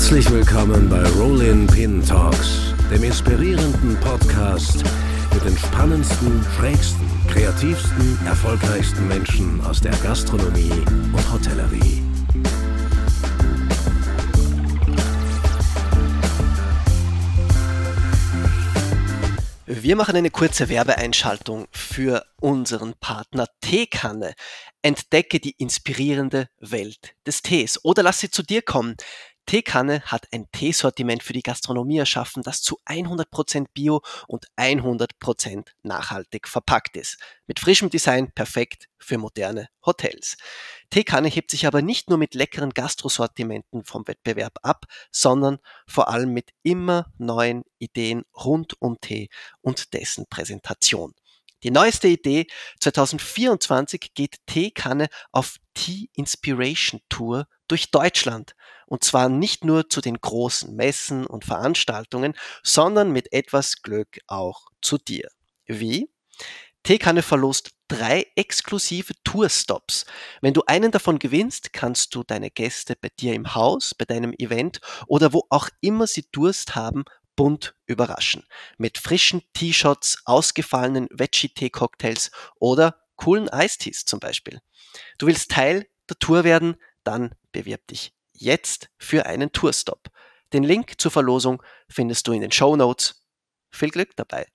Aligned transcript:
Herzlich 0.00 0.30
willkommen 0.30 0.88
bei 0.88 1.06
Rollin 1.10 1.66
Pin 1.66 2.02
Talks, 2.02 2.72
dem 2.90 3.04
inspirierenden 3.04 4.00
Podcast 4.00 4.82
mit 5.34 5.44
den 5.44 5.56
spannendsten, 5.58 6.42
schrägsten, 6.56 7.06
kreativsten, 7.28 8.18
erfolgreichsten 8.24 9.06
Menschen 9.06 9.60
aus 9.60 9.78
der 9.78 9.92
Gastronomie 10.02 10.72
und 11.12 11.30
Hotellerie. 11.30 12.02
Wir 19.66 19.96
machen 19.96 20.16
eine 20.16 20.30
kurze 20.30 20.68
Werbeeinschaltung 20.68 21.66
für 21.70 22.24
unseren 22.40 22.94
Partner 22.94 23.46
Teekanne. 23.60 24.34
Entdecke 24.82 25.40
die 25.40 25.54
inspirierende 25.58 26.48
Welt 26.58 27.14
des 27.26 27.42
Tees 27.42 27.78
oder 27.84 28.02
lass 28.02 28.20
sie 28.20 28.30
zu 28.30 28.42
dir 28.42 28.62
kommen. 28.62 28.96
Teekanne 29.46 30.02
hat 30.02 30.28
ein 30.32 30.46
Teesortiment 30.52 31.22
für 31.22 31.32
die 31.32 31.42
Gastronomie 31.42 31.98
erschaffen, 31.98 32.42
das 32.42 32.62
zu 32.62 32.78
100% 32.86 33.66
bio 33.74 34.00
und 34.28 34.46
100% 34.56 35.68
nachhaltig 35.82 36.46
verpackt 36.46 36.96
ist. 36.96 37.18
Mit 37.46 37.58
frischem 37.58 37.90
Design 37.90 38.30
perfekt 38.32 38.88
für 38.98 39.18
moderne 39.18 39.68
Hotels. 39.84 40.36
Teekanne 40.90 41.28
hebt 41.28 41.50
sich 41.50 41.66
aber 41.66 41.82
nicht 41.82 42.08
nur 42.08 42.18
mit 42.18 42.34
leckeren 42.34 42.70
Gastrosortimenten 42.70 43.84
vom 43.84 44.06
Wettbewerb 44.06 44.58
ab, 44.62 44.86
sondern 45.10 45.58
vor 45.86 46.08
allem 46.08 46.32
mit 46.32 46.50
immer 46.62 47.12
neuen 47.18 47.64
Ideen 47.78 48.22
rund 48.34 48.80
um 48.80 49.00
Tee 49.00 49.30
und 49.62 49.94
dessen 49.94 50.26
Präsentation. 50.28 51.14
Die 51.62 51.70
neueste 51.70 52.08
Idee 52.08 52.46
2024 52.80 54.14
geht 54.14 54.36
Teekanne 54.46 55.08
auf 55.32 55.56
Tea 55.74 56.08
Inspiration 56.14 57.00
Tour 57.08 57.46
durch 57.68 57.90
Deutschland. 57.90 58.54
Und 58.86 59.04
zwar 59.04 59.28
nicht 59.28 59.64
nur 59.64 59.88
zu 59.88 60.00
den 60.00 60.20
großen 60.20 60.74
Messen 60.74 61.26
und 61.26 61.44
Veranstaltungen, 61.44 62.34
sondern 62.62 63.12
mit 63.12 63.32
etwas 63.32 63.82
Glück 63.82 64.18
auch 64.26 64.68
zu 64.80 64.98
dir. 64.98 65.28
Wie? 65.66 66.10
Teekanne 66.82 67.22
verlost 67.22 67.70
drei 67.88 68.26
exklusive 68.36 69.12
Tourstops. 69.24 70.06
Wenn 70.40 70.54
du 70.54 70.62
einen 70.66 70.92
davon 70.92 71.18
gewinnst, 71.18 71.72
kannst 71.72 72.14
du 72.14 72.22
deine 72.22 72.50
Gäste 72.50 72.96
bei 72.98 73.08
dir 73.18 73.34
im 73.34 73.54
Haus, 73.54 73.94
bei 73.94 74.04
deinem 74.06 74.32
Event 74.38 74.80
oder 75.06 75.32
wo 75.32 75.44
auch 75.50 75.68
immer 75.80 76.06
sie 76.06 76.24
Durst 76.32 76.74
haben, 76.74 77.04
bunt 77.36 77.74
überraschen. 77.86 78.44
Mit 78.78 78.98
frischen 78.98 79.42
T-Shots, 79.54 80.22
ausgefallenen 80.24 81.08
Veggie-Tee-Cocktails 81.10 82.30
oder 82.56 83.02
coolen 83.16 83.48
Eistees 83.48 84.04
zum 84.04 84.20
Beispiel. 84.20 84.60
Du 85.18 85.26
willst 85.26 85.50
Teil 85.50 85.86
der 86.08 86.18
Tour 86.18 86.44
werden? 86.44 86.76
Dann 87.04 87.34
bewirb 87.52 87.86
dich 87.86 88.14
jetzt 88.32 88.90
für 88.98 89.26
einen 89.26 89.52
Tourstop. 89.52 90.10
Den 90.52 90.64
Link 90.64 91.00
zur 91.00 91.10
Verlosung 91.10 91.62
findest 91.88 92.26
du 92.26 92.32
in 92.32 92.40
den 92.40 92.52
Show 92.52 92.76
Notes. 92.76 93.26
Viel 93.70 93.90
Glück 93.90 94.16
dabei. 94.16 94.46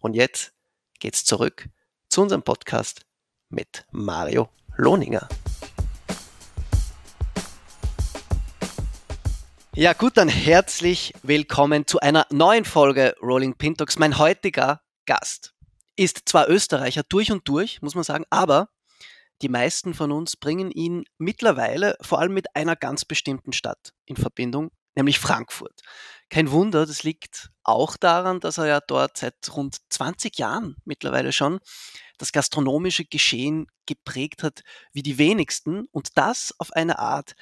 Und 0.00 0.14
jetzt 0.14 0.54
geht's 0.98 1.24
zurück 1.24 1.68
zu 2.08 2.22
unserem 2.22 2.42
Podcast 2.42 3.02
mit 3.48 3.84
Mario 3.90 4.48
Lohninger. 4.76 5.28
Ja, 9.74 9.94
gut, 9.94 10.18
dann 10.18 10.28
herzlich 10.28 11.14
willkommen 11.22 11.86
zu 11.86 11.98
einer 11.98 12.26
neuen 12.30 12.66
Folge 12.66 13.14
Rolling 13.22 13.54
Pin 13.56 13.74
Talks. 13.74 13.98
Mein 13.98 14.18
heutiger 14.18 14.82
Gast 15.06 15.54
ist 15.96 16.28
zwar 16.28 16.50
Österreicher 16.50 17.02
durch 17.08 17.32
und 17.32 17.48
durch, 17.48 17.80
muss 17.80 17.94
man 17.94 18.04
sagen, 18.04 18.26
aber 18.28 18.68
die 19.40 19.48
meisten 19.48 19.94
von 19.94 20.12
uns 20.12 20.36
bringen 20.36 20.70
ihn 20.70 21.04
mittlerweile 21.16 21.96
vor 22.02 22.18
allem 22.18 22.34
mit 22.34 22.54
einer 22.54 22.76
ganz 22.76 23.06
bestimmten 23.06 23.54
Stadt 23.54 23.94
in 24.04 24.16
Verbindung, 24.16 24.72
nämlich 24.94 25.18
Frankfurt. 25.18 25.80
Kein 26.28 26.50
Wunder, 26.50 26.84
das 26.84 27.02
liegt 27.02 27.48
auch 27.62 27.96
daran, 27.96 28.40
dass 28.40 28.58
er 28.58 28.66
ja 28.66 28.80
dort 28.80 29.16
seit 29.16 29.36
rund 29.56 29.78
20 29.88 30.36
Jahren 30.36 30.76
mittlerweile 30.84 31.32
schon 31.32 31.60
das 32.18 32.32
gastronomische 32.32 33.06
Geschehen 33.06 33.68
geprägt 33.86 34.42
hat 34.42 34.64
wie 34.92 35.02
die 35.02 35.16
wenigsten 35.16 35.86
und 35.92 36.18
das 36.18 36.54
auf 36.58 36.74
eine 36.74 36.98
Art, 36.98 37.32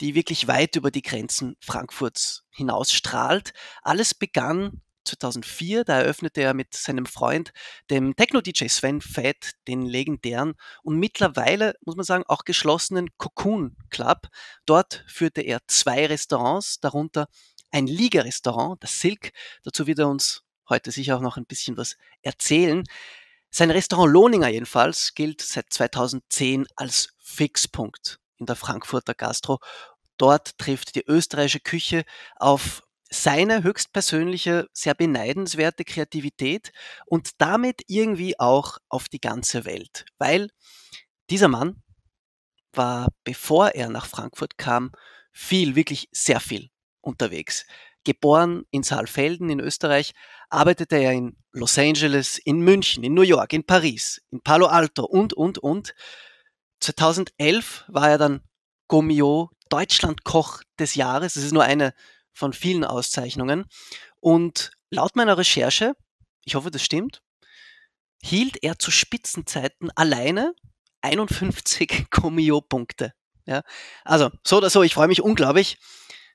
die 0.00 0.14
wirklich 0.14 0.48
weit 0.48 0.76
über 0.76 0.90
die 0.90 1.02
Grenzen 1.02 1.56
Frankfurts 1.60 2.44
hinaus 2.50 2.92
strahlt. 2.92 3.52
Alles 3.82 4.14
begann 4.14 4.82
2004, 5.04 5.84
da 5.84 6.00
eröffnete 6.00 6.42
er 6.42 6.54
mit 6.54 6.74
seinem 6.74 7.06
Freund, 7.06 7.52
dem 7.90 8.14
Techno-DJ 8.14 8.68
Sven 8.68 9.00
Fett, 9.00 9.52
den 9.66 9.82
legendären 9.82 10.54
und 10.82 10.98
mittlerweile, 10.98 11.74
muss 11.84 11.96
man 11.96 12.04
sagen, 12.04 12.24
auch 12.28 12.44
geschlossenen 12.44 13.08
Cocoon 13.16 13.76
Club. 13.90 14.28
Dort 14.66 15.04
führte 15.06 15.40
er 15.40 15.60
zwei 15.66 16.06
Restaurants, 16.06 16.80
darunter 16.80 17.28
ein 17.70 17.86
Liga-Restaurant, 17.86 18.82
das 18.82 19.00
Silk. 19.00 19.32
Dazu 19.62 19.86
wird 19.86 19.98
er 19.98 20.08
uns 20.08 20.42
heute 20.68 20.90
sicher 20.90 21.16
auch 21.16 21.22
noch 21.22 21.36
ein 21.36 21.46
bisschen 21.46 21.76
was 21.76 21.96
erzählen. 22.22 22.84
Sein 23.50 23.70
Restaurant 23.70 24.12
Lohninger 24.12 24.48
jedenfalls 24.48 25.14
gilt 25.14 25.40
seit 25.40 25.72
2010 25.72 26.66
als 26.76 27.14
Fixpunkt 27.18 28.20
in 28.38 28.46
der 28.46 28.56
Frankfurter 28.56 29.14
Gastro. 29.14 29.58
Dort 30.16 30.58
trifft 30.58 30.94
die 30.94 31.04
österreichische 31.06 31.60
Küche 31.60 32.04
auf 32.36 32.82
seine 33.10 33.62
höchstpersönliche, 33.62 34.66
sehr 34.72 34.94
beneidenswerte 34.94 35.84
Kreativität 35.84 36.72
und 37.06 37.30
damit 37.38 37.82
irgendwie 37.86 38.38
auch 38.38 38.78
auf 38.88 39.08
die 39.08 39.20
ganze 39.20 39.64
Welt. 39.64 40.04
Weil 40.18 40.50
dieser 41.30 41.48
Mann 41.48 41.82
war, 42.72 43.08
bevor 43.24 43.70
er 43.70 43.88
nach 43.88 44.06
Frankfurt 44.06 44.58
kam, 44.58 44.92
viel, 45.32 45.74
wirklich 45.74 46.08
sehr 46.12 46.40
viel 46.40 46.68
unterwegs. 47.00 47.64
Geboren 48.04 48.64
in 48.70 48.82
Saalfelden 48.82 49.50
in 49.50 49.60
Österreich, 49.60 50.12
arbeitete 50.50 50.96
er 50.96 51.12
in 51.12 51.36
Los 51.52 51.78
Angeles, 51.78 52.38
in 52.38 52.60
München, 52.60 53.04
in 53.04 53.14
New 53.14 53.22
York, 53.22 53.52
in 53.52 53.64
Paris, 53.64 54.20
in 54.30 54.40
Palo 54.42 54.66
Alto 54.66 55.04
und, 55.04 55.32
und, 55.32 55.58
und. 55.58 55.94
2011 56.80 57.84
war 57.88 58.10
er 58.10 58.18
dann 58.18 58.42
Gomio 58.88 59.50
Deutschlandkoch 59.68 60.62
des 60.78 60.94
Jahres. 60.94 61.34
Das 61.34 61.44
ist 61.44 61.52
nur 61.52 61.64
eine 61.64 61.92
von 62.32 62.52
vielen 62.52 62.84
Auszeichnungen. 62.84 63.66
Und 64.20 64.70
laut 64.90 65.16
meiner 65.16 65.38
Recherche, 65.38 65.94
ich 66.44 66.54
hoffe, 66.54 66.70
das 66.70 66.82
stimmt, 66.82 67.22
hielt 68.22 68.62
er 68.62 68.78
zu 68.78 68.90
Spitzenzeiten 68.90 69.90
alleine 69.94 70.54
51 71.02 72.10
Comio-Punkte. 72.10 73.12
Ja, 73.48 73.62
also 74.04 74.30
so 74.46 74.58
oder 74.58 74.68
so, 74.68 74.82
ich 74.82 74.92
freue 74.92 75.08
mich 75.08 75.22
unglaublich, 75.22 75.78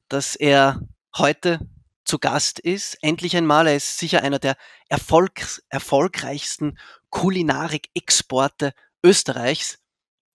dass 0.10 0.36
er 0.36 0.82
heute 1.16 1.60
zu 2.06 2.18
Gast 2.18 2.58
ist. 2.58 2.98
Endlich 3.04 3.38
einmal, 3.38 3.68
er 3.68 3.76
ist 3.76 4.00
sicher 4.00 4.24
einer 4.24 4.40
der 4.40 4.58
Erfolgs 4.90 5.62
erfolgreichsten 5.70 6.80
Kulinarik-Exporte 7.12 8.74
Österreichs. 9.04 9.78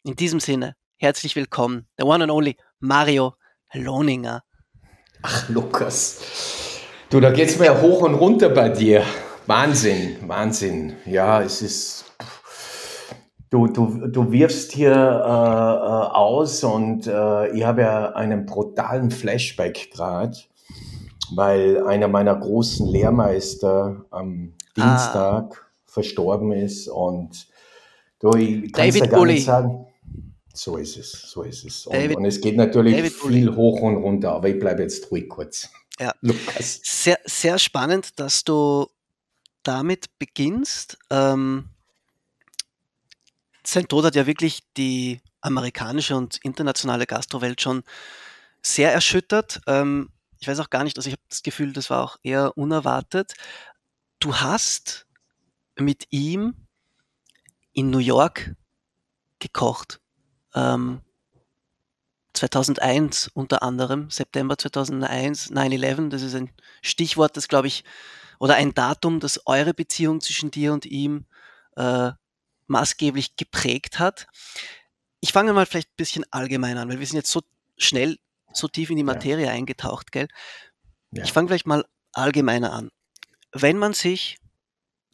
In 0.08 0.16
diesem 0.16 0.40
Sinne, 0.40 0.74
herzlich 0.96 1.36
willkommen, 1.36 1.86
the 1.98 2.04
one 2.06 2.22
and 2.22 2.32
only 2.32 2.56
Mario 2.80 3.34
Lohninger. 3.74 4.40
Ach, 5.20 5.48
Lukas. 5.50 6.80
Du, 7.10 7.20
da 7.20 7.30
geht's 7.30 7.58
mir 7.58 7.82
hoch 7.82 8.00
und 8.00 8.14
runter 8.14 8.48
bei 8.48 8.70
dir. 8.70 9.02
Wahnsinn, 9.46 10.16
Wahnsinn. 10.26 10.94
Ja, 11.04 11.42
es 11.42 11.60
ist. 11.60 12.06
Du, 13.50 13.66
du, 13.66 14.08
du 14.08 14.32
wirfst 14.32 14.72
hier 14.72 14.92
äh, 14.92 14.96
äh, 14.96 16.16
aus 16.16 16.64
und 16.64 17.06
äh, 17.06 17.50
ich 17.50 17.64
habe 17.64 17.82
ja 17.82 18.12
einen 18.12 18.46
brutalen 18.46 19.10
Flashback 19.10 19.90
gerade, 19.90 20.38
weil 21.34 21.86
einer 21.86 22.08
meiner 22.08 22.34
großen 22.34 22.86
Lehrmeister 22.86 24.06
am 24.08 24.54
Dienstag 24.74 25.54
ah. 25.54 25.66
verstorben 25.84 26.52
ist 26.52 26.88
und 26.88 27.46
du, 28.20 28.30
ich 28.38 28.72
kann 28.72 28.86
David 28.86 29.10
gar 29.10 29.20
Bulli. 29.20 29.34
nicht 29.34 29.44
sagen. 29.44 29.84
So 30.58 30.76
ist 30.76 30.96
es, 30.96 31.12
so 31.12 31.44
ist 31.44 31.64
es. 31.64 31.86
Und, 31.86 31.94
David, 31.94 32.16
und 32.16 32.24
es 32.24 32.40
geht 32.40 32.56
natürlich 32.56 32.96
David 32.96 33.12
viel 33.12 33.54
hoch 33.54 33.80
und 33.80 33.98
runter, 33.98 34.32
aber 34.32 34.48
ich 34.48 34.58
bleibe 34.58 34.82
jetzt 34.82 35.08
ruhig 35.08 35.28
kurz. 35.28 35.70
Ja, 36.00 36.12
Lukas. 36.20 36.80
Sehr, 36.82 37.20
sehr 37.24 37.60
spannend, 37.60 38.18
dass 38.18 38.42
du 38.42 38.88
damit 39.62 40.18
beginnst. 40.18 40.98
Ähm, 41.10 41.68
sein 43.62 43.86
Tod 43.86 44.04
hat 44.04 44.16
ja 44.16 44.26
wirklich 44.26 44.64
die 44.76 45.20
amerikanische 45.42 46.16
und 46.16 46.38
internationale 46.42 47.06
Gastrowelt 47.06 47.62
schon 47.62 47.84
sehr 48.60 48.92
erschüttert. 48.92 49.60
Ähm, 49.68 50.10
ich 50.40 50.48
weiß 50.48 50.58
auch 50.58 50.70
gar 50.70 50.82
nicht, 50.82 50.96
also 50.96 51.06
ich 51.06 51.12
habe 51.12 51.22
das 51.28 51.44
Gefühl, 51.44 51.72
das 51.72 51.88
war 51.88 52.02
auch 52.02 52.16
eher 52.24 52.58
unerwartet. 52.58 53.34
Du 54.18 54.34
hast 54.34 55.06
mit 55.78 56.08
ihm 56.10 56.56
in 57.72 57.90
New 57.90 57.98
York 57.98 58.56
gekocht 59.38 60.00
ähm, 60.58 61.00
2001 62.34 63.30
unter 63.34 63.62
anderem, 63.62 64.10
September 64.10 64.56
2001, 64.56 65.52
9-11, 65.52 66.08
das 66.08 66.22
ist 66.22 66.34
ein 66.34 66.50
Stichwort, 66.82 67.36
das 67.36 67.48
glaube 67.48 67.66
ich, 67.66 67.84
oder 68.38 68.54
ein 68.54 68.74
Datum, 68.74 69.20
das 69.20 69.46
eure 69.46 69.74
Beziehung 69.74 70.20
zwischen 70.20 70.50
dir 70.50 70.72
und 70.72 70.86
ihm 70.86 71.26
äh, 71.76 72.12
maßgeblich 72.68 73.36
geprägt 73.36 73.98
hat. 73.98 74.26
Ich 75.20 75.32
fange 75.32 75.52
mal 75.52 75.66
vielleicht 75.66 75.88
ein 75.88 75.96
bisschen 75.96 76.24
allgemein 76.30 76.78
an, 76.78 76.88
weil 76.88 77.00
wir 77.00 77.06
sind 77.06 77.16
jetzt 77.16 77.32
so 77.32 77.42
schnell 77.76 78.18
so 78.52 78.68
tief 78.68 78.90
in 78.90 78.96
die 78.96 79.04
Materie 79.04 79.46
ja. 79.46 79.52
eingetaucht, 79.52 80.12
gell? 80.12 80.28
Ja. 81.12 81.24
Ich 81.24 81.32
fange 81.32 81.48
vielleicht 81.48 81.66
mal 81.66 81.84
allgemeiner 82.12 82.72
an. 82.72 82.90
Wenn 83.52 83.78
man 83.78 83.94
sich 83.94 84.38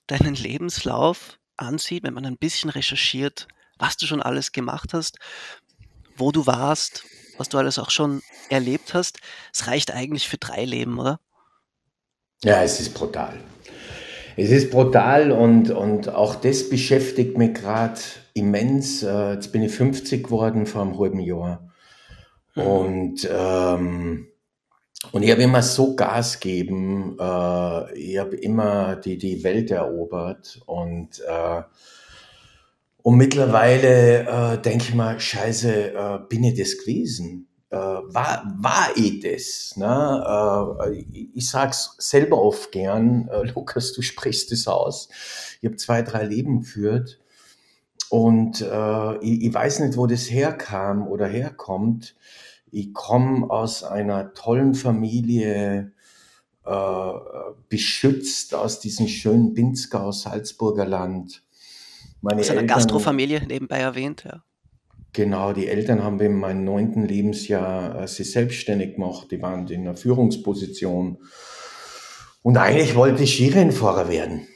deinen 0.06 0.34
Lebenslauf 0.34 1.38
ansieht, 1.56 2.02
wenn 2.02 2.14
man 2.14 2.26
ein 2.26 2.36
bisschen 2.36 2.68
recherchiert, 2.70 3.48
was 3.78 3.96
du 3.96 4.06
schon 4.06 4.22
alles 4.22 4.52
gemacht 4.52 4.92
hast, 4.92 5.18
wo 6.16 6.32
du 6.32 6.46
warst, 6.46 7.04
was 7.38 7.48
du 7.48 7.58
alles 7.58 7.78
auch 7.78 7.90
schon 7.90 8.22
erlebt 8.48 8.94
hast, 8.94 9.18
es 9.52 9.66
reicht 9.66 9.92
eigentlich 9.92 10.28
für 10.28 10.38
drei 10.38 10.64
Leben, 10.64 10.98
oder? 10.98 11.20
Ja, 12.42 12.62
es 12.62 12.80
ist 12.80 12.94
brutal. 12.94 13.38
Es 14.36 14.50
ist 14.50 14.70
brutal 14.70 15.30
und, 15.30 15.70
und 15.70 16.08
auch 16.08 16.34
das 16.34 16.68
beschäftigt 16.68 17.38
mich 17.38 17.54
gerade 17.54 18.00
immens. 18.34 19.02
Äh, 19.02 19.34
jetzt 19.34 19.52
bin 19.52 19.62
ich 19.62 19.72
50 19.72 20.24
geworden 20.24 20.66
vor 20.66 20.82
einem 20.82 20.98
halben 20.98 21.20
Jahr. 21.20 21.70
Mhm. 22.54 22.62
Und, 22.62 23.28
ähm, 23.30 24.28
und 25.12 25.22
ich 25.22 25.30
habe 25.30 25.42
immer 25.42 25.62
so 25.62 25.94
Gas 25.94 26.40
gegeben. 26.40 27.16
Äh, 27.18 27.98
ich 27.98 28.18
habe 28.18 28.36
immer 28.36 28.96
die, 28.96 29.18
die 29.18 29.44
Welt 29.44 29.70
erobert. 29.70 30.60
Und, 30.66 31.20
äh, 31.20 31.62
und 33.04 33.18
mittlerweile 33.18 34.54
äh, 34.54 34.62
denke 34.62 34.84
ich 34.88 34.94
mal, 34.94 35.20
scheiße, 35.20 35.92
äh, 35.92 36.18
bin 36.26 36.42
ich 36.42 36.58
das 36.58 36.78
gewesen? 36.78 37.48
Äh, 37.68 37.76
war, 37.76 38.50
war 38.56 38.88
ich 38.96 39.20
das? 39.20 39.74
Ne? 39.76 40.78
Äh, 40.86 41.04
ich 41.34 41.50
sag's 41.50 41.96
selber 41.98 42.40
oft 42.40 42.72
gern, 42.72 43.28
äh, 43.28 43.42
Lukas, 43.54 43.92
du 43.92 44.00
sprichst 44.00 44.52
es 44.52 44.66
aus. 44.66 45.10
Ich 45.60 45.66
habe 45.66 45.76
zwei, 45.76 46.00
drei 46.00 46.24
Leben 46.24 46.60
geführt 46.60 47.20
und 48.08 48.62
äh, 48.62 49.16
ich, 49.18 49.42
ich, 49.42 49.52
weiß 49.52 49.80
nicht, 49.80 49.98
wo 49.98 50.06
das 50.06 50.30
herkam 50.30 51.06
oder 51.06 51.26
herkommt. 51.26 52.16
Ich 52.70 52.94
komme 52.94 53.50
aus 53.50 53.84
einer 53.84 54.32
tollen 54.32 54.74
Familie, 54.74 55.92
äh, 56.64 57.12
beschützt 57.68 58.54
aus 58.54 58.80
diesem 58.80 59.08
schönen 59.08 59.52
Pinzgau, 59.52 60.10
Salzburger 60.10 60.86
Land. 60.86 61.43
Meine 62.24 62.40
aus 62.40 62.50
einer 62.50 62.64
Gastrofamilie 62.64 63.46
nebenbei 63.46 63.78
erwähnt, 63.78 64.24
ja. 64.24 64.42
Genau, 65.12 65.52
die 65.52 65.68
Eltern 65.68 66.02
haben 66.02 66.18
in 66.20 66.34
meinem 66.34 66.64
neunten 66.64 67.06
Lebensjahr 67.06 68.02
äh, 68.02 68.08
sich 68.08 68.32
selbstständig 68.32 68.94
gemacht. 68.94 69.28
Die 69.30 69.40
waren 69.40 69.68
in 69.68 69.82
einer 69.82 69.94
Führungsposition. 69.94 71.18
Und 72.42 72.56
eigentlich 72.56 72.96
wollte 72.96 73.22
ich 73.22 73.34
Skirennfahrer 73.34 74.08
werden. 74.08 74.48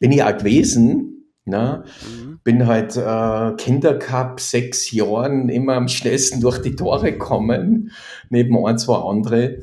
Bin 0.00 0.12
ich 0.12 0.22
auch 0.22 0.36
gewesen. 0.36 1.30
Ne? 1.44 1.84
Mhm. 2.04 2.40
Bin 2.44 2.66
halt 2.66 2.96
äh, 2.96 3.56
Kindercup 3.56 4.40
sechs 4.40 4.90
Jahren 4.90 5.48
immer 5.48 5.74
am 5.74 5.88
schnellsten 5.88 6.40
durch 6.40 6.60
die 6.60 6.76
Tore 6.76 7.12
gekommen, 7.12 7.92
neben 8.28 8.66
ein, 8.66 8.78
zwei 8.78 8.96
andere. 8.96 9.60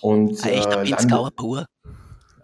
Und, 0.00 0.42
ein 0.42 0.52
echter 0.52 0.82
äh, 0.82 0.84
Pinzgauer 0.84 1.32
pur. 1.32 1.66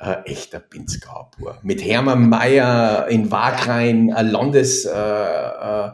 Äh, 0.01 0.23
echter 0.25 0.61
Pinzgauer 0.61 1.31
pur. 1.31 1.59
Mit 1.63 1.85
Hermann 1.85 2.29
Mayer 2.29 3.09
in 3.09 3.31
Wagrain, 3.31 4.09
ja. 4.09 4.21
Landes... 4.21 4.85
Äh, 4.85 4.91
äh, 4.93 5.91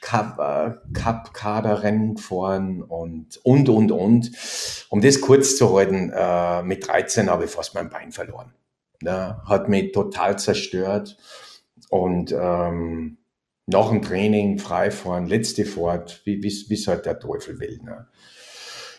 Cup, 0.00 0.38
äh, 0.38 2.14
gefahren 2.14 2.82
und, 2.82 3.40
und, 3.42 3.68
und, 3.68 3.92
und. 3.92 4.30
Um 4.88 5.00
das 5.00 5.20
kurz 5.20 5.56
zu 5.56 5.76
halten, 5.76 6.12
äh, 6.14 6.62
mit 6.62 6.86
13 6.86 7.28
habe 7.28 7.44
ich 7.44 7.50
fast 7.50 7.74
mein 7.74 7.90
Bein 7.90 8.12
verloren. 8.12 8.54
Ne? 9.02 9.40
Hat 9.44 9.68
mich 9.68 9.92
total 9.92 10.38
zerstört. 10.38 11.16
Und 11.90 12.32
ähm, 12.32 13.18
nach 13.66 13.90
dem 13.90 14.02
Training 14.02 14.58
freifahren, 14.58 15.26
letzte 15.26 15.64
Fahrt, 15.64 16.22
wie 16.24 16.46
es 16.46 16.86
halt 16.86 17.06
der 17.06 17.18
Teufel 17.18 17.60
will. 17.60 17.80
Ne? 17.82 18.06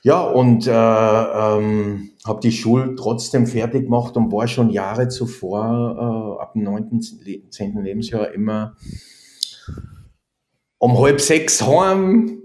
Ja, 0.03 0.21
und 0.21 0.65
äh, 0.67 0.71
ähm, 0.71 2.11
habe 2.25 2.39
die 2.41 2.51
Schule 2.51 2.95
trotzdem 2.95 3.47
fertig 3.47 3.83
gemacht 3.83 4.15
und 4.15 4.31
war 4.31 4.47
schon 4.47 4.69
Jahre 4.69 5.09
zuvor, 5.09 6.37
äh, 6.37 6.41
ab 6.41 6.53
dem 6.53 6.63
9., 6.63 7.01
10. 7.49 7.83
Lebensjahr 7.83 8.31
immer 8.31 8.75
um 10.77 10.97
halb 10.97 11.19
sechs 11.19 11.61
heim, 11.61 12.41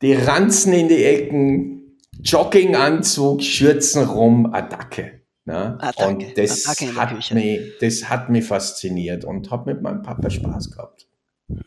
die 0.00 0.14
Ranzen 0.14 0.72
in 0.72 0.88
die 0.88 1.04
Ecken, 1.04 1.98
Jogginganzug, 2.22 3.42
Schürzen 3.42 4.04
rum, 4.04 4.54
Attacke. 4.54 5.22
Ne? 5.44 5.76
Attacke. 5.80 6.08
Und 6.08 6.38
das 6.38 6.66
Attacke 6.66 6.94
hat, 6.94 7.34
mich, 7.34 7.60
das 7.80 8.08
hat 8.08 8.30
mich 8.30 8.44
fasziniert 8.44 9.24
und 9.24 9.50
habe 9.50 9.74
mit 9.74 9.82
meinem 9.82 10.02
Papa 10.02 10.30
Spaß 10.30 10.70
gehabt. 10.70 11.08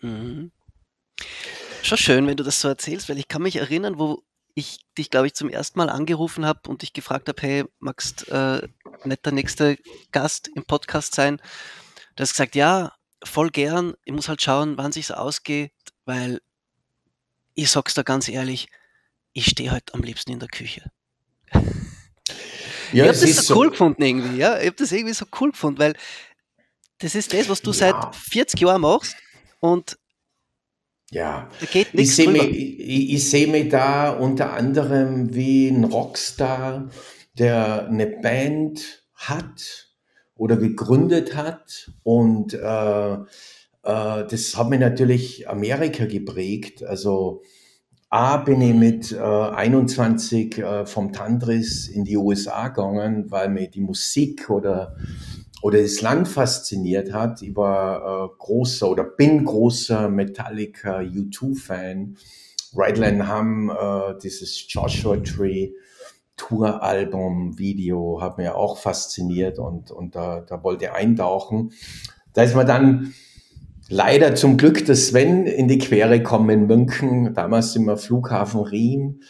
Mhm. 0.02 0.52
Schon 1.84 1.98
schön, 1.98 2.28
wenn 2.28 2.38
du 2.38 2.44
das 2.44 2.62
so 2.62 2.70
erzählst, 2.70 3.10
weil 3.10 3.20
ich 3.20 3.28
kann 3.28 3.44
mich 3.44 3.58
erinnern, 3.58 4.00
wo 4.00 4.24
ich 4.56 4.80
dich, 4.98 5.10
glaube 5.10 5.28
ich, 5.28 5.36
zum 5.36 5.50
ersten 5.50 5.78
Mal 5.78 5.90
angerufen 5.90 6.46
habe 6.46 6.70
und 6.70 6.82
dich 6.82 6.94
gefragt 6.94 7.30
habe, 7.30 7.42
hey, 7.42 7.66
magst 7.80 8.28
äh, 8.30 8.68
nicht 9.04 9.26
der 9.26 9.34
nächste 9.34 9.78
Gast 10.12 10.50
im 10.56 10.66
Podcast 10.66 11.14
sein? 11.14 11.42
Du 12.16 12.22
hast 12.22 12.32
gesagt, 12.32 12.56
ja, 12.56 12.94
voll 13.24 13.50
gern. 13.50 13.94
Ich 14.06 14.14
muss 14.14 14.30
halt 14.30 14.42
schauen, 14.42 14.78
wann 14.78 14.92
sich's 14.92 15.12
ausgeht 15.12 15.72
weil 16.06 16.42
ich 17.56 17.70
sag's 17.70 17.94
da 17.94 18.04
ganz 18.04 18.30
ehrlich, 18.30 18.68
ich 19.34 19.48
stehe 19.48 19.72
halt 19.72 19.94
am 19.94 20.02
liebsten 20.02 20.32
in 20.32 20.40
der 20.40 20.48
Küche. 20.50 20.92
Ja, 22.92 23.06
ich 23.06 23.18
habe 23.18 23.28
das 23.28 23.48
so 23.48 23.56
cool 23.56 23.72
gefunden 23.72 24.02
irgendwie, 24.04 24.38
ja. 24.38 24.60
Ich 24.60 24.68
habe 24.68 24.76
das 24.78 24.92
irgendwie 24.92 25.14
so 25.14 25.26
cool 25.40 25.52
gefunden, 25.52 25.80
weil 25.80 25.96
das 27.00 27.16
ist 27.16 27.34
das, 27.34 27.50
was 27.50 27.62
du 27.62 27.72
ja. 27.72 27.78
seit 27.78 28.16
40 28.16 28.62
Jahren 28.62 28.82
machst 28.82 29.16
und 29.60 29.98
ja, 31.12 31.50
ich 31.94 32.16
sehe 32.16 32.30
mich, 32.30 32.50
ich, 32.50 33.14
ich 33.14 33.30
seh 33.30 33.48
mich 33.48 33.70
da 33.70 34.12
unter 34.12 34.54
anderem 34.54 35.34
wie 35.34 35.68
ein 35.70 35.84
Rockstar, 35.84 36.90
der 37.38 37.88
eine 37.88 38.08
Band 38.08 39.04
hat 39.14 39.90
oder 40.36 40.58
gegründet 40.58 41.36
hat 41.36 41.92
und 42.04 42.54
äh, 42.54 43.14
äh, 43.86 44.28
das 44.28 44.58
hat 44.58 44.70
mich 44.70 44.80
natürlich 44.80 45.48
Amerika 45.48 46.06
geprägt. 46.06 46.84
Also 46.84 47.44
A 48.10 48.38
bin 48.38 48.62
ich 48.62 48.74
mit 48.74 49.12
äh, 49.12 49.18
21 49.18 50.58
äh, 50.58 50.86
vom 50.86 51.14
Tantris 51.14 51.88
in 51.88 52.04
die 52.04 52.18
USA 52.18 52.70
gegangen, 52.70 53.30
weil 53.30 53.50
mir 53.50 53.70
die 53.70 53.82
Musik 53.82 54.50
oder, 54.50 54.96
oder 55.66 55.82
das 55.82 56.00
Land 56.02 56.28
fasziniert 56.28 57.12
hat. 57.12 57.42
Ich 57.42 57.56
war 57.56 58.26
äh, 58.26 58.30
großer 58.38 58.88
oder 58.88 59.04
bin 59.04 59.46
großer 59.46 60.10
Metallica 60.10 61.00
U2-Fan. 61.00 62.18
Redland 62.78 63.28
Hum, 63.28 63.72
äh, 63.72 64.14
dieses 64.22 64.64
Joshua 64.72 65.18
Tree 65.18 65.72
Tour-Album, 66.38 67.58
Video, 67.58 68.22
hat 68.22 68.38
mir 68.38 68.56
auch 68.56 68.78
fasziniert 68.78 69.58
und, 69.58 69.90
und 69.90 70.14
da, 70.14 70.42
da 70.42 70.64
wollte 70.64 70.86
ich 70.86 70.92
eintauchen. 70.92 71.72
Da 72.34 72.44
ist 72.44 72.54
man 72.54 72.68
dann 72.68 73.16
leider 73.90 74.36
zum 74.36 74.58
Glück 74.58 74.86
der 74.86 74.96
Sven 74.96 75.48
in 75.48 75.68
die 75.68 75.80
Quere 75.80 76.22
kommen 76.22 76.52
in 76.52 76.68
München. 76.68 77.34
Damals 77.34 77.74
sind 77.74 77.86
wir 77.86 77.98
Flughafen 77.98 78.62
Riem. 78.62 79.22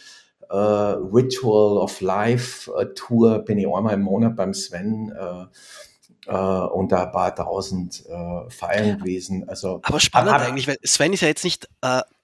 Uh, 0.52 1.02
Ritual 1.12 1.78
of 1.78 2.00
Life 2.02 2.70
uh, 2.70 2.84
Tour 2.94 3.38
bin 3.40 3.58
ich 3.58 3.66
einmal 3.66 3.94
im 3.94 4.02
Monat 4.02 4.36
beim 4.36 4.54
Sven 4.54 5.12
uh, 5.12 5.46
und 6.26 6.92
da 6.92 7.04
ein 7.04 7.12
paar 7.12 7.34
tausend 7.34 8.04
feiern 8.48 8.98
gewesen. 8.98 9.48
Also, 9.48 9.80
aber 9.82 10.00
spannend 10.00 10.32
ab, 10.32 10.42
eigentlich, 10.42 10.68
weil 10.68 10.78
Sven 10.82 11.12
ist 11.12 11.20
ja 11.20 11.28
jetzt 11.28 11.44
nicht 11.44 11.68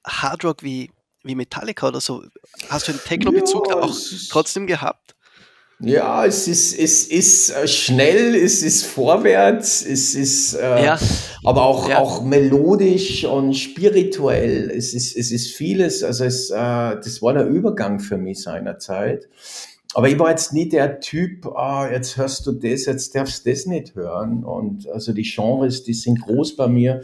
Hardrock 0.05 0.63
wie, 0.63 0.91
wie 1.23 1.35
Metallica 1.35 1.89
oder 1.89 2.01
so. 2.01 2.25
Hast 2.69 2.89
du 2.89 2.93
den 2.93 3.01
Techno-Bezug 3.01 3.69
ja, 3.69 3.75
da 3.77 3.81
auch 3.83 3.97
trotzdem 4.31 4.67
gehabt? 4.67 5.15
Ja, 5.85 6.25
es 6.25 6.47
ist, 6.47 6.79
es 6.79 7.07
ist 7.09 7.51
äh, 7.51 7.67
schnell, 7.67 8.37
es 8.37 8.63
ist 8.63 8.87
vorwärts, 8.87 9.85
es 9.85 10.15
ist 10.15 10.55
äh, 10.55 10.85
ja. 10.85 10.99
aber 11.43 11.65
auch, 11.65 11.89
ja. 11.89 11.99
auch 11.99 12.23
melodisch 12.23 13.25
und 13.25 13.55
spirituell. 13.55 14.71
Es 14.71 14.95
ist, 14.95 15.17
es 15.17 15.33
ist 15.33 15.57
vieles, 15.57 16.05
also 16.05 16.25
es, 16.25 16.51
äh, 16.51 16.55
das 16.55 17.21
war 17.21 17.33
der 17.33 17.49
Übergang 17.49 17.99
für 17.99 18.17
mich 18.17 18.43
seinerzeit. 18.43 19.29
Aber 19.95 20.09
ich 20.09 20.19
war 20.19 20.31
jetzt 20.31 20.53
nie 20.53 20.69
der 20.69 21.01
Typ, 21.01 21.47
ah, 21.47 21.91
jetzt 21.91 22.17
hörst 22.17 22.47
du 22.47 22.53
das, 22.53 22.87
jetzt 22.87 23.15
darfst 23.15 23.45
du 23.45 23.51
das 23.51 23.67
nicht 23.67 23.95
hören. 23.95 24.45
Und 24.45 24.89
also 24.89 25.13
die 25.13 25.23
Genres, 25.23 25.85
die 25.85 25.95
sind 25.95 26.23
groß 26.23 26.57
bei 26.57 26.67
mir. 26.67 27.03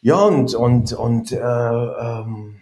Ja, 0.00 0.22
und, 0.22 0.54
und, 0.54 0.92
und 0.92 1.32
äh, 1.32 1.38
ähm, 1.38 2.56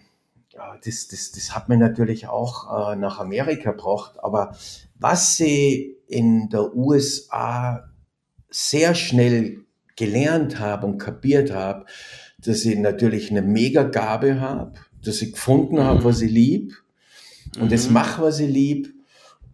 ja, 0.52 0.76
das, 0.84 1.08
das, 1.08 1.32
das 1.32 1.54
hat 1.54 1.68
mir 1.68 1.78
natürlich 1.78 2.28
auch 2.28 2.92
äh, 2.92 2.96
nach 2.96 3.18
Amerika 3.18 3.72
gebracht. 3.72 4.22
Aber 4.22 4.56
was 4.98 5.36
sie 5.36 5.96
in 6.06 6.50
der 6.50 6.74
USA 6.76 7.88
sehr 8.50 8.94
schnell 8.94 9.64
gelernt 9.96 10.58
habe 10.58 10.86
und 10.86 10.98
kapiert 10.98 11.52
habe, 11.52 11.86
dass 12.38 12.64
ich 12.64 12.78
natürlich 12.78 13.30
eine 13.30 13.42
Mega-Gabe 13.42 14.40
habe, 14.40 14.74
dass 15.02 15.22
ich 15.22 15.32
gefunden 15.32 15.80
habe, 15.80 16.00
mhm. 16.00 16.04
was 16.04 16.20
ich 16.20 16.30
lieb 16.30 16.74
und 17.56 17.66
mhm. 17.66 17.70
das 17.70 17.90
mache, 17.90 18.22
was 18.22 18.38
ich 18.38 18.50
lieb 18.50 18.93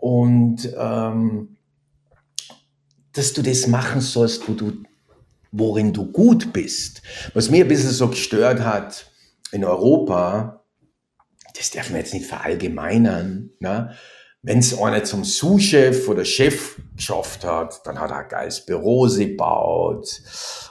und 0.00 0.72
ähm, 0.76 1.56
dass 3.12 3.32
du 3.32 3.42
das 3.42 3.66
machen 3.66 4.00
sollst, 4.00 4.48
wo 4.48 4.52
du, 4.52 4.72
worin 5.52 5.92
du 5.92 6.10
gut 6.10 6.52
bist. 6.52 7.02
Was 7.34 7.50
mir 7.50 7.64
ein 7.64 7.68
bisschen 7.68 7.90
so 7.90 8.08
gestört 8.08 8.60
hat 8.60 9.10
in 9.52 9.64
Europa, 9.64 10.64
das 11.56 11.70
darf 11.70 11.90
man 11.90 12.00
jetzt 12.00 12.14
nicht 12.14 12.26
verallgemeinern, 12.26 13.50
ne? 13.58 13.94
Wenn 14.42 14.58
es 14.58 14.76
einer 14.78 15.04
zum 15.04 15.22
Sous-Chef 15.22 16.08
oder 16.08 16.24
Chef 16.24 16.80
geschafft 16.96 17.44
hat, 17.44 17.86
dann 17.86 18.00
hat 18.00 18.10
er 18.10 18.18
ein 18.18 18.28
geiles 18.28 18.64
Büro 18.64 19.06
gebaut 19.06 20.22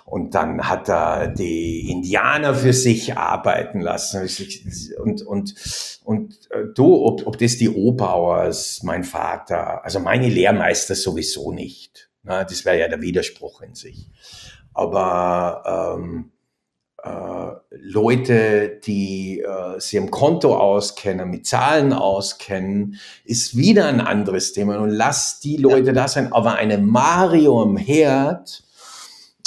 und 0.05 0.33
dann 0.33 0.67
hat 0.67 0.89
er 0.89 1.27
die 1.27 1.91
Indianer 1.91 2.55
für 2.55 2.73
sich 2.73 3.15
arbeiten 3.15 3.81
lassen. 3.81 4.27
Und, 4.97 5.21
und, 5.21 5.55
und 6.03 6.51
äh, 6.51 6.63
du, 6.73 7.05
ob, 7.05 7.27
ob 7.27 7.37
das 7.37 7.57
die 7.57 7.69
Obauers, 7.69 8.81
mein 8.81 9.03
Vater, 9.03 9.83
also 9.83 9.99
meine 9.99 10.29
Lehrmeister 10.29 10.95
sowieso 10.95 11.51
nicht. 11.51 12.09
Na, 12.23 12.43
das 12.43 12.65
wäre 12.65 12.79
ja 12.79 12.87
der 12.87 13.01
Widerspruch 13.01 13.61
in 13.61 13.75
sich. 13.75 14.09
Aber 14.73 15.95
ähm, 15.99 16.31
äh, 16.31 16.38
Leute, 17.71 18.79
die 18.85 19.39
äh, 19.39 19.79
sich 19.79 19.95
im 19.95 20.11
Konto 20.11 20.57
auskennen, 20.57 21.29
mit 21.29 21.45
Zahlen 21.45 21.93
auskennen, 21.93 22.95
ist 23.25 23.55
wieder 23.55 23.87
ein 23.87 24.01
anderes 24.01 24.53
Thema. 24.53 24.79
Und 24.79 24.89
lass 24.89 25.39
die 25.39 25.57
Leute 25.57 25.87
ja. 25.87 25.93
da 25.93 26.07
sein. 26.07 26.33
Aber 26.33 26.55
eine 26.55 26.77
Mario 26.77 27.63
im 27.63 27.77
Herd 27.77 28.63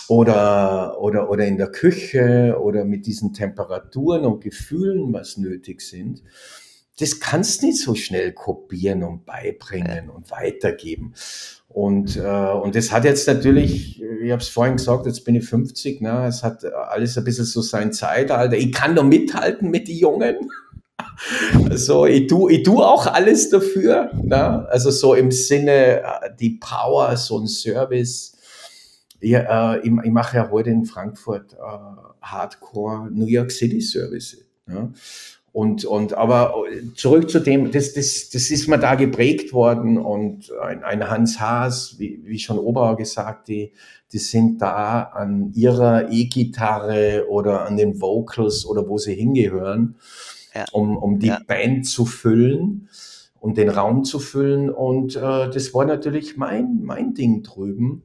oder, 0.08 1.00
oder, 1.00 1.30
oder 1.30 1.46
in 1.46 1.56
der 1.56 1.70
Küche 1.70 2.58
oder 2.60 2.84
mit 2.84 3.06
diesen 3.06 3.32
Temperaturen 3.32 4.24
und 4.24 4.42
Gefühlen, 4.42 5.12
was 5.12 5.36
nötig 5.36 5.80
sind, 5.80 6.22
das 6.98 7.20
kannst 7.20 7.62
du 7.62 7.66
nicht 7.66 7.80
so 7.80 7.94
schnell 7.94 8.32
kopieren 8.32 9.02
und 9.02 9.24
beibringen 9.24 10.06
ja. 10.06 10.12
und 10.12 10.30
weitergeben. 10.30 11.14
Und, 11.72 12.16
äh, 12.16 12.20
und 12.20 12.74
das 12.74 12.92
hat 12.92 13.04
jetzt 13.04 13.26
natürlich, 13.26 14.02
ich 14.02 14.30
habe 14.30 14.42
es 14.42 14.48
vorhin 14.48 14.76
gesagt, 14.76 15.06
jetzt 15.06 15.24
bin 15.24 15.34
ich 15.34 15.44
50, 15.46 16.02
ne, 16.02 16.26
es 16.26 16.42
hat 16.42 16.64
alles 16.64 17.16
ein 17.16 17.24
bisschen 17.24 17.46
so 17.46 17.62
sein 17.62 17.92
Zeitalter. 17.92 18.56
Ich 18.56 18.72
kann 18.72 18.94
doch 18.94 19.04
mithalten 19.04 19.70
mit 19.70 19.88
den 19.88 19.96
Jungen. 19.96 20.36
Also 21.68 22.06
ich 22.06 22.28
tue 22.28 22.52
ich 22.52 22.62
tu 22.62 22.80
auch 22.80 23.06
alles 23.06 23.50
dafür. 23.50 24.10
Ne? 24.22 24.66
Also 24.68 24.90
so 24.90 25.14
im 25.14 25.30
Sinne, 25.30 26.00
äh, 26.00 26.30
die 26.38 26.58
Power, 26.60 27.16
so 27.16 27.38
ein 27.38 27.46
Service. 27.48 28.36
Ich, 29.20 29.34
äh, 29.34 29.78
ich, 29.80 29.92
ich 30.04 30.10
mache 30.10 30.36
ja 30.36 30.50
heute 30.50 30.70
in 30.70 30.84
Frankfurt 30.84 31.54
äh, 31.54 31.56
Hardcore 32.20 33.10
New 33.10 33.26
York 33.26 33.50
City 33.50 33.80
Service. 33.80 34.36
Ne? 34.66 34.92
Und, 35.52 35.84
und 35.84 36.14
aber 36.14 36.54
zurück 36.94 37.28
zu 37.28 37.38
dem, 37.38 37.70
das, 37.70 37.92
das, 37.92 38.30
das 38.30 38.50
ist 38.50 38.68
mir 38.68 38.78
da 38.78 38.94
geprägt 38.94 39.52
worden 39.52 39.98
und 39.98 40.50
ein, 40.62 40.82
ein 40.82 41.10
Hans 41.10 41.40
Haas, 41.40 41.96
wie, 41.98 42.22
wie 42.24 42.38
schon 42.38 42.58
Oberauer 42.58 42.96
gesagt, 42.96 43.48
die, 43.48 43.72
die 44.12 44.18
sind 44.18 44.62
da 44.62 45.02
an 45.02 45.52
ihrer 45.54 46.10
E-Gitarre 46.10 47.26
oder 47.28 47.66
an 47.66 47.76
den 47.76 48.00
Vocals 48.00 48.64
oder 48.64 48.88
wo 48.88 48.96
sie 48.96 49.14
hingehören, 49.14 49.96
ja. 50.54 50.64
um, 50.72 50.96
um 50.96 51.18
die 51.18 51.28
ja. 51.28 51.40
Band 51.46 51.86
zu 51.86 52.06
füllen 52.06 52.88
und 53.38 53.58
den 53.58 53.68
Raum 53.68 54.04
zu 54.04 54.20
füllen. 54.20 54.70
Und 54.70 55.16
äh, 55.16 55.50
das 55.50 55.74
war 55.74 55.84
natürlich 55.84 56.38
mein, 56.38 56.80
mein 56.82 57.12
Ding 57.12 57.42
drüben. 57.42 58.04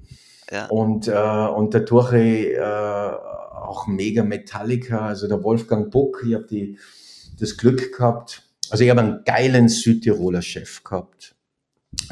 Ja. 0.51 0.65
Und, 0.67 1.07
äh, 1.07 1.11
und 1.13 1.73
dadurch 1.73 2.13
äh, 2.13 2.61
auch 2.61 3.87
mega 3.87 4.23
Metallica, 4.23 5.07
also 5.07 5.29
der 5.29 5.43
Wolfgang 5.43 5.91
Buck, 5.91 6.23
ich 6.27 6.33
habe 6.33 6.45
die 6.45 6.77
das 7.39 7.57
Glück 7.57 7.95
gehabt, 7.95 8.43
also 8.69 8.83
ich 8.83 8.89
habe 8.89 9.01
einen 9.01 9.23
geilen 9.23 9.69
Südtiroler 9.69 10.41
Chef 10.41 10.83
gehabt, 10.83 11.35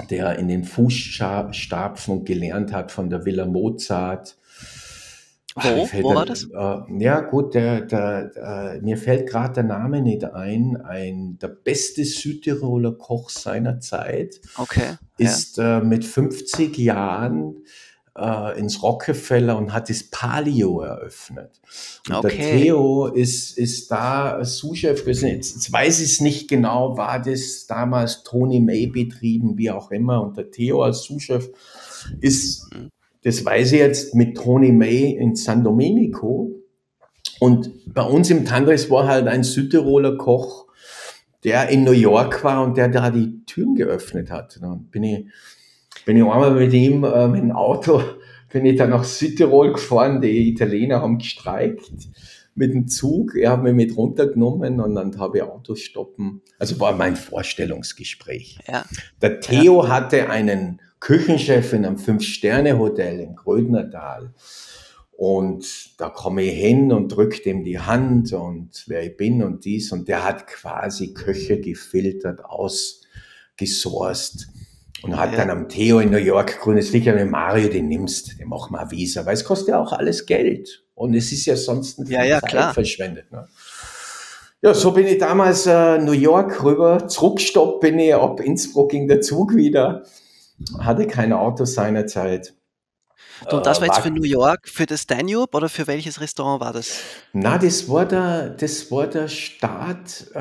der 0.10 0.38
in 0.39 0.48
den 0.48 0.63
Fußstapfen 0.63 2.25
gelernt 2.25 2.72
hat 2.72 2.91
von 2.91 3.10
der 3.10 3.25
Villa 3.25 3.46
Mozart. 3.46 4.38
Wo, 5.55 5.88
Wo 6.01 6.15
war 6.15 6.25
das? 6.25 6.44
Äh, 6.44 7.03
ja, 7.03 7.22
gut, 7.22 7.55
der, 7.55 7.82
der, 7.82 8.25
der, 8.25 8.79
mir 8.82 8.98
fällt 8.98 9.29
gerade 9.29 9.53
der 9.53 9.63
Name 9.63 10.01
nicht 10.01 10.25
ein. 10.25 10.75
Ein, 10.75 11.38
der 11.39 11.48
beste 11.48 12.03
Südtiroler 12.03 12.91
Koch 12.91 13.29
seiner 13.29 13.79
Zeit 13.79 14.41
okay, 14.58 14.98
ist 15.17 15.55
ja. 15.55 15.79
äh, 15.79 15.84
mit 15.84 16.03
50 16.03 16.77
Jahren 16.77 17.63
äh, 18.18 18.58
ins 18.58 18.82
Rockefeller 18.82 19.58
und 19.58 19.74
hat 19.74 19.90
das 19.90 20.04
Palio 20.04 20.82
eröffnet. 20.82 21.60
Und 22.08 22.16
okay. 22.16 22.38
der 22.38 22.58
Theo 22.58 23.08
ist, 23.08 23.58
ist 23.58 23.92
da 23.92 24.44
Sous-Chef 24.44 25.02
gewesen. 25.02 25.30
Jetzt, 25.30 25.56
jetzt 25.56 25.72
weiß 25.72 26.00
ich 26.00 26.14
es 26.14 26.22
nicht 26.22 26.48
genau, 26.48 26.98
war 26.98 27.22
das 27.22 27.68
damals 27.68 28.24
Tony 28.24 28.60
May 28.60 28.88
betrieben, 28.88 29.58
wie 29.58 29.72
auch 29.72 29.92
immer. 29.92 30.22
Und 30.22 30.38
der 30.38 30.50
Theo 30.50 30.84
als 30.84 31.04
Sous-Chef 31.04 31.50
ist, 32.22 32.70
das 33.24 33.44
weiß 33.44 33.74
ich 33.74 33.80
jetzt, 33.80 34.16
mit 34.16 34.38
Tony 34.38 34.72
May 34.72 35.12
in 35.12 35.36
San 35.36 35.64
Domenico. 35.64 36.52
Und 37.40 37.94
bei 37.94 38.04
uns 38.04 38.30
im 38.30 38.46
Tandres 38.46 38.90
war 38.90 39.08
halt 39.08 39.28
ein 39.28 39.44
Südtiroler 39.44 40.18
Koch, 40.18 40.68
der 41.44 41.68
in 41.70 41.84
New 41.84 41.92
York 41.92 42.44
war 42.44 42.64
und 42.64 42.78
der 42.78 42.88
da 42.88 43.12
die 43.12 43.44
Türen 43.46 43.76
geöffnet 43.76 44.32
hat. 44.32 44.58
Dann 44.62 44.86
bin 44.86 45.04
ich 45.04 45.26
bin 46.06 46.18
ich 46.18 46.24
einmal 46.24 46.52
mit 46.52 46.74
ihm 46.74 47.04
äh, 47.04 47.28
mit 47.28 47.42
dem 47.42 47.52
Auto, 47.52 48.02
bin 48.52 48.66
ich 48.66 48.78
dann 48.78 48.92
nach 48.92 49.04
Südtirol 49.04 49.74
gefahren, 49.74 50.22
die 50.22 50.50
Italiener 50.50 51.02
haben 51.02 51.18
gestreikt 51.18 51.92
mit 52.56 52.74
dem 52.74 52.88
Zug, 52.88 53.36
er 53.36 53.52
hat 53.52 53.64
mich 53.64 53.74
mit 53.74 53.98
runtergenommen 53.98 54.80
und 54.80 54.96
dann 54.96 55.20
habe 55.20 55.38
ich 55.38 55.44
Autos 55.44 55.82
stoppen. 55.82 56.42
Also 56.58 56.80
war 56.80 56.94
mein 56.94 57.18
Vorstellungsgespräch. 57.18 58.60
Ja. 58.68 58.86
Der 59.22 59.42
Theo 59.42 59.84
ja. 59.84 59.90
hatte 59.90 60.30
einen 60.30 60.82
Küchenchef 61.02 61.74
in 61.74 61.86
einem 61.86 61.98
Fünf-Sterne-Hotel 61.98 63.20
in 63.20 63.36
Grödnertal. 63.36 64.34
Und 65.12 66.00
da 66.00 66.10
komme 66.10 66.44
ich 66.44 66.54
hin 66.54 66.92
und 66.92 67.10
drücke 67.10 67.50
ihm 67.50 67.64
die 67.64 67.80
Hand 67.80 68.34
und 68.34 68.84
wer 68.88 69.04
ich 69.04 69.16
bin 69.16 69.44
und 69.44 69.66
dies. 69.66 69.92
Und 69.92 70.08
der 70.08 70.24
hat 70.24 70.48
quasi 70.48 71.14
Köche 71.14 71.60
gefiltert, 71.60 72.44
ausgesourced. 72.44 74.48
Und 75.06 75.20
hat 75.20 75.34
ja. 75.34 75.38
dann 75.38 75.52
am 75.52 75.70
Theo 75.70 76.00
in 76.00 76.10
New 76.10 76.18
York 76.18 76.60
grünes 76.60 76.92
Licht, 76.92 77.06
wenn 77.06 77.30
Mario 77.30 77.70
den 77.70 77.88
nimmst, 77.88 78.40
den 78.40 78.48
machen 78.48 78.74
wir 78.74 78.90
Visa, 78.90 79.24
weil 79.26 79.36
es 79.36 79.46
kostet 79.46 79.70
ja 79.70 79.80
auch 79.80 79.94
alles 79.94 80.26
Geld. 80.26 80.84
Und 80.96 81.14
es 81.14 81.32
ist 81.32 81.46
ja 81.46 81.56
sonst 81.56 82.00
ja, 82.08 82.24
ja, 82.24 82.40
Zeit 82.40 82.50
klar. 82.50 82.74
verschwendet. 82.74 83.32
Ne? 83.32 83.48
Ja, 84.64 84.74
so 84.74 84.92
bin 84.92 85.06
ich 85.06 85.20
damals 85.20 85.68
äh, 85.68 86.00
New 86.00 86.14
York 86.14 86.64
rüber, 86.64 87.08
zurückstoppt 87.08 87.82
bin 87.82 88.00
ich, 88.00 88.16
ab 88.16 88.40
Innsbruck 88.40 88.90
ging 88.90 89.08
der 89.08 89.22
Zug 89.22 89.56
wieder, 89.56 90.04
hatte 90.80 91.06
kein 91.06 91.34
Auto 91.34 91.66
seinerzeit. 91.66 92.55
Du, 93.50 93.58
und 93.58 93.65
das 93.65 93.82
war 93.82 93.88
jetzt 93.88 94.00
für 94.00 94.12
New 94.12 94.24
York, 94.24 94.68
für 94.70 94.86
das 94.86 95.08
Danube 95.08 95.56
oder 95.56 95.70
für 95.70 95.88
welches 95.88 96.22
Restaurant 96.22 96.62
war 96.62 96.74
das? 96.74 97.00
Na, 97.34 97.58
das 97.58 97.89
war 97.89 98.06
der, 98.06 98.50
das 98.50 98.89
war 98.92 99.08
der 99.08 99.27
Start, 99.27 100.27
äh, 100.34 100.39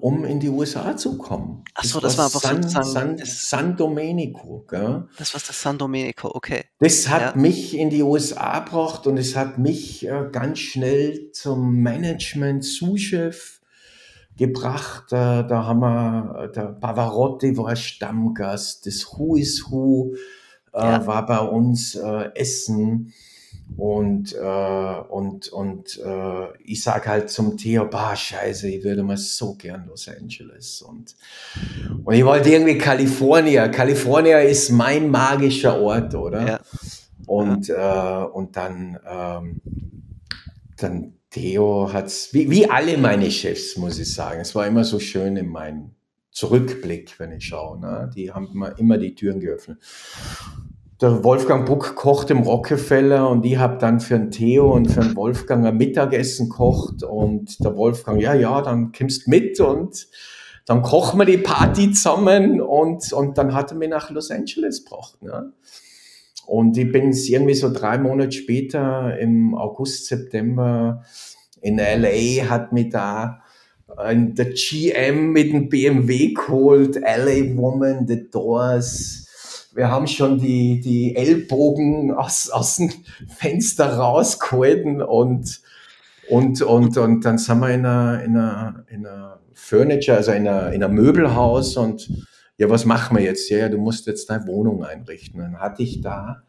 um 0.00 0.24
in 0.24 0.40
die 0.40 0.48
USA 0.48 0.96
zu 0.96 1.16
kommen. 1.16 1.64
Ach 1.74 1.84
so, 1.84 2.00
das, 2.00 2.16
das 2.16 2.18
war 2.18 2.26
einfach 2.26 2.40
San, 2.40 2.62
sozusagen 2.62 3.16
San, 3.18 3.26
San 3.26 3.76
Domenico. 3.76 4.64
Gell? 4.68 5.08
Das 5.16 5.32
war 5.34 5.40
das 5.46 5.60
San 5.60 5.78
Domenico, 5.78 6.30
okay. 6.34 6.64
Das 6.78 7.08
hat 7.08 7.34
ja. 7.34 7.40
mich 7.40 7.76
in 7.76 7.90
die 7.90 8.02
USA 8.02 8.60
gebracht 8.60 9.06
und 9.06 9.16
es 9.16 9.36
hat 9.36 9.58
mich 9.58 10.06
äh, 10.06 10.28
ganz 10.30 10.58
schnell 10.58 11.30
zum 11.32 11.76
Management, 11.80 12.64
Sous-Chef 12.64 13.60
gebracht. 14.36 15.12
Äh, 15.12 15.46
da 15.46 15.64
haben 15.64 15.80
wir, 15.80 16.48
der 16.54 16.66
Pavarotti 16.66 17.56
war 17.56 17.74
Stammgast, 17.74 18.86
das 18.86 19.06
Who 19.12 19.36
is 19.36 19.64
Who 19.70 20.14
ja. 20.74 21.02
äh, 21.02 21.06
war 21.06 21.26
bei 21.26 21.38
uns 21.38 21.94
äh, 21.94 22.30
Essen. 22.34 23.12
Und, 23.76 24.34
äh, 24.34 25.00
und, 25.08 25.48
und 25.48 25.98
ich 26.62 26.82
sag 26.82 27.06
halt 27.08 27.30
zum 27.30 27.56
Theo, 27.56 27.86
bah, 27.86 28.14
scheiße, 28.14 28.68
ich 28.68 28.84
würde 28.84 29.02
mal 29.02 29.16
so 29.16 29.54
gern 29.54 29.86
Los 29.86 30.06
Angeles. 30.06 30.82
Und, 30.82 31.16
und 32.04 32.14
ich 32.14 32.24
wollte 32.24 32.50
irgendwie 32.50 32.76
Kalifornien. 32.76 33.70
Kalifornien 33.70 34.46
ist 34.46 34.70
mein 34.70 35.10
magischer 35.10 35.80
Ort, 35.80 36.14
oder? 36.14 36.46
Ja. 36.46 36.60
Und, 37.26 37.68
ja. 37.68 38.24
Und 38.24 38.54
dann, 38.56 38.98
ähm, 39.08 39.60
dann 40.76 41.14
Theo 41.30 41.90
hat's, 41.92 42.32
wie, 42.32 42.50
wie 42.50 42.70
alle 42.70 42.98
meine 42.98 43.30
Chefs, 43.30 43.76
muss 43.76 43.98
ich 43.98 44.12
sagen. 44.12 44.40
Es 44.40 44.54
war 44.54 44.66
immer 44.66 44.84
so 44.84 45.00
schön 45.00 45.36
in 45.36 45.48
meinem 45.48 45.90
Zurückblick, 46.34 47.18
wenn 47.18 47.32
ich 47.32 47.46
schaue. 47.46 47.80
Ne? 47.80 48.10
Die 48.14 48.30
haben 48.30 48.62
immer 48.76 48.98
die 48.98 49.14
Türen 49.14 49.40
geöffnet 49.40 49.78
der 51.00 51.24
Wolfgang 51.24 51.66
Buck 51.66 51.96
kocht 51.96 52.30
im 52.30 52.38
Rockefeller 52.38 53.28
und 53.28 53.44
ich 53.44 53.58
habe 53.58 53.78
dann 53.78 54.00
für 54.00 54.18
den 54.18 54.30
Theo 54.30 54.72
und 54.72 54.86
für 54.86 55.00
den 55.00 55.16
Wolfgang 55.16 55.66
ein 55.66 55.76
Mittagessen 55.76 56.48
kocht 56.48 57.02
und 57.02 57.62
der 57.64 57.76
Wolfgang, 57.76 58.20
ja, 58.20 58.32
ja, 58.32 58.62
dann 58.62 58.92
kommst 58.92 59.26
mit 59.28 59.60
und 59.60 60.06
dann 60.66 60.82
kochen 60.82 61.18
wir 61.18 61.26
die 61.26 61.38
Party 61.38 61.92
zusammen 61.92 62.60
und, 62.60 63.12
und 63.12 63.36
dann 63.36 63.52
hat 63.52 63.72
er 63.72 63.76
mich 63.76 63.90
nach 63.90 64.10
Los 64.10 64.30
Angeles 64.30 64.84
gebracht. 64.84 65.20
Ne? 65.20 65.52
Und 66.46 66.76
ich 66.78 66.90
bin 66.90 67.12
irgendwie 67.12 67.54
so 67.54 67.70
drei 67.70 67.98
Monate 67.98 68.32
später 68.32 69.18
im 69.18 69.54
August, 69.54 70.06
September 70.06 71.02
in 71.60 71.76
LA, 71.76 72.48
hat 72.48 72.72
mich 72.72 72.90
da 72.90 73.42
der 73.96 74.50
GM 74.52 75.32
mit 75.32 75.52
dem 75.52 75.68
BMW 75.68 76.34
geholt, 76.34 76.96
LA 76.96 77.56
Woman, 77.56 78.06
The 78.06 78.30
Doors, 78.30 79.24
wir 79.74 79.90
haben 79.90 80.06
schon 80.06 80.38
die, 80.38 80.80
die 80.80 81.16
Ellbogen 81.16 82.12
aus, 82.12 82.48
aus 82.50 82.76
dem 82.76 82.92
Fenster 83.28 83.96
rausgehalten 83.96 85.02
und, 85.02 85.60
und, 86.28 86.62
und, 86.62 86.96
und 86.96 87.24
dann 87.24 87.38
sind 87.38 87.58
wir 87.58 87.70
in 87.70 87.84
einer, 87.84 88.22
in 88.22 88.36
einer, 88.36 88.84
in 88.88 89.06
einer 89.06 89.40
Furniture, 89.52 90.16
also 90.18 90.32
in 90.32 90.46
einem, 90.46 90.72
in 90.72 90.84
einem 90.84 90.94
Möbelhaus 90.94 91.76
und 91.76 92.08
ja, 92.56 92.70
was 92.70 92.84
machen 92.84 93.16
wir 93.16 93.24
jetzt? 93.24 93.50
Ja, 93.50 93.58
ja, 93.58 93.68
du 93.68 93.78
musst 93.78 94.06
jetzt 94.06 94.30
deine 94.30 94.46
Wohnung 94.46 94.84
einrichten. 94.84 95.40
Dann 95.40 95.58
hatte 95.58 95.82
ich 95.82 96.00
da 96.00 96.44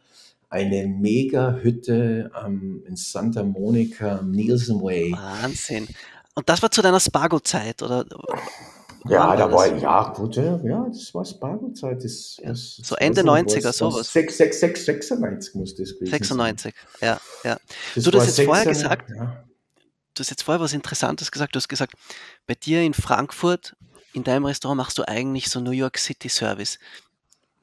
eine 0.49 0.87
mega 0.87 1.55
Hütte 1.55 2.31
ähm, 2.45 2.83
in 2.87 2.95
Santa 2.95 3.43
Monica, 3.43 4.21
Nielsen 4.21 4.81
Way. 4.81 5.13
Wahnsinn. 5.13 5.87
Und 6.35 6.49
das 6.49 6.61
war 6.61 6.69
zu 6.69 6.81
deiner 6.81 6.99
Spargo-Zeit, 6.99 7.81
oder? 7.81 8.05
Ja, 9.07 9.35
da 9.35 9.45
das? 9.47 9.53
war, 9.53 9.67
ja, 9.77 10.13
gut, 10.13 10.35
ja, 10.35 10.59
ja, 10.63 10.85
das 10.89 11.13
war 11.13 11.23
Spargo-Zeit. 11.23 12.03
Das, 12.03 12.37
Ja, 12.41 12.49
das, 12.49 12.75
so 12.77 12.95
das 12.95 13.05
Ende 13.05 13.25
weiß 13.25 13.45
ich 13.45 13.53
90er, 13.57 13.63
was, 13.65 13.77
sowas. 13.77 14.13
6, 14.13 14.37
6, 14.37 14.59
6, 14.59 14.85
96 14.85 15.55
muss 15.55 15.75
das 15.75 15.93
gewesen 15.93 16.11
96, 16.11 16.75
ja, 17.01 17.07
ja. 17.07 17.19
sein. 17.43 17.59
Das 17.93 18.03
Du, 18.03 18.11
du 18.11 18.19
hast 18.19 18.23
war 18.23 18.27
jetzt 18.27 18.45
vorher 18.45 18.63
96, 18.65 18.73
gesagt, 18.83 19.09
ja. 19.09 19.43
du 20.13 20.19
hast 20.19 20.29
jetzt 20.29 20.41
vorher 20.43 20.61
was 20.61 20.73
Interessantes 20.73 21.31
gesagt. 21.31 21.55
Du 21.55 21.57
hast 21.57 21.69
gesagt, 21.69 21.93
bei 22.47 22.55
dir 22.55 22.81
in 22.81 22.93
Frankfurt, 22.93 23.75
in 24.13 24.23
deinem 24.23 24.45
Restaurant 24.45 24.77
machst 24.77 24.97
du 24.97 25.07
eigentlich 25.07 25.49
so 25.49 25.59
New 25.59 25.71
York 25.71 25.99
City 25.99 26.29
Service. 26.29 26.79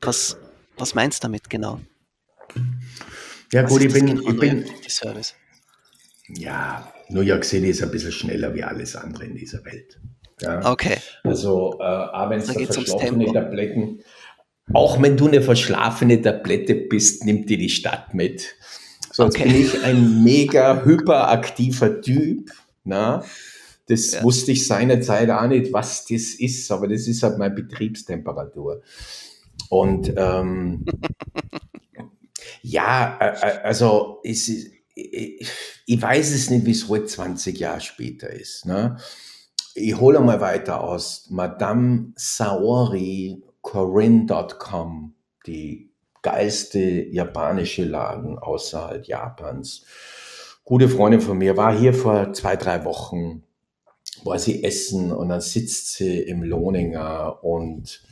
Was, 0.01 0.37
was 0.77 0.95
meinst 0.95 1.23
du 1.23 1.27
damit 1.27 1.51
genau? 1.51 1.81
Ja, 3.53 3.65
Was 3.65 3.71
gut, 3.71 3.83
ich 3.83 3.93
das 3.93 3.95
bin, 3.95 4.07
genau, 4.07 4.21
ich 4.23 4.29
New 4.29 4.41
bin, 4.41 4.57
York 4.59 4.77
City 4.77 4.91
Service? 4.91 5.35
Ja, 6.29 6.93
New 7.09 7.21
York 7.21 7.45
City 7.45 7.69
ist 7.69 7.83
ein 7.83 7.91
bisschen 7.91 8.13
schneller 8.13 8.55
wie 8.55 8.63
alles 8.63 8.97
andere 8.97 9.25
in 9.25 9.35
dieser 9.35 9.65
Welt. 9.65 10.01
Ja. 10.41 10.71
Okay, 10.71 10.97
Also, 11.25 11.79
äh, 11.81 11.85
auch 11.85 12.31
wenn 12.31 12.41
es 12.41 12.47
Da 12.49 12.55
verschlafene. 12.55 13.33
Tabletten, 13.33 14.01
auch 14.73 15.01
wenn 15.03 15.17
du 15.17 15.29
eine 15.29 15.43
verschlafene 15.43 16.21
Tablette 16.21 16.75
bist, 16.75 17.25
nimmt 17.25 17.49
dir 17.51 17.59
die 17.59 17.69
Stadt 17.69 18.15
mit. 18.15 18.55
So, 19.13 19.25
jetzt 19.25 19.37
Okay. 19.37 19.45
bin 19.49 19.61
ich 19.61 19.85
ein 19.85 20.25
mega 20.25 20.85
hyperaktiver 20.85 22.01
Typ. 22.01 22.51
Na? 22.85 23.25
Das 23.89 24.13
Ja. 24.13 24.23
wusste 24.23 24.53
ich 24.53 24.67
seinerzeit 24.67 25.29
auch 25.31 25.47
nicht, 25.47 25.73
was 25.73 26.07
das 26.07 26.35
ist, 26.35 26.71
aber 26.71 26.89
das 26.89 27.07
ist 27.07 27.23
halt 27.23 27.39
meine 27.39 27.55
Betriebstemperatur. 27.55 28.83
Und 29.69 30.13
ähm, 30.17 30.85
ja, 32.63 33.19
äh, 33.21 33.27
äh, 33.35 33.61
also 33.63 34.21
es 34.25 34.49
ist, 34.49 34.73
ich, 34.95 35.47
ich 35.87 36.01
weiß 36.01 36.33
es 36.33 36.51
nicht, 36.51 36.67
wie 36.67 36.73
es 36.73 36.89
heute 36.89 37.07
20 37.07 37.59
Jahre 37.59 37.81
später 37.81 38.31
ist. 38.31 38.67
Ne? 38.67 38.97
Ich 39.75 39.99
hole 39.99 40.21
mal 40.21 40.41
weiter 40.41 40.83
aus. 40.83 41.27
Madame 41.31 42.13
Saori 42.17 43.43
Corinne.com, 43.63 45.15
die 45.47 45.91
geilste 46.21 46.79
japanische 46.79 47.85
Laden 47.85 48.39
außerhalb 48.39 49.07
Japans. 49.07 49.85
Gute 50.65 50.89
Freundin 50.89 51.21
von 51.21 51.39
mir 51.39 51.57
war 51.57 51.77
hier 51.77 51.95
vor 51.95 52.33
zwei, 52.33 52.57
drei 52.57 52.85
Wochen, 52.85 53.43
war 54.25 54.39
sie 54.39 54.63
essen 54.63 55.11
und 55.13 55.29
dann 55.31 55.41
sitzt 55.41 55.95
sie 55.95 56.21
im 56.21 56.43
Lohninger 56.43 57.43
und 57.43 58.03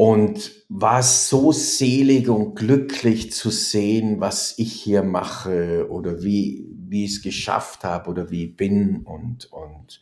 und 0.00 0.52
war 0.70 1.02
so 1.02 1.52
selig 1.52 2.30
und 2.30 2.54
glücklich 2.54 3.32
zu 3.32 3.50
sehen, 3.50 4.18
was 4.18 4.54
ich 4.56 4.72
hier 4.72 5.02
mache 5.02 5.90
oder 5.90 6.22
wie, 6.22 6.66
wie 6.88 7.04
ich 7.04 7.16
es 7.16 7.22
geschafft 7.22 7.84
habe 7.84 8.08
oder 8.08 8.30
wie 8.30 8.46
ich 8.46 8.56
bin 8.56 9.02
und, 9.02 9.52
und, 9.52 10.00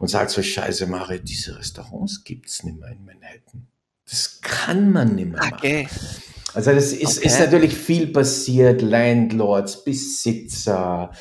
und 0.00 0.08
sagt 0.08 0.30
so, 0.30 0.42
scheiße, 0.42 0.88
Mare, 0.88 1.20
diese 1.20 1.56
Restaurants 1.56 2.24
gibt's 2.24 2.64
nicht 2.64 2.80
mehr 2.80 2.90
in 2.90 3.04
Manhattan. 3.04 3.68
Das 4.04 4.40
kann 4.40 4.90
man 4.90 5.14
nicht 5.14 5.30
mehr 5.30 5.38
machen. 5.38 5.54
okay. 5.54 5.88
Also 6.52 6.72
das 6.72 6.92
ist, 6.92 7.18
Okay. 7.18 7.28
ist 7.28 7.38
natürlich 7.38 7.76
viel 7.76 8.08
passiert, 8.08 8.82
Landlords, 8.82 9.84
Besitzer. 9.84 11.12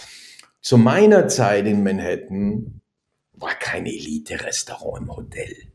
Zu 0.64 0.80
meiner 0.80 1.28
Zeit 1.28 1.68
in 1.68 1.84
Manhattan 1.84 2.82
war 3.34 3.54
kein 3.54 3.86
Elite-Restaurant 3.86 5.04
im 5.04 5.16
Hotel 5.16 5.75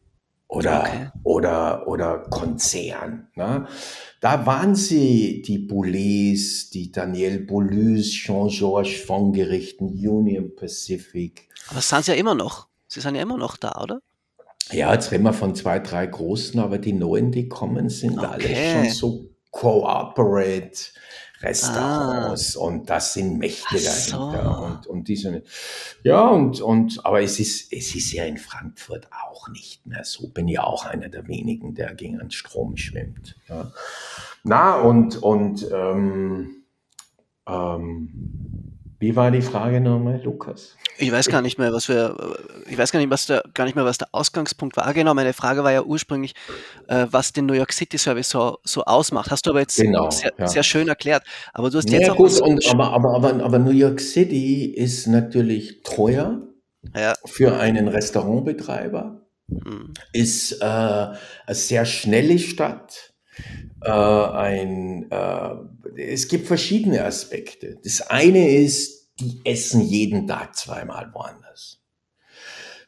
oder, 0.50 0.80
Okay. 0.80 1.08
oder, 1.22 1.86
oder 1.88 2.18
Konzern. 2.28 3.28
Ne? 3.36 3.66
Da 4.20 4.44
waren 4.46 4.74
sie 4.74 5.42
die 5.42 5.58
Boulez, 5.58 6.70
die 6.70 6.90
Daniel 6.90 7.38
Boulez, 7.40 8.10
Jean-Georges 8.10 9.00
von 9.06 9.32
Gerichten, 9.32 9.86
Union 9.86 10.54
Pacific. 10.56 11.48
Aber 11.70 11.80
sind 11.80 12.04
sie 12.04 12.12
ja 12.12 12.16
immer 12.18 12.34
noch. 12.34 12.66
Sie 12.88 13.00
sind 13.00 13.14
ja 13.14 13.22
immer 13.22 13.36
noch 13.38 13.56
da, 13.56 13.80
oder? 13.80 14.00
Ja, 14.72 14.92
jetzt 14.92 15.10
reden 15.12 15.24
wir 15.24 15.32
von 15.32 15.54
zwei, 15.54 15.78
drei 15.78 16.06
großen, 16.06 16.58
aber 16.60 16.78
die 16.78 16.92
neuen, 16.92 17.30
die 17.32 17.48
kommen, 17.48 17.88
sind 17.88 18.18
alle 18.18 18.44
Okay. 18.44 18.72
schon 18.72 18.88
so 18.88 19.26
Cooperate 19.52 20.78
Restaurants 21.42 22.54
und 22.56 22.90
das 22.90 23.14
sind 23.14 23.38
Mächte 23.38 23.78
so. 23.78 24.30
dahinter 24.30 24.62
und, 24.62 24.86
und 24.86 25.08
diese, 25.08 25.42
ja, 26.02 26.26
und, 26.28 26.60
und, 26.60 27.04
aber 27.04 27.22
es 27.22 27.40
ist, 27.40 27.72
es 27.72 27.94
ist 27.94 28.12
ja 28.12 28.24
in 28.24 28.36
Frankfurt 28.36 29.08
auch 29.10 29.48
nicht 29.48 29.86
mehr 29.86 30.04
so. 30.04 30.28
Bin 30.28 30.48
ja 30.48 30.64
auch 30.64 30.84
einer 30.84 31.08
der 31.08 31.28
wenigen, 31.28 31.74
der 31.74 31.94
gegen 31.94 32.18
den 32.18 32.30
Strom 32.30 32.76
schwimmt. 32.76 33.36
Ja. 33.48 33.72
Na, 34.42 34.80
und, 34.80 35.22
und, 35.22 35.66
ähm, 35.72 36.64
ähm, 37.46 38.79
wie 39.00 39.16
war 39.16 39.30
die 39.30 39.40
Frage 39.40 39.80
nochmal, 39.80 40.20
Lukas? 40.22 40.76
Ich 40.98 41.10
weiß 41.10 41.28
gar 41.28 41.40
nicht 41.40 41.58
mehr, 41.58 41.72
was 41.72 41.88
wir, 41.88 42.36
ich 42.68 42.76
weiß 42.76 42.92
gar 42.92 43.00
nicht, 43.00 43.08
was 43.08 43.24
der, 43.24 43.42
gar 43.54 43.64
nicht 43.64 43.74
mehr, 43.74 43.86
was 43.86 43.96
der 43.96 44.08
Ausgangspunkt 44.12 44.76
war. 44.76 44.92
Genau, 44.92 45.14
meine 45.14 45.32
Frage 45.32 45.64
war 45.64 45.72
ja 45.72 45.82
ursprünglich, 45.82 46.34
äh, 46.86 47.06
was 47.10 47.32
den 47.32 47.46
New 47.46 47.54
York 47.54 47.72
City 47.72 47.96
Service 47.96 48.28
so, 48.28 48.58
so 48.62 48.84
ausmacht. 48.84 49.30
Hast 49.30 49.46
du 49.46 49.50
aber 49.50 49.60
jetzt 49.60 49.76
Genau, 49.76 50.10
sehr, 50.10 50.34
ja. 50.36 50.46
sehr 50.46 50.62
schön 50.62 50.88
erklärt. 50.88 51.22
Aber 51.54 51.70
du 51.70 51.78
hast 51.78 51.90
jetzt 51.90 52.06
Ja, 52.06 52.12
auch 52.12 52.16
gut, 52.16 52.38
und, 52.42 52.62
aber, 52.68 52.92
aber, 52.92 53.14
aber, 53.14 53.42
aber 53.42 53.58
New 53.58 53.70
York 53.70 54.00
City 54.00 54.66
ist 54.66 55.06
natürlich 55.06 55.80
teuer 55.82 56.42
ja, 56.94 57.14
für 57.24 57.58
einen 57.58 57.88
Restaurantbetreiber, 57.88 59.22
hm, 59.48 59.94
ist 60.12 60.60
äh, 60.60 60.64
eine 60.64 61.16
sehr 61.48 61.86
schnelle 61.86 62.38
Stadt. 62.38 63.14
Äh, 63.82 63.90
ein, 63.90 65.10
äh, 65.10 65.54
es 65.96 66.28
gibt 66.28 66.46
verschiedene 66.46 67.04
Aspekte. 67.04 67.78
Das 67.82 68.02
eine 68.02 68.50
ist, 68.50 69.08
die 69.20 69.40
essen 69.44 69.82
jeden 69.82 70.26
Tag 70.26 70.56
zweimal 70.56 71.10
woanders. 71.12 71.80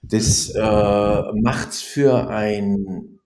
Das 0.03 0.51
äh, 0.51 1.23
macht's 1.35 1.83
für 1.83 2.29
ein 2.29 3.19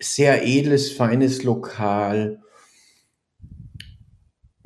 sehr 0.00 0.46
edles, 0.46 0.92
feines 0.92 1.42
Lokal 1.42 2.40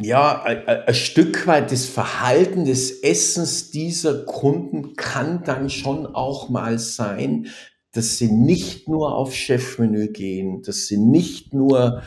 ja, 0.05 0.42
ein 0.42 0.95
Stück 0.95 1.47
weit 1.47 1.71
das 1.71 1.87
Verhalten 1.87 2.64
des 2.64 3.03
Essens 3.03 3.71
dieser 3.71 4.25
Kunden 4.25 4.97
kann 4.97 5.45
dann 5.45 5.71
schon 5.71 6.07
auch 6.07 6.49
mal 6.49 6.79
sein, 6.79 7.47
dass 7.93 8.19
sie 8.19 8.31
nicht 8.31 8.89
nur 8.89 9.15
auf 9.15 9.35
Chefmenü 9.35 10.09
gehen, 10.09 10.63
dass 10.63 10.87
sie 10.87 10.97
nicht 10.97 11.53
nur 11.53 12.03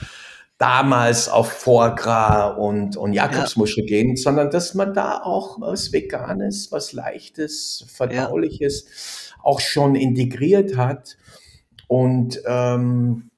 damals 0.57 1.27
auf 1.27 1.51
Foie 1.51 1.93
Gras 1.95 2.57
und, 2.57 2.97
und 2.97 3.13
Jakobsmuschel 3.13 3.85
gehen, 3.85 4.15
sondern 4.15 4.49
dass 4.49 4.73
man 4.73 4.93
da 4.93 5.21
auch 5.21 5.59
was 5.59 5.91
Veganes, 5.91 6.71
was 6.71 6.93
Leichtes, 6.93 7.85
Verdauliches 7.87 8.87
auch 9.43 9.59
schon 9.59 9.95
integriert 9.95 10.77
hat. 10.77 11.17
Und 11.87 12.41
ähm, 12.45 13.29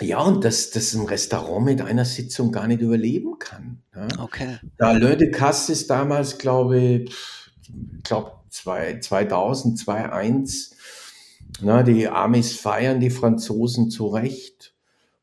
ja, 0.00 0.20
und 0.20 0.44
dass 0.44 0.70
das 0.70 0.94
ein 0.94 1.06
Restaurant 1.06 1.64
mit 1.64 1.80
einer 1.80 2.04
Sitzung 2.04 2.50
gar 2.50 2.66
nicht 2.66 2.80
überleben 2.80 3.38
kann. 3.38 3.82
Ja. 3.94 4.08
okay. 4.20 4.58
Der 4.78 4.88
Alain 4.88 5.18
de 5.18 5.30
Casse 5.30 5.72
ist 5.72 5.90
damals, 5.90 6.38
glaube 6.38 6.78
ich, 6.78 7.14
ich 7.62 8.02
glaube 8.02 8.32
2000, 8.50 9.78
2001. 9.78 10.71
Na, 11.60 11.82
die 11.82 12.08
Amis 12.08 12.56
feiern 12.56 13.00
die 13.00 13.10
Franzosen 13.10 13.90
zu 13.90 14.06
Recht. 14.06 14.74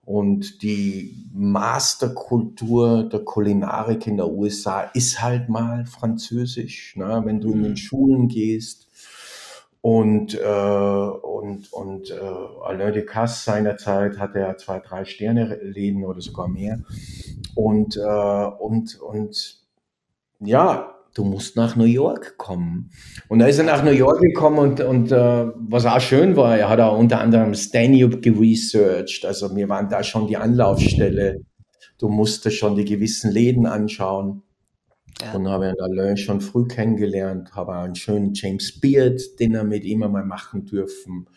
Und 0.04 0.64
die 0.64 1.30
Masterkultur 1.34 3.04
der 3.04 3.20
Kulinarik 3.20 4.08
in 4.08 4.18
der 4.18 4.30
USA 4.30 4.82
ist 4.82 5.22
halt 5.22 5.50
mal 5.50 5.86
französisch. 5.86 6.96
Na, 6.98 7.26
wenn 7.26 7.42
du 7.42 7.54
in 7.54 7.64
den 7.64 7.78
Schulen 7.78 8.28
gehst. 8.28 8.88
Und, 9.82 10.36
äh, 10.36 10.44
und, 10.44 11.72
und 11.72 12.12
äh, 12.12 12.20
Alain 12.66 12.94
de 12.94 13.06
Casse 13.06 13.44
seinerzeit 13.44 14.20
hatte 14.20 14.40
ja 14.40 14.58
zwei, 14.58 14.80
drei 14.80 15.06
Sterne-Läden 15.06 16.04
oder 16.04 16.22
sogar 16.22 16.50
mehr. 16.50 16.82
Und, 17.56 17.96
äh, 17.96 18.02
und, 18.02 19.00
und 19.00 19.60
ja, 20.40 20.99
du 21.14 21.24
musst 21.24 21.56
nach 21.56 21.76
New 21.76 21.86
York 21.86 22.38
kommen. 22.38 22.92
Und 23.28 23.40
da 23.40 23.48
ist 23.48 23.58
er 23.58 23.66
nach 23.66 23.84
New 23.84 23.92
York 23.92 24.20
gekommen 24.20 24.60
und, 24.60 24.82
und 24.82 25.12
äh, 25.12 25.48
was 25.56 25.86
auch 25.86 26.00
schön 26.00 26.36
war, 26.36 26.58
er 26.58 26.70
hat 26.70 26.80
auch 26.80 26.98
unter 26.98 27.20
anderem 27.20 27.54
Stanhope 27.54 28.20
geresearched. 28.20 29.26
Also 29.26 29.56
wir 29.56 29.70
waren 29.70 29.90
da 29.90 30.04
schon 30.04 30.28
die 30.28 30.38
Anlaufstelle. 30.38 31.42
Du 31.98 32.10
musstest 32.10 32.58
schon 32.58 32.76
die 32.76 32.86
gewissen 32.86 33.32
Läden 33.32 33.66
anschauen. 33.66 34.44
Ja. 35.22 35.34
Und 35.34 35.50
habe 35.50 35.68
ihn 35.68 35.82
Alain 35.82 36.16
schon 36.16 36.40
früh 36.40 36.66
kennengelernt, 36.66 37.54
habe 37.54 37.74
einen 37.74 37.96
schönen 37.96 38.34
James 38.34 38.80
Beard 38.80 39.22
Dinner 39.38 39.66
mit 39.66 39.84
ihm 39.84 40.02
einmal 40.04 40.24
machen 40.24 40.66
dürfen. 40.66 41.28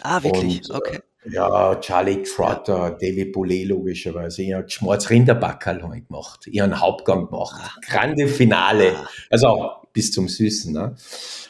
Ah, 0.00 0.22
wirklich? 0.22 0.62
Und, 0.70 0.76
Okay. 0.76 0.96
äh, 0.96 1.00
Ja, 1.30 1.76
Charlie 1.76 2.22
Trotter, 2.22 2.96
David 3.00 3.32
Boulet 3.32 3.66
logischerweise. 3.68 4.42
Ich 4.42 4.52
habe 4.52 4.68
Schmorz 4.68 5.08
Rinderbackerl 5.08 5.82
heute 5.82 6.02
gemacht. 6.02 6.46
Ihren 6.48 6.80
Hauptgang 6.80 7.26
gemacht. 7.26 7.78
Grande 7.86 8.26
Finale. 8.26 8.94
Ah, 8.96 9.08
Also 9.30 9.46
auch 9.46 9.84
bis 9.92 10.10
zum 10.12 10.28
Süßen. 10.28 10.72
Ne? 10.72 10.96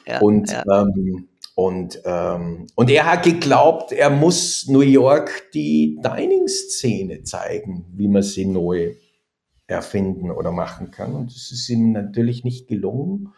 ja, 0.06 0.20
Und, 0.20 0.50
ja. 0.50 0.64
ähm, 0.70 1.28
Und, 1.54 2.00
ähm, 2.04 2.66
und 2.74 2.90
er 2.90 3.10
hat 3.10 3.24
geglaubt, 3.24 3.92
er 3.92 4.08
muss 4.10 4.68
New 4.68 4.80
York 4.80 5.50
die 5.52 5.98
Dining-Szene 6.02 7.24
zeigen, 7.24 7.84
wie 7.94 8.08
man 8.08 8.22
sie 8.22 8.46
neu 8.46 8.94
erfinden 9.66 10.30
oder 10.30 10.50
machen 10.50 10.90
kann. 10.90 11.14
Und 11.14 11.34
das 11.34 11.52
ist 11.52 11.68
ihm 11.68 11.92
natürlich 11.92 12.44
nicht 12.44 12.68
gelungen. 12.68 13.32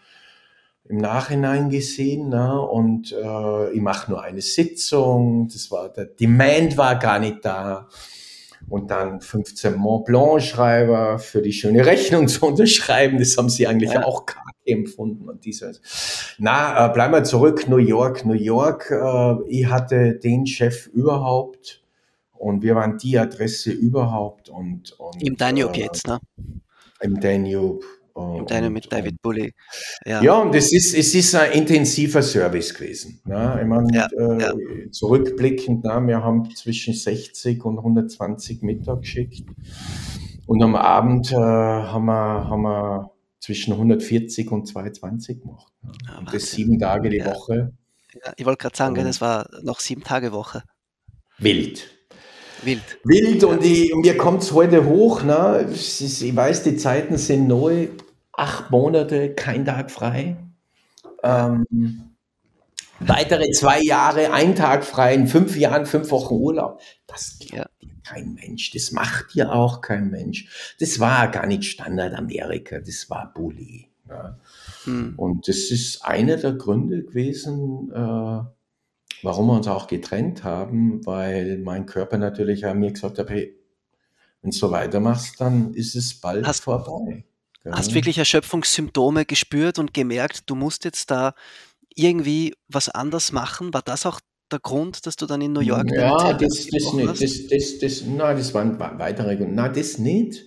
Im 0.86 0.98
Nachhinein 0.98 1.70
gesehen, 1.70 2.28
ne? 2.28 2.60
und 2.60 3.12
äh, 3.12 3.70
ich 3.72 3.80
mache 3.80 4.10
nur 4.10 4.22
eine 4.22 4.42
Sitzung. 4.42 5.48
Das 5.48 5.70
war 5.70 5.88
der 5.88 6.04
Demand 6.04 6.76
war 6.76 6.96
gar 6.96 7.18
nicht 7.18 7.42
da 7.42 7.88
und 8.68 8.90
dann 8.90 9.20
15 9.20 9.76
Mont 9.76 10.06
Blanc 10.06 10.42
Schreiber 10.42 11.18
für 11.18 11.42
die 11.42 11.52
schöne 11.52 11.84
Rechnung 11.86 12.28
zu 12.28 12.46
unterschreiben. 12.46 13.18
Das 13.18 13.36
haben 13.36 13.48
sie 13.48 13.66
eigentlich 13.66 13.92
ja. 13.92 14.04
auch 14.04 14.26
kacke 14.26 14.42
empfunden 14.66 15.28
und 15.28 15.44
dieses. 15.44 15.80
Na, 16.38 16.86
äh, 16.86 16.92
bleiben 16.92 17.12
wir 17.12 17.24
zurück. 17.24 17.68
New 17.68 17.76
York, 17.78 18.24
New 18.24 18.34
York. 18.34 18.90
Äh, 18.90 19.48
ich 19.48 19.66
hatte 19.66 20.14
den 20.14 20.46
Chef 20.46 20.86
überhaupt 20.88 21.82
und 22.32 22.62
wir 22.62 22.74
waren 22.74 22.98
die 22.98 23.18
Adresse 23.18 23.70
überhaupt 23.72 24.48
und, 24.48 24.92
und 24.98 25.22
im 25.22 25.36
Danube 25.36 25.76
äh, 25.76 25.82
jetzt, 25.82 26.06
ne? 26.06 26.20
Im 27.00 27.20
Danube. 27.20 27.84
Im 28.16 28.46
Danube 28.46 28.70
mit 28.70 28.92
David 28.92 29.20
Bully. 29.20 29.52
Ja. 30.06 30.22
ja, 30.22 30.34
und 30.38 30.54
es 30.54 30.72
ist, 30.72 30.94
es 30.94 31.14
ist 31.14 31.34
ein 31.34 31.52
intensiver 31.52 32.22
Service 32.22 32.72
gewesen. 32.72 33.20
Ne? 33.24 33.58
Ich 33.60 33.66
meine, 33.66 33.88
ja, 33.92 34.06
äh, 34.06 34.40
ja. 34.40 34.54
zurückblickend, 34.92 35.80
na, 35.84 36.00
wir 36.06 36.22
haben 36.22 36.48
zwischen 36.54 36.94
60 36.94 37.64
und 37.64 37.78
120 37.78 38.62
Mittag 38.62 39.00
geschickt. 39.00 39.42
Und 40.46 40.62
am 40.62 40.76
Abend 40.76 41.32
äh, 41.32 41.36
haben, 41.36 42.04
wir, 42.04 42.48
haben 42.48 42.62
wir 42.62 43.10
zwischen 43.40 43.72
140 43.72 44.50
und 44.52 44.66
220 44.68 45.40
gemacht. 45.40 45.72
Ne? 45.82 45.92
Ja, 46.06 46.18
und 46.18 46.32
das 46.32 46.50
sieben 46.52 46.78
Tage 46.78 47.10
die 47.10 47.24
Woche. 47.24 47.72
ich 48.36 48.46
wollte 48.46 48.62
gerade 48.62 48.76
sagen, 48.76 48.94
das 48.94 49.20
war 49.20 49.48
noch 49.62 49.80
sieben 49.80 50.04
Tage 50.04 50.32
Woche. 50.32 50.62
Wild. 51.38 51.88
Wild. 52.62 52.98
Wild 53.04 53.44
und, 53.44 53.64
die, 53.64 53.92
und 53.92 54.02
mir 54.02 54.16
kommt 54.16 54.42
es 54.42 54.52
heute 54.52 54.86
hoch. 54.86 55.22
Ne? 55.22 55.68
Ich 55.72 56.34
weiß, 56.34 56.62
die 56.62 56.76
Zeiten 56.76 57.18
sind 57.18 57.48
neu. 57.48 57.88
Acht 58.36 58.70
Monate, 58.70 59.34
kein 59.34 59.64
Tag 59.64 59.90
frei. 59.90 60.36
Ähm, 61.22 62.14
weitere 63.00 63.50
zwei 63.52 63.80
Jahre, 63.80 64.32
ein 64.32 64.54
Tag 64.54 64.84
frei, 64.84 65.14
in 65.14 65.26
fünf 65.26 65.56
Jahren, 65.56 65.86
fünf 65.86 66.10
Wochen 66.10 66.34
Urlaub. 66.34 66.80
Das 67.06 67.38
glaubt 67.38 67.70
ja. 67.80 67.88
kein 68.04 68.34
Mensch. 68.34 68.72
Das 68.72 68.92
macht 68.92 69.34
dir 69.34 69.52
auch 69.52 69.80
kein 69.80 70.10
Mensch. 70.10 70.74
Das 70.80 71.00
war 71.00 71.28
gar 71.28 71.46
nicht 71.46 71.64
Standard 71.64 72.14
Amerika, 72.14 72.78
das 72.80 73.08
war 73.08 73.32
Bully. 73.32 73.88
Ja. 74.08 74.38
Hm. 74.84 75.14
Und 75.16 75.48
das 75.48 75.70
ist 75.70 76.04
einer 76.04 76.36
der 76.36 76.52
Gründe 76.52 77.04
gewesen, 77.04 77.90
äh, 77.92 78.44
warum 79.22 79.46
wir 79.46 79.54
uns 79.54 79.68
auch 79.68 79.86
getrennt 79.86 80.44
haben, 80.44 81.04
weil 81.06 81.58
mein 81.58 81.86
Körper 81.86 82.18
natürlich 82.18 82.66
an 82.66 82.80
mir 82.80 82.92
gesagt 82.92 83.18
hat, 83.18 83.30
hey, 83.30 83.56
wenn 84.42 84.50
du 84.50 84.56
so 84.56 84.70
weitermachst, 84.70 85.40
dann 85.40 85.72
ist 85.72 85.96
es 85.96 86.20
bald 86.20 86.46
hast, 86.46 86.60
vorbei. 86.60 87.24
Ja. 87.64 87.72
Hast 87.72 87.94
wirklich 87.94 88.18
Erschöpfungssymptome 88.18 89.24
gespürt 89.24 89.78
und 89.78 89.94
gemerkt, 89.94 90.42
du 90.46 90.54
musst 90.54 90.84
jetzt 90.84 91.10
da 91.10 91.34
irgendwie 91.94 92.54
was 92.68 92.88
anders 92.88 93.32
machen? 93.32 93.72
War 93.72 93.82
das 93.82 94.04
auch 94.04 94.20
der 94.52 94.58
Grund, 94.58 95.06
dass 95.06 95.16
du 95.16 95.26
dann 95.26 95.40
in 95.40 95.52
New 95.52 95.60
York 95.60 95.90
Ja, 95.90 96.34
das, 96.34 96.66
das 96.66 96.92
nicht. 96.92 97.22
Das, 97.22 97.46
das, 97.48 97.78
das, 97.78 98.02
nein, 98.02 98.36
das 98.36 98.52
waren 98.52 98.78
weitere 98.78 99.36
Gründe. 99.36 99.54
Nein, 99.54 99.72
das 99.74 99.98
nicht. 99.98 100.44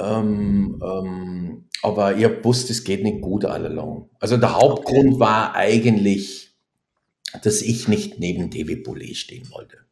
Ähm, 0.00 0.82
ähm, 0.84 1.68
aber 1.82 2.16
ihr 2.16 2.44
wusst, 2.44 2.70
es 2.70 2.82
geht 2.82 3.04
nicht 3.04 3.20
gut 3.20 3.44
allalong. 3.44 4.10
Also 4.18 4.36
der 4.36 4.56
Hauptgrund 4.56 5.14
okay. 5.14 5.20
war 5.20 5.54
eigentlich, 5.54 6.56
dass 7.42 7.62
ich 7.62 7.86
nicht 7.88 8.18
neben 8.18 8.50
David 8.50 8.84
Boulay 8.84 9.14
stehen 9.14 9.50
wollte. 9.50 9.83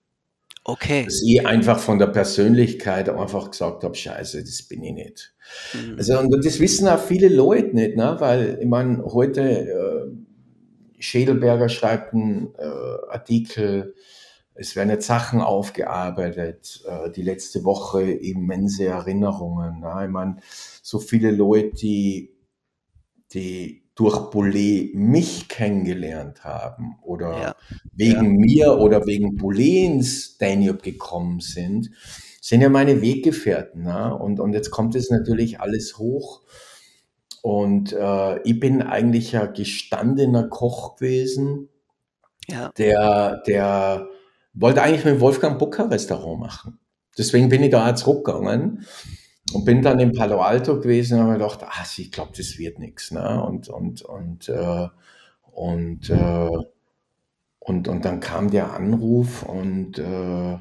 Okay. 0.65 1.05
Dass 1.05 1.23
ich 1.23 1.45
einfach 1.45 1.81
von 1.81 1.99
der 1.99 2.07
Persönlichkeit 2.07 3.09
einfach 3.09 3.51
gesagt 3.51 3.83
habe, 3.83 3.95
scheiße, 3.95 4.41
das 4.43 4.63
bin 4.63 4.85
ich 4.85 4.93
nicht. 4.93 5.35
Mhm. 5.75 5.97
Also, 5.99 6.19
und 6.21 6.45
das 6.45 6.61
wissen 6.61 6.87
auch 6.87 7.01
viele 7.01 7.29
Leute 7.29 7.75
nicht, 7.75 7.97
ne? 7.97 8.17
weil, 8.21 8.59
ich 8.61 8.69
meine, 8.69 9.05
heute, 9.05 9.43
äh, 9.43 10.07
Schädelberger 11.01 11.69
schreibt 11.69 12.15
einen 12.15 12.55
äh, 12.57 13.11
Artikel, 13.11 13.95
es 14.55 14.77
werden 14.77 14.91
jetzt 14.91 15.07
Sachen 15.07 15.41
aufgearbeitet, 15.41 16.85
äh, 16.87 17.11
die 17.11 17.23
letzte 17.23 17.65
Woche 17.65 18.03
immense 18.03 18.85
Erinnerungen. 18.85 19.81
Ne? 19.81 20.03
Ich 20.05 20.11
meine, 20.11 20.37
so 20.83 21.01
viele 21.01 21.31
Leute, 21.31 21.75
die, 21.77 22.37
die 23.33 23.82
durch 23.95 24.31
Boulez 24.31 24.91
mich 24.95 25.49
kennengelernt 25.49 26.45
haben 26.45 26.97
oder 27.03 27.39
ja. 27.39 27.55
wegen 27.93 28.37
mir 28.37 28.79
oder 28.79 29.07
wegen 29.07 29.37
Boulez 29.37 30.39
Danube 30.39 30.83
gekommen 30.83 31.41
sind, 31.41 31.91
sind 32.41 32.63
ja 32.63 32.69
meine 32.69 33.03
Weggefährten. 33.03 33.83
Ne? 33.83 34.17
Und, 34.17 34.41
und 34.41 34.55
jetzt 34.55 34.71
kommt 34.71 34.95
es 34.95 35.11
natürlich 35.11 35.61
alles 35.61 35.99
hoch. 35.99 36.43
Und 37.43 37.93
äh, 37.93 38.41
ich 38.43 38.61
bin 38.61 38.83
eigentlich 38.83 39.33
ja 39.33 39.47
gestandener 39.47 40.49
Koch 40.49 40.97
gewesen, 40.97 41.69
ja. 42.49 42.71
der, 42.79 43.43
der 43.47 44.09
wollte 44.55 44.83
eigentlich 44.83 45.05
mit 45.05 45.21
Wolfgang 45.21 45.59
Bucker 45.59 45.91
Restaurant 45.91 46.41
machen. 46.41 46.79
Deswegen 47.19 47.49
bin 47.49 47.63
ich 47.63 47.71
da 47.71 47.91
auch 47.91 47.95
zurückgegangen. 47.95 48.87
Und 49.55 49.65
bin 49.65 49.83
dann 49.83 50.01
in 50.01 50.13
Palo 50.13 50.41
Alto 50.41 50.81
gewesen 50.81 51.19
und 51.19 51.25
habe 51.27 51.33
gedacht, 51.35 51.61
ach, 51.69 51.99
ich 51.99 52.11
glaube, 52.13 52.33
das 52.37 52.59
wird 52.59 52.79
nichts. 52.79 53.11
Ne? 53.11 53.43
Und, 53.43 53.69
und, 53.69 54.03
und, 54.03 54.49
äh, 54.49 54.89
und, 55.53 56.11
äh, 56.11 56.49
und, 57.59 57.89
und 57.89 58.05
dann 58.05 58.21
kam 58.21 58.51
der 58.51 58.73
Anruf 58.75 59.43
und 59.45 59.99
äh, 59.99 60.59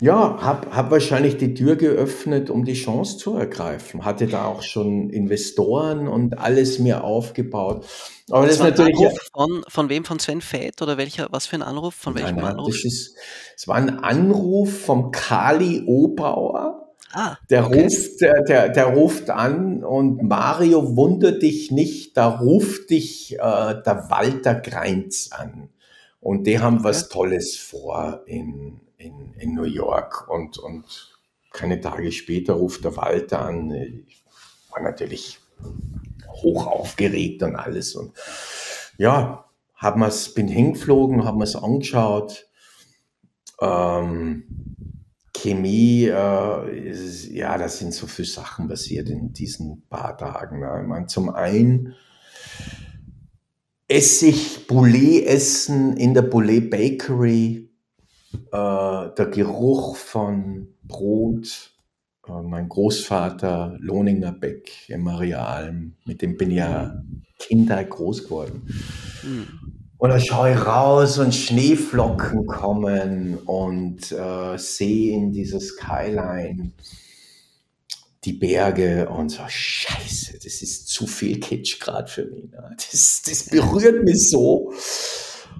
ja, 0.00 0.38
habe 0.40 0.74
hab 0.74 0.90
wahrscheinlich 0.92 1.38
die 1.38 1.54
Tür 1.54 1.74
geöffnet, 1.74 2.50
um 2.50 2.64
die 2.64 2.74
Chance 2.74 3.18
zu 3.18 3.34
ergreifen. 3.34 4.04
Hatte 4.04 4.28
da 4.28 4.44
auch 4.44 4.62
schon 4.62 5.10
Investoren 5.10 6.06
und 6.06 6.38
alles 6.38 6.78
mir 6.78 7.02
aufgebaut. 7.02 7.84
Aber 8.30 8.46
das, 8.46 8.58
das 8.58 8.68
ist 8.68 8.78
natürlich. 8.78 8.96
Anruf 8.96 9.28
von, 9.34 9.64
von 9.66 9.88
wem? 9.88 10.04
Von 10.04 10.20
Sven 10.20 10.40
Fett 10.40 10.80
oder 10.82 10.98
welcher? 10.98 11.26
Was 11.30 11.46
für 11.46 11.56
ein 11.56 11.62
Anruf? 11.62 11.94
Von 11.94 12.14
welchem 12.14 12.36
nein, 12.36 12.44
nein, 12.44 12.52
Anruf? 12.54 12.74
Das 12.74 12.84
ist, 12.84 13.16
es 13.56 13.66
war 13.66 13.76
ein 13.76 13.98
Anruf 13.98 14.82
vom 14.82 15.10
Kali 15.10 15.82
Obauer. 15.86 16.94
Ah, 17.12 17.36
der, 17.50 17.66
okay. 17.66 17.84
ruft, 17.84 18.20
der, 18.20 18.42
der, 18.42 18.68
der 18.68 18.84
ruft 18.84 19.30
an 19.30 19.82
und 19.82 20.22
Mario, 20.22 20.94
wundert 20.94 21.42
dich 21.42 21.70
nicht, 21.70 22.16
da 22.18 22.28
ruft 22.28 22.90
dich 22.90 23.34
äh, 23.34 23.38
der 23.38 24.06
Walter 24.10 24.54
Greinz 24.54 25.30
an. 25.32 25.70
Und 26.20 26.46
die 26.46 26.60
haben 26.60 26.84
was 26.84 27.08
Tolles 27.08 27.56
vor 27.56 28.22
in, 28.26 28.80
in, 28.98 29.32
in 29.34 29.54
New 29.54 29.64
York 29.64 30.28
und, 30.28 30.58
und 30.58 31.16
keine 31.52 31.80
Tage 31.80 32.12
später 32.12 32.54
ruft 32.54 32.84
der 32.84 32.96
Walter 32.96 33.42
an. 33.44 33.70
Ich 33.70 34.24
war 34.70 34.82
natürlich 34.82 35.38
hoch 36.26 36.66
aufgeregt 36.66 37.42
und 37.42 37.56
alles. 37.56 37.94
Und 37.94 38.12
ja, 38.98 39.44
hab 39.74 39.96
mir's, 39.96 40.34
bin 40.34 40.48
hingeflogen, 40.48 41.24
habe 41.24 41.38
mir's 41.38 41.56
angeschaut. 41.56 42.48
Ähm, 43.60 44.44
Chemie, 45.36 46.06
äh, 46.06 46.88
ist, 46.90 47.28
ja, 47.28 47.56
da 47.56 47.68
sind 47.68 47.94
so 47.94 48.08
viele 48.08 48.26
Sachen 48.26 48.68
passiert 48.68 49.08
in 49.08 49.32
diesen 49.32 49.82
paar 49.88 50.18
Tagen. 50.18 50.60
Ne? 50.60 50.80
Ich 50.82 50.88
meine, 50.88 51.06
zum 51.06 51.30
einen 51.30 51.94
Essig 53.86 54.66
Boulet 54.66 55.24
essen 55.24 55.96
in 55.96 56.12
der 56.12 56.22
Boulet 56.22 56.68
Bakery 56.68 57.67
der 58.52 59.26
Geruch 59.30 59.96
von 59.96 60.68
Brot, 60.82 61.72
äh, 62.28 62.42
mein 62.42 62.68
Großvater 62.68 63.76
Lohninger 63.78 64.32
Beck 64.32 64.88
im 64.88 65.02
Marialm, 65.02 65.94
mit 66.04 66.22
dem 66.22 66.36
bin 66.36 66.50
ich 66.50 66.58
ja 66.58 67.02
Kindheit 67.38 67.90
groß 67.90 68.24
geworden. 68.24 68.66
Mhm. 69.22 69.46
Und 69.98 70.10
dann 70.10 70.20
schaue 70.20 70.52
ich 70.52 70.64
raus 70.64 71.18
und 71.18 71.34
Schneeflocken 71.34 72.46
kommen 72.46 73.38
und 73.38 74.12
äh, 74.12 74.56
sehe 74.56 75.12
in 75.16 75.32
dieser 75.32 75.60
Skyline 75.60 76.72
die 78.24 78.32
Berge 78.34 79.08
und 79.08 79.30
so, 79.30 79.42
scheiße, 79.46 80.34
das 80.34 80.62
ist 80.62 80.88
zu 80.88 81.06
viel 81.06 81.40
Kitsch 81.40 81.80
gerade 81.80 82.08
für 82.08 82.26
mich. 82.26 82.50
Ne? 82.50 82.76
Das, 82.76 83.22
das 83.26 83.44
berührt 83.44 84.04
mich 84.04 84.30
so. 84.30 84.72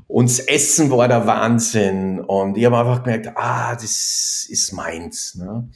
Und 0.09 0.31
das 0.31 0.41
Essen 0.41 0.91
war 0.91 1.07
der 1.07 1.27
Wahnsinn. 1.27 2.19
Und 2.21 2.57
ich 2.57 2.65
habe 2.65 2.79
einfach 2.79 3.05
gemerkt, 3.05 3.31
ah, 3.37 3.75
das 3.75 4.47
ist 4.49 4.73
meins. 4.73 5.35
Ne? 5.37 5.69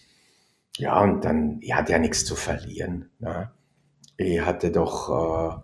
Ja, 0.78 1.00
und 1.00 1.24
dann, 1.24 1.58
ich 1.60 1.74
hatte 1.74 1.92
ja 1.92 1.98
nichts 1.98 2.24
zu 2.24 2.34
verlieren. 2.34 3.10
Ne? 3.20 3.50
Ich 4.16 4.40
hatte 4.40 4.72
doch 4.72 5.62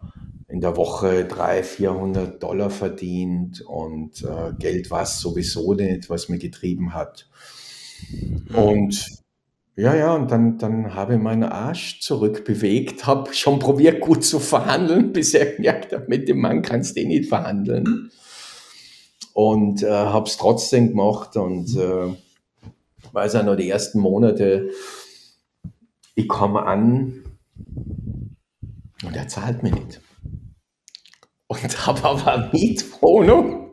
äh, 0.48 0.52
in 0.52 0.60
der 0.60 0.76
Woche 0.76 1.24
300, 1.24 1.64
400 1.64 2.42
Dollar 2.42 2.70
verdient 2.70 3.62
und 3.62 4.22
äh, 4.22 4.52
Geld 4.58 4.90
war 4.90 5.02
es 5.02 5.18
sowieso 5.18 5.74
nicht, 5.74 6.10
was 6.10 6.28
mir 6.28 6.38
getrieben 6.38 6.94
hat. 6.94 7.28
Und 8.54 9.18
ja, 9.76 9.94
ja, 9.94 10.14
und 10.14 10.30
dann, 10.30 10.58
dann 10.58 10.94
habe 10.94 11.14
ich 11.14 11.20
meinen 11.20 11.44
Arsch 11.44 12.00
zurückbewegt, 12.00 13.06
habe 13.06 13.32
schon 13.32 13.60
probiert, 13.60 14.00
gut 14.00 14.24
zu 14.24 14.40
verhandeln, 14.40 15.12
bis 15.12 15.34
er 15.34 15.46
gemerkt 15.46 15.92
hat, 15.92 16.08
mit 16.08 16.28
dem 16.28 16.40
Mann 16.40 16.62
kannst 16.62 16.96
du 16.96 17.00
eh 17.00 17.04
nicht 17.06 17.28
verhandeln. 17.28 18.10
Und 19.40 19.84
äh, 19.84 19.88
habe 19.88 20.28
es 20.28 20.36
trotzdem 20.36 20.88
gemacht 20.88 21.36
und 21.36 21.76
äh, 21.76 22.12
weiß 23.12 23.34
ja 23.34 23.44
noch 23.44 23.54
die 23.54 23.70
ersten 23.70 24.00
Monate, 24.00 24.70
ich 26.16 26.26
komme 26.26 26.64
an 26.64 27.22
und 29.04 29.14
er 29.14 29.28
zahlt 29.28 29.62
mir 29.62 29.70
nicht. 29.70 30.00
Und 31.46 31.86
habe 31.86 32.02
aber 32.02 32.32
eine 32.32 32.50
Mietwohnung 32.52 33.70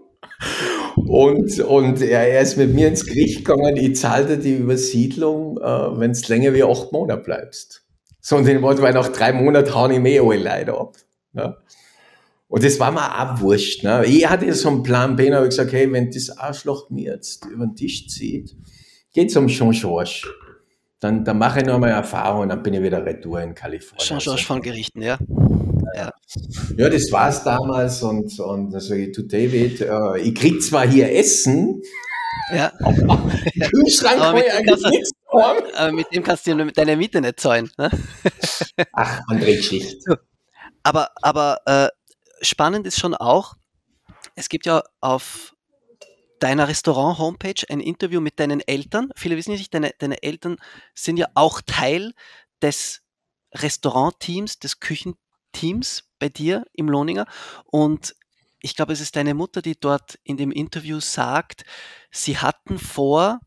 und, 1.07 1.59
und 1.61 1.99
er, 1.99 2.27
er, 2.27 2.41
ist 2.41 2.57
mit 2.57 2.75
mir 2.75 2.89
ins 2.89 3.03
Gericht 3.03 3.43
gegangen, 3.43 3.75
ich 3.75 3.95
zahlte 3.95 4.37
die 4.37 4.57
Übersiedlung, 4.57 5.57
äh, 5.57 5.99
wenn 5.99 6.11
es 6.11 6.27
länger 6.27 6.53
wie 6.53 6.63
acht 6.63 6.91
Monate 6.91 7.23
bleibst. 7.23 7.83
So, 8.21 8.35
und 8.35 8.45
den 8.45 8.61
Wort, 8.61 8.83
weil 8.83 8.93
nach 8.93 9.07
drei 9.07 9.33
Monaten 9.33 9.73
hauen 9.73 9.89
ich 9.89 9.99
mehr 9.99 10.21
alle 10.21 10.37
leider 10.37 10.79
ab. 10.79 10.95
Ne? 11.33 11.57
Und 12.55 12.63
das 12.63 12.79
war 12.79 12.89
mir 12.89 13.01
auch 13.01 13.41
wurscht. 13.41 13.83
Ne? 13.83 14.05
Ich 14.05 14.29
hatte 14.29 14.53
so 14.53 14.69
einen 14.69 14.81
Plan 14.81 15.17
B, 15.17 15.29
habe 15.33 15.43
ich 15.43 15.49
gesagt, 15.49 15.73
hey, 15.73 15.91
wenn 15.91 16.09
das 16.09 16.29
Arschloch 16.29 16.89
mir 16.89 17.11
jetzt 17.15 17.43
über 17.47 17.65
den 17.65 17.75
Tisch 17.75 18.07
zieht, 18.07 18.55
geht's 19.13 19.35
um 19.35 19.47
Jean-Georges. 19.47 20.25
Dann, 21.01 21.25
dann 21.25 21.37
mache 21.37 21.59
ich 21.59 21.65
noch 21.65 21.77
mal 21.79 21.89
Erfahrung 21.89 22.43
und 22.43 22.49
dann 22.49 22.63
bin 22.63 22.73
ich 22.73 22.81
wieder 22.81 23.05
retour 23.05 23.41
in 23.41 23.53
Kalifornien. 23.53 24.07
Jean-Georges 24.07 24.45
von 24.45 24.61
Gerichten, 24.61 25.01
ja. 25.01 25.17
Ja. 25.97 26.13
ja, 26.77 26.89
das 26.89 27.11
war's 27.11 27.43
damals 27.43 28.01
und, 28.01 28.39
und 28.39 28.71
sage 28.81 29.07
ich, 29.07 29.11
du 29.11 29.23
David, 29.23 29.81
äh, 29.81 30.19
ich 30.21 30.33
krieg 30.33 30.63
zwar 30.63 30.87
hier 30.87 31.11
Essen, 31.11 31.81
ja. 32.53 32.71
aber 32.79 33.31
Kühlschrank 33.69 34.21
aber 34.21 34.37
mit, 34.37 34.45
dem 34.45 34.65
kannst 34.65 34.85
du, 34.85 35.41
aber 35.75 35.91
mit 35.91 36.07
dem 36.13 36.23
kannst 36.23 36.47
du 36.47 36.65
deine 36.71 36.95
Miete 36.95 37.19
nicht 37.19 37.37
zahlen. 37.37 37.69
Ne? 37.77 37.91
Ach, 38.93 39.19
man 39.27 39.41
dreht 39.41 39.65
schlicht. 39.65 40.05
Aber, 40.83 41.09
aber 41.21 41.59
äh, 41.65 41.89
spannend 42.41 42.87
ist 42.87 42.99
schon 42.99 43.15
auch, 43.15 43.55
es 44.35 44.49
gibt 44.49 44.65
ja 44.65 44.83
auf 45.01 45.55
deiner 46.39 46.67
Restaurant-Homepage 46.67 47.63
ein 47.69 47.79
Interview 47.79 48.19
mit 48.19 48.39
deinen 48.39 48.59
Eltern. 48.59 49.09
Viele 49.15 49.37
wissen 49.37 49.51
nicht, 49.51 49.73
deine, 49.73 49.93
deine 49.97 50.21
Eltern 50.21 50.57
sind 50.93 51.17
ja 51.17 51.27
auch 51.33 51.61
Teil 51.65 52.13
des 52.61 53.01
Restaurant-Teams, 53.53 54.59
des 54.59 54.79
Küchen 54.79 55.15
Teams 55.53 56.03
bei 56.19 56.27
dir 56.27 56.65
im 56.73 56.89
Lohninger 56.89 57.25
und 57.65 58.15
ich 58.65 58.75
glaube, 58.75 58.93
es 58.93 58.99
ist 58.99 59.15
deine 59.15 59.35
Mutter, 59.35 59.61
die 59.61 59.79
dort 59.79 60.17
in 60.23 60.37
dem 60.37 60.51
Interview 60.51 60.99
sagt, 60.99 61.65
sie 62.09 62.39
hatten 62.39 62.79
vor, 62.79 63.39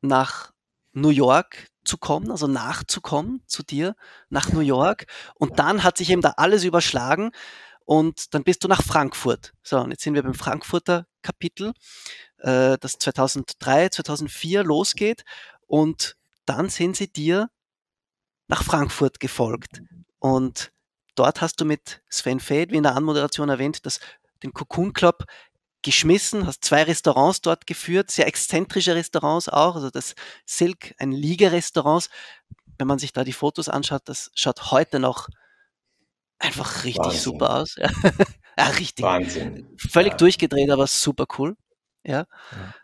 nach 0.00 0.52
New 0.92 1.08
York 1.08 1.66
zu 1.84 1.98
kommen, 1.98 2.30
also 2.30 2.46
nachzukommen 2.46 3.42
zu 3.46 3.64
dir 3.64 3.96
nach 4.28 4.52
New 4.52 4.60
York. 4.60 5.06
Und 5.34 5.58
dann 5.58 5.82
hat 5.82 5.98
sich 5.98 6.10
eben 6.10 6.22
da 6.22 6.34
alles 6.36 6.62
überschlagen 6.62 7.32
und 7.84 8.34
dann 8.34 8.44
bist 8.44 8.62
du 8.64 8.68
nach 8.68 8.82
Frankfurt. 8.82 9.52
So, 9.62 9.78
und 9.78 9.90
jetzt 9.90 10.02
sind 10.02 10.14
wir 10.14 10.22
beim 10.22 10.34
Frankfurter 10.34 11.06
Kapitel, 11.22 11.72
äh, 12.38 12.78
das 12.78 12.98
2003, 12.98 13.90
2004 13.90 14.64
losgeht 14.64 15.24
und 15.66 16.16
dann 16.46 16.68
sind 16.68 16.96
sie 16.96 17.12
dir 17.12 17.50
nach 18.48 18.64
Frankfurt 18.64 19.20
gefolgt. 19.20 19.82
Und 20.18 20.72
dort 21.14 21.40
hast 21.40 21.60
du 21.60 21.64
mit 21.64 22.02
Sven 22.08 22.40
Fade, 22.40 22.72
wie 22.72 22.76
in 22.76 22.82
der 22.82 22.96
Anmoderation 22.96 23.48
erwähnt, 23.48 23.86
das, 23.86 24.00
den 24.42 24.52
Cocoon 24.52 24.92
Club 24.92 25.24
geschmissen, 25.82 26.46
hast 26.46 26.64
zwei 26.64 26.82
Restaurants 26.82 27.40
dort 27.40 27.66
geführt, 27.66 28.10
sehr 28.10 28.26
exzentrische 28.26 28.94
Restaurants 28.94 29.48
auch, 29.48 29.76
also 29.76 29.90
das 29.90 30.14
Silk, 30.44 30.94
ein 30.98 31.12
Liegerestaurant. 31.12 32.10
Wenn 32.78 32.86
man 32.86 32.98
sich 32.98 33.12
da 33.12 33.24
die 33.24 33.32
Fotos 33.32 33.68
anschaut, 33.68 34.02
das 34.06 34.30
schaut 34.34 34.70
heute 34.70 34.98
noch 34.98 35.28
einfach 36.40 36.84
richtig 36.84 37.04
Wahnsinn. 37.04 37.20
super 37.20 37.56
aus. 37.56 37.76
Ja. 37.76 37.90
ja, 38.58 38.64
richtig. 38.66 39.04
Wahnsinn. 39.04 39.68
Völlig 39.76 40.12
ja. 40.12 40.16
durchgedreht, 40.16 40.70
aber 40.70 40.86
super 40.86 41.26
cool. 41.38 41.56
Ja. 42.02 42.26
ja. 42.52 42.74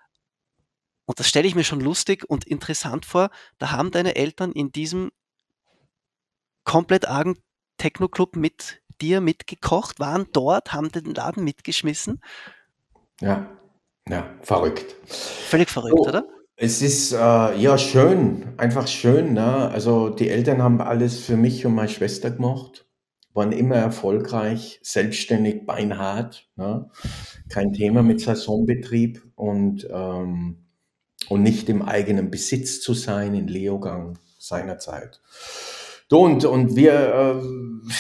Und 1.06 1.20
das 1.20 1.28
stelle 1.28 1.48
ich 1.48 1.54
mir 1.54 1.64
schon 1.64 1.80
lustig 1.80 2.28
und 2.28 2.46
interessant 2.46 3.06
vor. 3.06 3.30
Da 3.58 3.70
haben 3.70 3.90
deine 3.90 4.16
Eltern 4.16 4.52
in 4.52 4.72
diesem 4.72 5.10
komplett 6.64 7.08
argen 7.08 7.38
Techno-Club 7.78 8.36
mit 8.36 8.82
dir 9.00 9.20
mitgekocht, 9.20 10.00
waren 10.00 10.26
dort, 10.32 10.72
haben 10.72 10.90
den 10.90 11.14
Laden 11.14 11.44
mitgeschmissen. 11.44 12.20
Ja, 13.20 13.48
ja, 14.08 14.34
verrückt. 14.42 14.96
Völlig 15.06 15.70
verrückt, 15.70 15.94
oh, 15.98 16.08
oder? 16.08 16.26
Es 16.56 16.80
ist 16.80 17.12
äh, 17.12 17.16
ja 17.16 17.76
schön, 17.76 18.54
einfach 18.56 18.86
schön. 18.86 19.34
Ne? 19.34 19.68
Also 19.68 20.08
die 20.08 20.30
Eltern 20.30 20.62
haben 20.62 20.80
alles 20.80 21.20
für 21.20 21.36
mich 21.36 21.66
und 21.66 21.74
meine 21.74 21.88
Schwester 21.88 22.30
gemacht, 22.30 22.85
waren 23.36 23.52
immer 23.52 23.76
erfolgreich, 23.76 24.80
selbstständig, 24.82 25.66
beinhart, 25.66 26.48
ne? 26.56 26.90
kein 27.48 27.72
Thema 27.72 28.02
mit 28.02 28.20
Saisonbetrieb 28.20 29.22
und, 29.34 29.86
ähm, 29.90 30.66
und 31.28 31.42
nicht 31.42 31.68
im 31.68 31.82
eigenen 31.82 32.30
Besitz 32.30 32.80
zu 32.80 32.94
sein 32.94 33.34
in 33.34 33.46
Leogang 33.46 34.18
seinerzeit. 34.38 35.20
So, 36.08 36.22
und, 36.22 36.44
und 36.44 36.76
wir, 36.76 36.92
äh, 36.92 37.90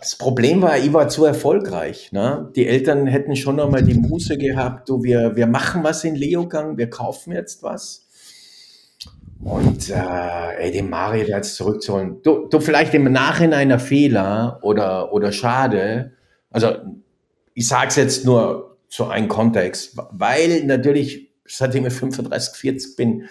das 0.00 0.16
Problem 0.16 0.60
war, 0.60 0.76
ich 0.76 0.92
war 0.92 1.08
zu 1.08 1.24
erfolgreich. 1.24 2.12
Ne? 2.12 2.50
Die 2.54 2.66
Eltern 2.66 3.06
hätten 3.06 3.36
schon 3.36 3.58
einmal 3.60 3.82
die 3.82 3.94
Muße 3.94 4.36
gehabt, 4.36 4.88
du, 4.88 5.02
wir, 5.02 5.34
wir 5.34 5.46
machen 5.46 5.82
was 5.82 6.04
in 6.04 6.14
Leogang, 6.14 6.76
wir 6.76 6.90
kaufen 6.90 7.32
jetzt 7.32 7.62
was. 7.62 8.03
Und 9.44 9.90
äh, 9.90 10.56
ey, 10.58 10.72
den 10.72 10.88
Mario 10.88 11.24
jetzt 11.26 11.56
zurückzuholen. 11.56 12.22
Du, 12.22 12.48
du 12.48 12.60
vielleicht 12.60 12.94
im 12.94 13.12
Nachhinein 13.12 13.70
ein 13.70 13.78
Fehler 13.78 14.58
oder, 14.62 15.12
oder 15.12 15.32
schade. 15.32 16.12
Also 16.50 16.76
ich 17.52 17.68
sage 17.68 17.88
es 17.88 17.96
jetzt 17.96 18.24
nur 18.24 18.78
zu 18.88 19.06
einem 19.06 19.28
Kontext, 19.28 19.98
weil 20.12 20.64
natürlich, 20.64 21.30
seitdem 21.46 21.86
ich 21.86 21.92
35, 21.92 22.56
40 22.56 22.96
bin, 22.96 23.28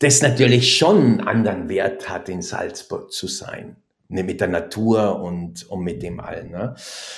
das 0.00 0.22
natürlich 0.22 0.76
schon 0.76 0.96
einen 0.96 1.20
anderen 1.20 1.68
Wert 1.68 2.08
hat, 2.08 2.28
in 2.28 2.42
Salzburg 2.42 3.12
zu 3.12 3.26
sein. 3.26 3.76
Ne, 4.10 4.22
mit 4.22 4.40
der 4.40 4.48
Natur 4.48 5.20
und, 5.20 5.68
und 5.68 5.84
mit 5.84 6.02
dem 6.02 6.18
allen. 6.18 6.50
Ne? 6.50 6.74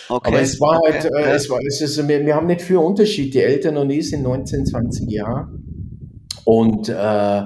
Okay. 0.08 0.28
Aber 0.28 0.40
es 0.40 0.60
war 0.60 0.80
halt, 0.84 1.04
okay. 1.04 1.22
äh, 1.22 1.34
es 1.36 1.48
war, 1.48 1.60
es 1.64 1.80
ist, 1.80 2.08
wir, 2.08 2.26
wir 2.26 2.34
haben 2.34 2.48
nicht 2.48 2.62
viel 2.62 2.78
Unterschied. 2.78 3.32
Die 3.32 3.38
Eltern 3.38 3.76
und 3.76 3.90
ich 3.90 4.10
sind 4.10 4.24
19, 4.24 4.66
20 4.66 5.08
Jahre. 5.08 5.52
Und, 6.44 6.88
äh, 6.88 7.42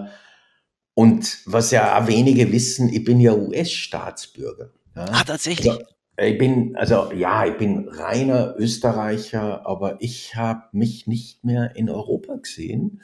und 0.94 1.38
was 1.46 1.70
ja 1.70 2.06
wenige 2.06 2.52
wissen, 2.52 2.92
ich 2.92 3.04
bin 3.04 3.20
ja 3.20 3.34
US-Staatsbürger. 3.34 4.70
Ja? 4.96 5.04
Ah, 5.10 5.24
tatsächlich. 5.24 5.70
Also, 5.70 5.84
ich 6.16 6.38
bin, 6.38 6.76
also 6.76 7.10
ja, 7.12 7.44
ich 7.44 7.56
bin 7.56 7.88
reiner 7.88 8.54
Österreicher, 8.56 9.66
aber 9.66 9.96
ich 10.00 10.36
habe 10.36 10.62
mich 10.70 11.08
nicht 11.08 11.44
mehr 11.44 11.74
in 11.74 11.90
Europa 11.90 12.36
gesehen. 12.36 13.00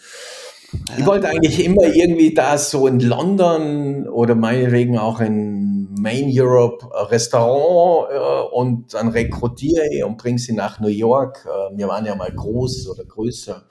Ich 0.97 1.05
wollte 1.05 1.29
eigentlich 1.29 1.65
immer 1.65 1.83
irgendwie 1.83 2.33
da 2.33 2.57
so 2.57 2.87
in 2.87 3.01
London 3.01 4.09
oder 4.09 4.37
meinetwegen 4.37 4.99
auch 4.99 5.19
in 5.21 5.93
Main 5.95 6.31
Europe 6.33 6.89
Restaurant 7.11 8.13
äh, 8.13 8.55
und 8.55 8.95
dann 8.95 9.09
rekrutiere 9.09 9.89
ich 9.91 10.05
und 10.05 10.17
bringe 10.17 10.39
sie 10.39 10.53
nach 10.53 10.79
New 10.79 10.89
York. 10.89 11.47
Äh, 11.47 11.77
wir 11.77 11.89
waren 11.89 12.07
ja 12.07 12.15
mal 12.15 12.31
groß 12.31 12.89
oder 12.89 13.05
größer. 13.05 13.65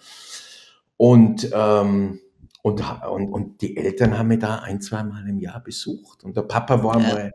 Und, 1.00 1.50
ähm, 1.54 2.20
und, 2.62 2.84
und, 3.10 3.30
und 3.30 3.62
die 3.62 3.78
Eltern 3.78 4.18
haben 4.18 4.28
mich 4.28 4.40
da 4.40 4.58
ein, 4.58 4.82
zwei 4.82 5.02
Mal 5.02 5.26
im 5.30 5.40
Jahr 5.40 5.64
besucht. 5.64 6.26
Und 6.26 6.36
der 6.36 6.42
Papa 6.42 6.84
war 6.84 7.00
ja. 7.00 7.08
mal 7.08 7.32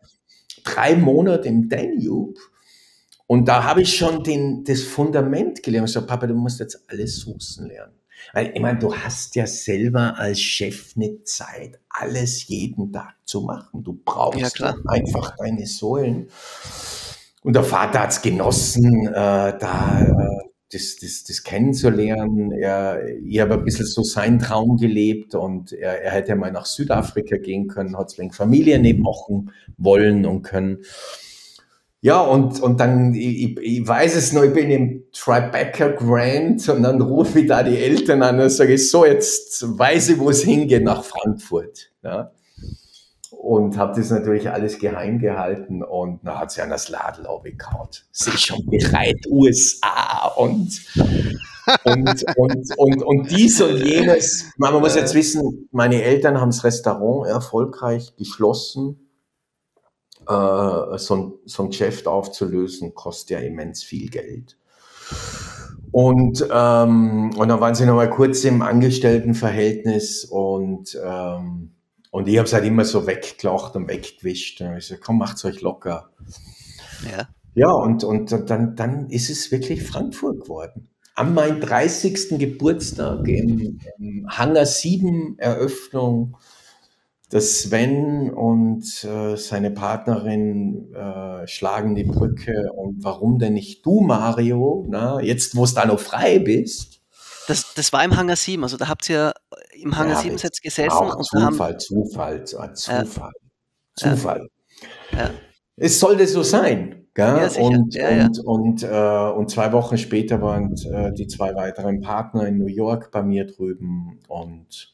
drei 0.65 0.95
Monate 0.97 1.49
im 1.49 1.71
Danube. 1.71 2.39
Und 3.27 3.49
da 3.49 3.65
habe 3.65 3.81
ich 3.81 3.97
schon 3.97 4.23
den, 4.23 4.65
das 4.65 4.83
Fundament 4.83 5.63
gelernt. 5.63 5.89
Ich 5.89 5.95
so, 5.95 6.05
Papa, 6.05 6.27
du 6.27 6.35
musst 6.35 6.61
jetzt 6.61 6.85
alles 6.91 7.21
Soßen 7.21 7.67
lernen. 7.67 7.95
Weil, 8.35 8.53
ich 8.55 8.61
meine, 8.61 8.79
du 8.79 8.95
hast 8.95 9.35
ja 9.35 9.47
selber 9.47 10.19
als 10.19 10.41
Chef 10.41 10.95
nicht 10.97 11.27
Zeit, 11.27 11.81
alles 11.89 12.47
jeden 12.49 12.93
Tag 12.93 13.15
zu 13.25 13.41
machen. 13.41 13.83
Du 13.83 13.99
brauchst 14.05 14.59
ja, 14.59 14.75
einfach 14.89 15.37
deine 15.39 15.67
Säulen. 15.67 16.29
Und 17.43 17.57
der 17.57 17.65
Vater 17.65 18.01
hat 18.01 18.11
es 18.11 18.21
genossen, 18.21 19.07
äh, 19.07 19.59
da 19.59 20.03
äh, 20.03 20.49
das, 20.75 20.97
das, 21.01 21.25
das 21.25 21.43
kennenzulernen. 21.43 22.53
Er, 22.53 23.09
ich 23.25 23.41
habe 23.41 23.55
ein 23.55 23.65
bisschen 23.65 23.87
so 23.87 24.03
seinen 24.03 24.39
Traum 24.39 24.77
gelebt 24.77 25.35
und 25.35 25.73
er, 25.73 26.03
er 26.03 26.11
hätte 26.11 26.37
mal 26.37 26.53
nach 26.53 26.67
Südafrika 26.67 27.37
gehen 27.37 27.69
können, 27.69 27.97
hat 27.97 28.11
es 28.11 28.19
wegen 28.19 28.33
Familie 28.33 28.79
nicht 28.79 28.99
machen 28.99 29.53
wollen 29.79 30.27
und 30.27 30.43
können. 30.43 30.79
Ja, 32.05 32.21
und, 32.21 32.61
und 32.61 32.81
dann, 32.81 33.15
ich, 33.15 33.59
ich 33.59 33.89
weiß 33.89 34.15
es 34.15 34.35
noch, 34.35 34.43
ich 34.43 34.53
bin 34.53 34.71
im 34.71 35.05
Tribeca 35.11 35.89
Grand 35.89 36.69
und 36.69 36.83
dann 36.83 37.01
rufe 37.01 37.41
ich 37.41 37.47
da 37.47 37.63
die 37.63 37.79
Eltern 37.79 38.23
an 38.23 38.41
und 38.41 38.51
sage, 38.51 38.77
so, 38.77 39.07
jetzt 39.07 39.65
weiß 39.67 40.11
ich, 40.11 40.19
wo 40.19 40.29
es 40.29 40.43
hingeht, 40.43 40.85
nach 40.85 41.03
Frankfurt. 41.03 41.93
Ja. 42.03 42.34
Und 43.45 43.77
habe 43.77 43.95
das 43.95 44.09
natürlich 44.09 44.49
alles 44.51 44.79
geheim 44.79 45.19
gehalten 45.19 45.83
und 45.83 46.21
dann 46.25 46.39
hat 46.39 46.51
sie 46.51 46.63
an 46.63 46.71
das 46.71 46.89
Ladel. 46.89 47.27
Sie 48.11 48.31
ist 48.31 48.47
schon 48.47 48.65
bereit, 48.65 49.27
USA 49.29 50.29
und 50.37 50.81
und, 51.85 52.25
und, 52.37 52.79
und, 52.79 53.03
und 53.03 53.31
dies 53.31 53.61
und 53.61 53.77
jenes. 53.85 54.47
Man 54.57 54.73
muss 54.81 54.95
jetzt 54.95 55.15
wissen, 55.15 55.69
meine 55.73 56.03
Eltern 56.03 56.41
haben 56.41 56.53
das 56.53 56.65
Restaurant 56.65 57.29
erfolgreich 57.29 58.15
geschlossen. 58.17 59.11
Äh, 60.27 60.99
so, 60.99 61.15
ein, 61.15 61.33
so 61.45 61.65
ein 61.65 61.69
Geschäft 61.69 62.07
aufzulösen, 62.07 62.95
kostet 62.95 63.31
ja 63.31 63.39
immens 63.41 63.83
viel 63.83 64.09
Geld. 64.09 64.57
Und, 65.93 66.49
ähm, 66.51 67.31
und 67.37 67.49
dann 67.49 67.61
waren 67.61 67.75
sie 67.75 67.85
noch 67.85 67.97
mal 67.97 68.09
kurz 68.09 68.43
im 68.45 68.63
Angestelltenverhältnis 68.63 70.25
und, 70.25 70.99
ähm, 71.05 71.75
und 72.15 72.29
ich 72.29 72.39
habe 72.39 72.47
es 72.47 72.53
halt 72.53 72.65
immer 72.65 72.85
so 72.85 73.09
weggelacht 73.09 73.75
und 73.75 73.89
weggewischt. 73.89 74.61
Und 74.61 74.77
ich 74.77 74.87
so, 74.87 74.95
komm, 75.01 75.19
macht's 75.19 75.45
euch 75.45 75.63
locker. 75.63 76.11
Ja. 77.11 77.29
Ja, 77.57 77.73
und, 77.73 78.05
und 78.05 78.31
dann, 78.31 78.77
dann 78.77 79.11
ist 79.11 79.31
es 79.31 79.51
wirklich 79.51 79.83
Frankfurt 79.83 80.43
geworden. 80.43 80.91
An 81.17 81.35
meinem 81.35 81.61
30. 81.61 82.39
Geburtstag 82.39 83.27
im, 83.27 83.81
im 83.99 84.29
Hangar 84.29 84.65
7 84.65 85.41
Eröffnung 85.41 86.37
dass 87.31 87.63
Sven 87.63 88.31
und 88.31 88.85
äh, 89.03 89.37
seine 89.37 89.73
Partnerin 89.73 90.95
äh, 90.95 91.49
schlagen 91.49 91.97
die 91.97 92.05
Brücke 92.05 92.71
und 92.77 93.03
warum 93.03 93.41
denn 93.41 93.55
nicht 93.55 93.85
du, 93.85 94.03
Mario, 94.03 94.87
na, 94.89 95.21
jetzt 95.21 95.57
wo 95.57 95.65
es 95.65 95.75
da 95.75 95.85
noch 95.85 95.99
frei 95.99 96.39
bist. 96.39 97.01
Das, 97.49 97.75
das 97.75 97.93
war 97.93 98.05
im 98.05 98.17
Hangar 98.17 98.37
7, 98.37 98.63
also 98.63 98.77
da 98.77 98.87
habt 98.87 99.11
ihr 99.11 99.35
im 99.85 99.97
Hangar 99.97 100.17
ja, 100.17 100.23
7 100.23 100.37
jetzt 100.39 100.63
gesessen. 100.63 100.97
Und 100.97 101.25
Zufall, 101.25 101.45
haben, 101.45 101.79
Zufall, 101.79 102.45
Zufall, 102.45 102.75
Zufall. 102.75 103.33
Ja. 104.01 104.11
Zufall. 104.11 104.49
Ja. 105.13 105.31
Es 105.77 106.01
sollte 106.01 106.27
so 106.27 106.43
sein. 106.43 107.07
Gell? 107.15 107.49
und, 107.61 107.97
und, 107.97 108.39
und, 108.45 108.83
äh, 108.83 109.31
und 109.37 109.49
zwei 109.49 109.73
Wochen 109.73 109.97
später 109.99 110.43
waren 110.43 110.75
äh, 110.93 111.13
die 111.13 111.29
zwei 111.29 111.55
weiteren 111.55 112.01
Partner 112.01 112.49
in 112.49 112.59
New 112.59 112.67
York 112.67 113.13
bei 113.13 113.23
mir 113.23 113.47
drüben 113.47 114.19
und 114.27 114.93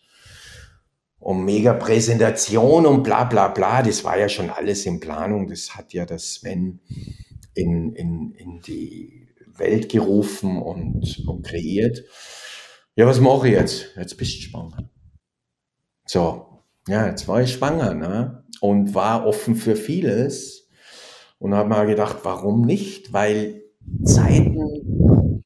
um 1.18 1.44
mega 1.46 1.72
Präsentation 1.72 2.84
und 2.84 3.02
bla 3.02 3.24
bla 3.24 3.48
bla. 3.48 3.82
Das 3.82 4.04
war 4.04 4.18
ja 4.18 4.28
schon 4.28 4.50
alles 4.50 4.84
in 4.84 5.00
Planung. 5.00 5.48
Das 5.48 5.76
hat 5.76 5.94
ja 5.94 6.04
das 6.04 6.34
Sven 6.34 6.80
in, 7.54 7.94
in, 7.94 8.32
in 8.32 8.60
die 8.60 9.28
Welt 9.56 9.88
gerufen 9.90 10.60
und, 10.60 11.24
und 11.26 11.46
kreiert. 11.46 12.04
Ja, 13.00 13.06
was 13.06 13.18
mache 13.18 13.48
ich 13.48 13.54
jetzt? 13.54 13.86
Jetzt 13.96 14.18
bist 14.18 14.36
du 14.36 14.42
schwanger. 14.42 14.90
So, 16.04 16.64
ja, 16.86 17.06
jetzt 17.06 17.26
war 17.28 17.40
ich 17.40 17.54
schwanger 17.54 17.94
ne? 17.94 18.44
und 18.60 18.94
war 18.94 19.26
offen 19.26 19.56
für 19.56 19.74
vieles 19.74 20.68
und 21.38 21.54
habe 21.54 21.70
mir 21.70 21.86
gedacht, 21.86 22.18
warum 22.24 22.60
nicht? 22.60 23.10
Weil 23.10 23.62
Zeiten, 24.04 25.42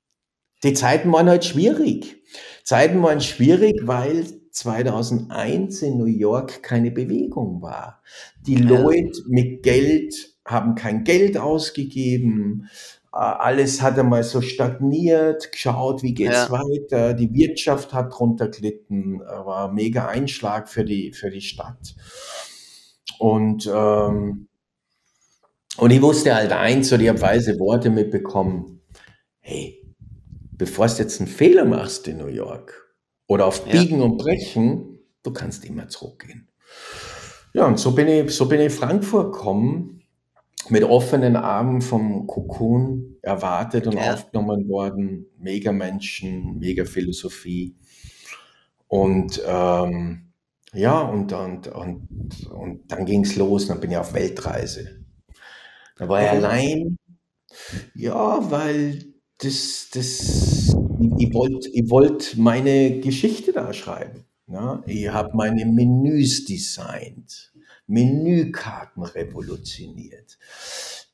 die 0.64 0.72
Zeiten 0.72 1.12
waren 1.12 1.28
halt 1.28 1.44
schwierig. 1.44 2.24
Zeiten 2.64 3.00
waren 3.04 3.20
schwierig, 3.20 3.82
weil 3.84 4.26
2001 4.50 5.80
in 5.82 5.98
New 5.98 6.06
York 6.06 6.60
keine 6.64 6.90
Bewegung 6.90 7.62
war. 7.62 8.02
Die 8.44 8.56
Leute 8.56 9.22
mit 9.28 9.62
Geld 9.62 10.12
haben 10.44 10.74
kein 10.74 11.04
Geld 11.04 11.38
ausgegeben. 11.38 12.68
Äh, 13.14 13.18
alles 13.18 13.80
hat 13.80 13.98
einmal 13.98 14.24
so 14.24 14.40
stagniert, 14.40 15.52
geschaut, 15.52 16.02
wie 16.02 16.14
geht's 16.14 16.48
ja. 16.48 16.50
weiter. 16.50 17.14
Die 17.14 17.32
Wirtschaft 17.32 17.92
hat 17.92 18.12
drunter 18.12 18.48
gelitten, 18.48 19.20
war 19.20 19.68
ein 19.68 19.74
mega 19.74 20.06
Einschlag 20.08 20.68
für 20.68 20.84
die, 20.84 21.12
für 21.12 21.30
die 21.30 21.40
Stadt. 21.40 21.94
Und, 23.20 23.70
ähm, 23.72 24.48
und 25.76 25.90
ich 25.90 26.02
wusste 26.02 26.34
halt 26.34 26.52
eins, 26.52 26.88
so 26.88 26.96
die 26.96 27.08
habe 27.08 27.20
weise 27.20 27.58
Worte 27.60 27.90
mitbekommen. 27.90 28.80
Hey, 29.38 29.80
bevor 30.50 30.88
du 30.88 30.94
jetzt 30.94 31.20
einen 31.20 31.28
Fehler 31.28 31.64
machst 31.64 32.08
in 32.08 32.18
New 32.18 32.26
York, 32.26 32.84
oder 33.26 33.46
auf 33.46 33.64
Biegen 33.64 33.98
ja. 33.98 34.04
und 34.04 34.18
Brechen, 34.18 34.98
du 35.22 35.32
kannst 35.32 35.64
immer 35.64 35.88
zurückgehen. 35.88 36.48
Ja, 37.52 37.66
und 37.66 37.78
so 37.78 37.92
bin 37.92 38.08
ich, 38.08 38.34
so 38.34 38.46
bin 38.46 38.60
ich 38.60 38.72
Frankfurt 38.72 39.32
gekommen, 39.32 39.93
mit 40.68 40.84
offenen 40.84 41.36
Armen 41.36 41.82
vom 41.82 42.26
Cocoon 42.26 43.16
erwartet 43.22 43.86
und 43.86 43.94
ja. 43.94 44.14
aufgenommen 44.14 44.68
worden. 44.68 45.26
Mega 45.38 45.72
Menschen, 45.72 46.58
mega 46.58 46.84
Philosophie. 46.84 47.76
Und 48.88 49.42
ähm, 49.46 50.32
ja, 50.72 51.00
und, 51.00 51.32
und, 51.32 51.68
und, 51.68 52.46
und 52.50 52.90
dann 52.90 53.04
ging 53.04 53.24
es 53.24 53.36
los, 53.36 53.66
dann 53.66 53.80
bin 53.80 53.90
ich 53.90 53.96
auf 53.96 54.14
Weltreise. 54.14 55.04
Da 55.96 56.08
war 56.08 56.22
ich 56.22 56.30
allein. 56.30 56.96
Ja, 57.94 58.50
weil 58.50 59.04
das, 59.38 59.88
das 59.92 60.74
ich, 61.00 61.28
ich 61.28 61.34
wollte 61.34 61.68
ich 61.68 61.90
wollt 61.90 62.36
meine 62.36 63.00
Geschichte 63.00 63.52
da 63.52 63.72
schreiben. 63.72 64.24
Ja? 64.48 64.82
Ich 64.86 65.08
habe 65.08 65.30
meine 65.34 65.64
Menüs 65.64 66.44
designt, 66.44 67.52
Menükarten 67.86 69.02
revolutioniert, 69.02 70.38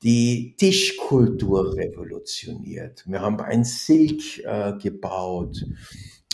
die 0.03 0.55
Tischkultur 0.57 1.75
revolutioniert. 1.77 3.05
Wir 3.07 3.21
haben 3.21 3.41
ein 3.41 3.65
Silk 3.65 4.39
äh, 4.45 4.75
gebaut, 4.79 5.65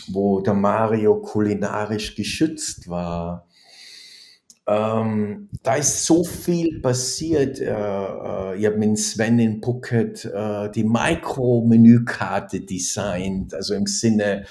wo 0.09 0.39
der 0.41 0.53
Mario 0.53 1.21
kulinarisch 1.21 2.15
geschützt 2.15 2.87
war. 2.87 3.46
Ähm, 4.69 5.47
da 5.63 5.75
ist 5.75 6.05
so 6.05 6.25
viel 6.25 6.81
passiert. 6.81 7.61
Äh, 7.61 7.71
äh, 7.71 8.59
ich 8.59 8.65
habe 8.65 8.75
mit 8.75 8.97
Sven 8.99 9.39
in 9.39 9.61
Phuket 9.63 10.25
äh, 10.25 10.69
die 10.69 10.83
Mikro-Menükarte 10.83 12.59
designt, 12.59 13.53
also 13.53 13.75
im 13.75 13.87
Sinne 13.87 14.45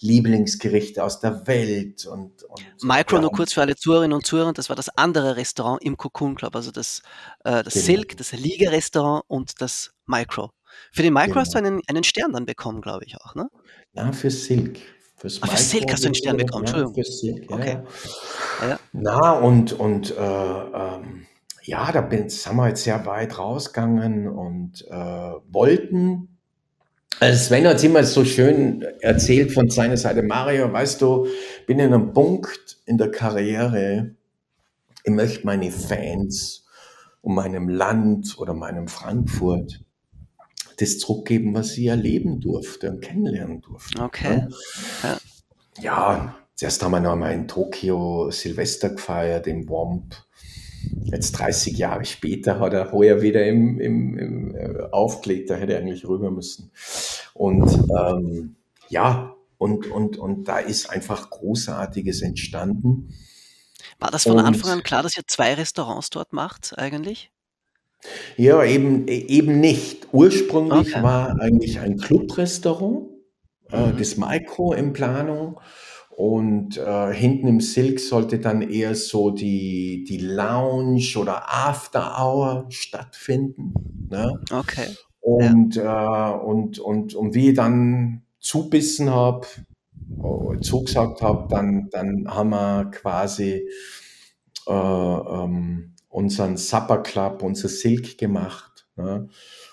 Lieblingsgerichte 0.00 1.04
aus 1.04 1.20
der 1.20 1.46
Welt. 1.46 2.04
Und, 2.04 2.42
und 2.42 2.64
Micro, 2.82 3.16
ja. 3.16 3.22
nur 3.22 3.30
kurz 3.30 3.52
für 3.52 3.60
alle 3.60 3.76
Zuhörerinnen 3.76 4.14
und 4.16 4.26
Zuhörer, 4.26 4.52
das 4.52 4.70
war 4.70 4.76
das 4.76 4.88
andere 4.96 5.36
Restaurant 5.36 5.80
im 5.84 5.96
Cocoon 5.96 6.34
Club, 6.34 6.56
also 6.56 6.72
das, 6.72 7.02
äh, 7.44 7.62
das 7.62 7.74
genau. 7.74 7.86
Silk, 7.86 8.16
das 8.16 8.32
Liga-Restaurant 8.32 9.22
und 9.28 9.60
das 9.60 9.92
Micro. 10.06 10.50
Für 10.90 11.02
den 11.02 11.12
Micro 11.12 11.28
genau. 11.28 11.40
hast 11.42 11.54
du 11.54 11.58
einen, 11.58 11.80
einen 11.86 12.02
Stern 12.02 12.32
dann 12.32 12.44
bekommen, 12.44 12.80
glaube 12.80 13.04
ich 13.04 13.16
auch, 13.20 13.36
ne? 13.36 13.48
Ja, 13.92 14.10
für 14.10 14.30
Silk. 14.30 14.80
Fürs 15.20 15.42
ah, 15.42 15.48
für 15.48 15.56
Silk 15.58 15.92
hast 15.92 16.02
du 16.02 16.08
einen 16.08 16.14
Stern 16.14 16.38
bekommen, 16.38 16.64
Entschuldigung. 16.64 16.94
Ja, 16.96 17.04
für 17.04 17.12
Silk, 17.12 17.50
ja, 17.50 17.56
okay. 17.56 17.78
Ja. 18.62 18.80
Na, 18.92 19.32
und, 19.32 19.72
und 19.74 20.16
äh, 20.16 20.20
ähm, 20.20 21.26
ja, 21.62 21.92
da 21.92 22.00
bin, 22.00 22.26
haben 22.28 22.56
wir 22.56 22.68
jetzt 22.68 22.84
sehr 22.84 23.04
weit 23.04 23.38
rausgegangen 23.38 24.28
und 24.28 24.86
äh, 24.88 24.94
wollten. 24.94 26.38
Also 27.18 27.38
Sven 27.38 27.66
hat 27.66 27.76
es 27.76 27.84
immer 27.84 28.02
so 28.02 28.24
schön 28.24 28.82
erzählt 29.00 29.52
von 29.52 29.68
seiner 29.68 29.98
Seite. 29.98 30.22
Mario, 30.22 30.72
weißt 30.72 31.02
du, 31.02 31.26
bin 31.66 31.78
in 31.78 31.92
einem 31.92 32.14
Punkt 32.14 32.78
in 32.86 32.96
der 32.96 33.10
Karriere, 33.10 34.14
ich 35.04 35.12
möchte 35.12 35.44
meine 35.44 35.70
Fans 35.70 36.64
und 37.20 37.34
meinem 37.34 37.68
Land 37.68 38.38
oder 38.38 38.54
meinem 38.54 38.88
Frankfurt 38.88 39.80
das 40.80 40.98
zurückgeben, 40.98 41.54
was 41.54 41.70
sie 41.70 41.86
erleben 41.86 42.40
durfte 42.40 42.90
und 42.90 43.00
kennenlernen 43.00 43.60
durfte. 43.60 44.02
Okay. 44.02 44.46
Ja, 45.02 45.18
ja 45.80 46.36
zuerst 46.54 46.82
haben 46.82 46.92
wir 46.92 47.00
noch 47.00 47.16
mal 47.16 47.32
in 47.32 47.48
Tokio 47.48 48.30
Silvester 48.30 48.90
gefeiert, 48.90 49.46
im 49.46 49.68
Womp. 49.68 50.14
Jetzt 51.04 51.32
30 51.32 51.76
Jahre 51.76 52.04
später 52.04 52.58
hat 52.58 52.72
er 52.72 52.92
heuer 52.92 53.20
wieder 53.20 53.46
im, 53.46 53.78
im, 53.80 54.18
im 54.18 54.56
äh, 54.56 54.82
aufgelegt, 54.90 55.50
da 55.50 55.56
hätte 55.56 55.74
er 55.74 55.80
eigentlich 55.80 56.06
rüber 56.06 56.30
müssen. 56.30 56.70
Und 57.34 57.70
ähm, 57.98 58.56
ja, 58.88 59.34
und, 59.58 59.86
und, 59.90 60.16
und 60.16 60.48
da 60.48 60.58
ist 60.58 60.88
einfach 60.88 61.28
Großartiges 61.28 62.22
entstanden. 62.22 63.14
War 63.98 64.10
das 64.10 64.22
von 64.22 64.38
Anfang 64.38 64.70
an 64.70 64.82
klar, 64.82 65.02
dass 65.02 65.16
ihr 65.16 65.24
zwei 65.26 65.52
Restaurants 65.52 66.08
dort 66.08 66.32
macht 66.32 66.78
eigentlich? 66.78 67.30
Ja, 68.36 68.64
eben, 68.64 69.06
eben 69.08 69.60
nicht. 69.60 70.08
Ursprünglich 70.12 70.94
okay. 70.94 71.02
war 71.02 71.40
eigentlich 71.40 71.78
ein 71.80 71.98
Clubrestaurant, 71.98 73.08
äh, 73.70 73.92
mhm. 73.92 73.98
das 73.98 74.16
Micro 74.16 74.72
in 74.72 74.92
Planung. 74.92 75.60
Und 76.16 76.76
äh, 76.76 77.14
hinten 77.14 77.48
im 77.48 77.60
Silk 77.60 77.98
sollte 77.98 78.40
dann 78.40 78.60
eher 78.60 78.94
so 78.94 79.30
die, 79.30 80.04
die 80.06 80.18
Lounge 80.18 81.16
oder 81.18 81.44
After 81.48 82.18
Hour 82.18 82.66
stattfinden. 82.68 83.72
Ne? 84.10 84.38
Okay. 84.52 84.88
Und, 85.20 85.76
ja. 85.76 86.32
äh, 86.32 86.38
und, 86.38 86.78
und, 86.78 87.14
und 87.14 87.34
wie 87.34 87.50
ich 87.50 87.56
dann 87.56 88.22
zubissen 88.38 89.10
habe, 89.10 89.46
äh, 90.18 90.60
zugesagt 90.60 91.22
habe, 91.22 91.46
dann, 91.48 91.88
dann 91.90 92.26
haben 92.28 92.50
wir 92.50 92.90
quasi 92.90 93.66
äh, 94.66 94.72
ähm, 94.72 95.94
unseren 96.10 96.58
Supper 96.58 96.98
Club, 96.98 97.42
unser 97.42 97.68
Silk 97.68 98.18
gemacht. 98.18 98.86
Ne? 98.96 99.28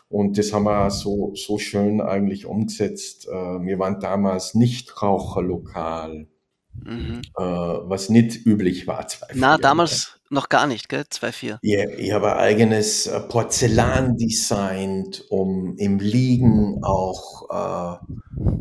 Und 0.08 0.38
das 0.38 0.54
haben 0.54 0.64
wir 0.64 0.90
so, 0.90 1.34
so 1.36 1.58
schön 1.58 2.00
eigentlich 2.00 2.46
umgesetzt. 2.46 3.28
Äh, 3.28 3.32
wir 3.32 3.78
waren 3.80 4.00
damals 4.00 4.54
nicht 4.56 5.02
Raucherlokal, 5.02 6.28
mhm. 6.74 7.22
äh, 7.36 7.42
was 7.42 8.10
nicht 8.10 8.46
üblich 8.46 8.88
war. 8.88 9.06
Na, 9.34 9.58
damals 9.58 10.18
noch 10.30 10.48
gar 10.50 10.68
nicht, 10.68 10.88
gell? 10.88 11.06
2,4. 11.12 11.60
Ja, 11.62 11.90
ich 11.90 12.12
habe 12.12 12.34
ein 12.34 12.38
eigenes 12.38 13.08
äh, 13.08 13.20
Porzellan 13.20 14.18
designt, 14.18 15.26
um 15.30 15.76
im 15.78 16.00
Liegen 16.00 16.84
auch 16.84 17.50
äh, 17.50 18.14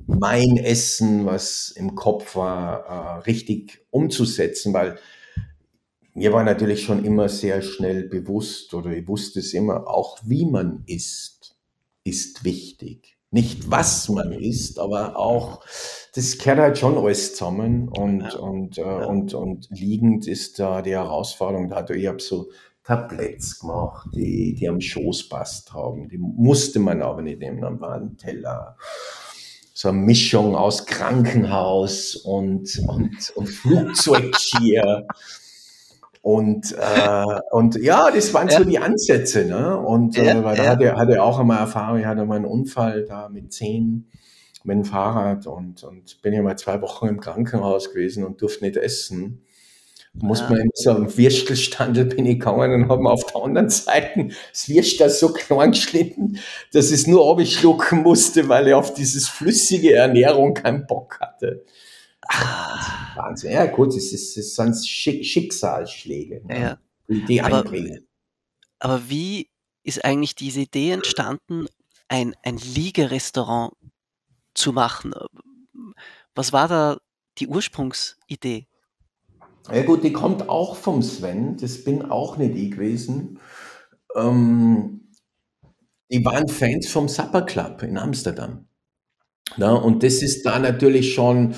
mein 0.07 0.57
Essen, 0.57 1.27
was 1.27 1.73
im 1.77 1.95
Kopf 1.95 2.35
war, 2.35 3.19
äh, 3.19 3.19
richtig 3.27 3.85
umzusetzen, 3.91 4.73
weil 4.73 4.99
mir 6.17 6.33
war 6.33 6.45
natürlich 6.45 6.83
schon 6.83 7.05
immer 7.05 7.29
sehr 7.29 7.61
schnell 7.61 8.09
bewusst 8.09 8.73
oder 8.73 8.91
ich 8.91 9.07
wusste 9.07 9.41
es 9.41 9.53
immer, 9.53 9.87
auch 9.87 10.19
wie 10.25 10.47
man 10.47 10.83
isst, 10.87 11.57
ist 12.05 12.43
wichtig. 12.43 13.19
Nicht 13.31 13.71
was 13.71 14.09
man 14.09 14.33
isst, 14.33 14.79
aber 14.79 15.19
auch, 15.19 15.63
das 16.15 16.39
kehrt 16.39 16.59
halt 16.59 16.79
schon 16.79 16.97
alles 16.97 17.35
zusammen 17.35 17.89
und, 17.89 18.23
ja. 18.23 18.39
und, 18.39 18.79
äh, 18.79 18.83
ja. 18.83 19.05
und, 19.05 19.35
und 19.35 19.69
liegend 19.71 20.27
ist 20.27 20.59
da 20.59 20.81
die 20.81 20.93
Herausforderung. 20.93 21.69
Da 21.69 21.87
ich 21.91 22.07
habe 22.07 22.23
so 22.23 22.49
Tabletts 22.83 23.59
gemacht, 23.59 24.09
die, 24.15 24.55
die 24.55 24.69
am 24.69 24.81
Schoß 24.81 25.29
passt 25.29 25.75
haben. 25.75 26.09
Die 26.09 26.19
musste 26.19 26.79
man 26.79 27.03
aber 27.03 27.21
nicht 27.21 27.41
nehmen, 27.41 27.61
dann 27.61 27.81
war 27.81 27.95
ein 27.95 28.17
Teller 28.17 28.77
so 29.75 29.89
eine 29.89 29.99
Mischung 29.99 30.57
aus 30.57 30.87
Krankenhaus 30.87 32.17
und, 32.17 32.81
und, 32.89 33.33
und 33.35 33.47
Flugzeugtier. 33.47 35.07
Und, 36.27 36.73
äh, 36.73 37.25
und 37.53 37.77
ja, 37.77 38.11
das 38.11 38.35
waren 38.35 38.49
ja. 38.49 38.59
so 38.59 38.65
die 38.65 38.81
Ansätze. 38.81 39.45
Ne? 39.45 39.79
Und 39.79 40.19
äh, 40.19 40.43
weil 40.43 40.57
da 40.57 40.65
ja. 40.65 40.71
hatte, 40.71 40.97
hatte 40.97 41.23
auch 41.23 41.39
einmal 41.39 41.61
Erfahrung, 41.61 42.01
ich 42.01 42.07
hatte 42.07 42.25
mal 42.25 42.35
einen 42.35 42.47
Unfall 42.47 43.05
da 43.05 43.29
mit 43.29 43.53
zehn 43.53 44.11
mit 44.65 44.75
dem 44.75 44.85
Fahrrad 44.85 45.47
und, 45.47 45.85
und 45.85 46.21
bin 46.23 46.33
ja 46.33 46.43
mal 46.43 46.59
zwei 46.59 46.83
Wochen 46.83 47.07
im 47.07 47.21
Krankenhaus 47.21 47.93
gewesen 47.93 48.25
und 48.25 48.43
durfte 48.43 48.65
nicht 48.65 48.77
essen. 48.77 49.45
Muss 50.15 50.41
man 50.41 50.59
immer 50.59 50.71
so 50.75 50.91
am 50.91 51.17
Würstelstandel 51.17 52.07
bin 52.07 52.27
ich 52.27 52.41
gegangen 52.41 52.73
und 52.73 52.89
haben 52.89 53.07
auf 53.07 53.25
der 53.27 53.43
anderen 53.43 53.69
Seite 53.69 54.31
das 54.51 54.69
Würstel 54.69 55.11
so 55.11 55.33
klein 55.33 55.71
geschnitten, 55.71 56.41
dass 56.73 56.87
ich 56.87 57.03
es 57.03 57.07
nur 57.07 57.31
abschlucken 57.31 58.03
musste, 58.03 58.49
weil 58.49 58.67
ich 58.67 58.75
auf 58.75 58.95
dieses 58.95 59.29
flüssige 59.29 59.95
Ernährung 59.95 60.55
keinen 60.55 60.89
Bock 60.89 61.21
hatte. 61.21 61.65
Ach, 62.29 63.17
Wahnsinn. 63.17 63.53
Ja, 63.53 63.67
gut, 63.67 63.95
es, 63.95 64.13
ist, 64.13 64.37
es 64.37 64.55
sind 64.55 64.77
Schicksalsschläge, 64.77 66.43
ne? 66.47 66.61
ja. 66.61 66.79
die, 67.09 67.25
die 67.25 67.43
aber, 67.43 67.59
einbringen. 67.59 68.07
Aber 68.79 69.09
wie 69.09 69.49
ist 69.83 70.05
eigentlich 70.05 70.35
diese 70.35 70.61
Idee 70.61 70.93
entstanden, 70.93 71.67
ein, 72.09 72.35
ein 72.43 72.59
Liegerestaurant 72.59 73.75
zu 74.55 74.73
machen? 74.73 75.13
Was 76.35 76.53
war 76.53 76.69
da 76.69 76.99
die 77.39 77.49
Ursprungsidee? 77.49 78.67
Ja 79.73 79.83
gut, 79.83 80.05
die 80.05 80.13
kommt 80.13 80.49
auch 80.49 80.77
vom 80.77 81.03
Sven, 81.03 81.57
das 81.57 81.83
bin 81.83 82.03
auch 82.03 82.37
nicht 82.37 82.55
ich 82.55 82.71
gewesen. 82.73 83.41
Ähm, 84.15 85.13
die 86.11 86.25
waren 86.25 86.49
Fans 86.49 86.89
vom 86.89 87.09
Supper 87.09 87.43
Club 87.43 87.83
in 87.83 87.99
Amsterdam. 87.99 88.69
Ja, 89.57 89.73
und 89.73 90.03
das 90.03 90.23
ist 90.23 90.45
da 90.45 90.59
natürlich 90.59 91.15
schon, 91.15 91.55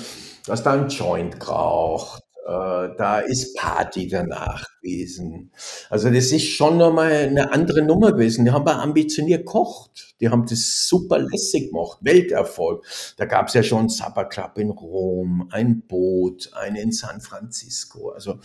dass 0.49 0.63
da 0.63 0.73
ein 0.73 0.89
Joint 0.89 1.39
geraucht, 1.39 2.23
äh, 2.49 2.95
da 2.97 3.19
ist 3.19 3.55
Party 3.55 4.07
danach 4.07 4.65
gewesen. 4.81 5.51
Also 5.91 6.09
das 6.09 6.31
ist 6.31 6.47
schon 6.47 6.77
nochmal 6.77 7.11
eine 7.11 7.51
andere 7.51 7.83
Nummer 7.83 8.11
gewesen. 8.11 8.43
Die 8.43 8.51
haben 8.51 8.67
aber 8.67 8.81
ambitioniert 8.81 9.45
gekocht. 9.45 10.15
Die 10.19 10.29
haben 10.29 10.47
das 10.47 10.87
super 10.87 11.19
lässig 11.19 11.69
gemacht. 11.69 11.99
Welterfolg. 12.01 12.83
Da 13.17 13.25
gab 13.25 13.49
es 13.49 13.53
ja 13.53 13.61
schon 13.61 13.87
Supper 13.89 14.25
Club 14.25 14.57
in 14.57 14.71
Rom, 14.71 15.47
ein 15.51 15.83
Boot, 15.87 16.51
einen 16.55 16.75
in 16.75 16.91
San 16.91 17.21
Francisco. 17.21 18.09
Also 18.09 18.39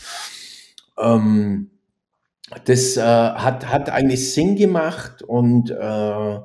ähm, 0.99 1.71
das 2.67 2.99
äh, 2.99 3.01
hat, 3.01 3.67
hat 3.67 3.89
eigentlich 3.89 4.35
Sinn 4.35 4.55
gemacht 4.57 5.23
und, 5.23 5.71
äh, 5.71 6.39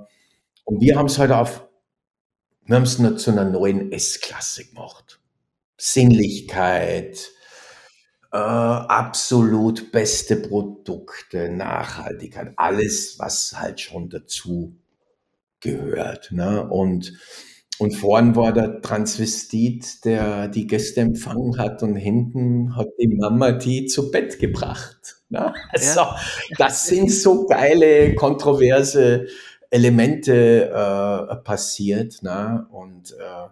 und 0.64 0.82
wir 0.82 0.96
haben 0.96 1.08
es 1.08 1.20
halt 1.20 1.32
auf, 1.32 1.68
wir 2.66 2.78
haben 2.78 2.84
es 2.84 2.96
zu 3.22 3.32
einer 3.32 3.44
neuen 3.44 3.92
S-Klasse 3.92 4.66
gemacht. 4.66 5.19
Sinnlichkeit, 5.80 7.32
äh, 8.32 8.38
absolut 8.38 9.92
beste 9.94 10.36
Produkte, 10.36 11.50
Nachhaltigkeit, 11.50 12.52
alles, 12.58 13.18
was 13.18 13.54
halt 13.58 13.80
schon 13.80 14.10
dazu 14.10 14.76
gehört. 15.62 16.32
Ne? 16.32 16.68
Und, 16.70 17.14
und 17.80 17.96
vorn 17.96 18.36
war 18.36 18.52
der 18.52 18.82
Transvestit, 18.82 20.04
der 20.04 20.50
die 20.50 20.68
Gäste 20.68 21.00
empfangen 21.00 21.58
hat 21.58 21.82
und 21.82 21.96
hinten 21.96 22.76
hat 22.76 22.90
die 23.00 23.08
Mama 23.08 23.54
die 23.54 23.86
zu 23.86 24.12
Bett 24.12 24.38
gebracht. 24.38 25.22
Ne? 25.30 25.54
Also, 25.72 26.02
ja. 26.02 26.20
das 26.58 26.88
sind 26.88 27.10
so 27.10 27.46
geile, 27.46 28.16
kontroverse 28.16 29.28
Elemente 29.70 30.70
äh, 30.70 31.36
passiert. 31.38 32.22
Ne? 32.22 32.68
Und 32.70 33.14
äh, 33.14 33.48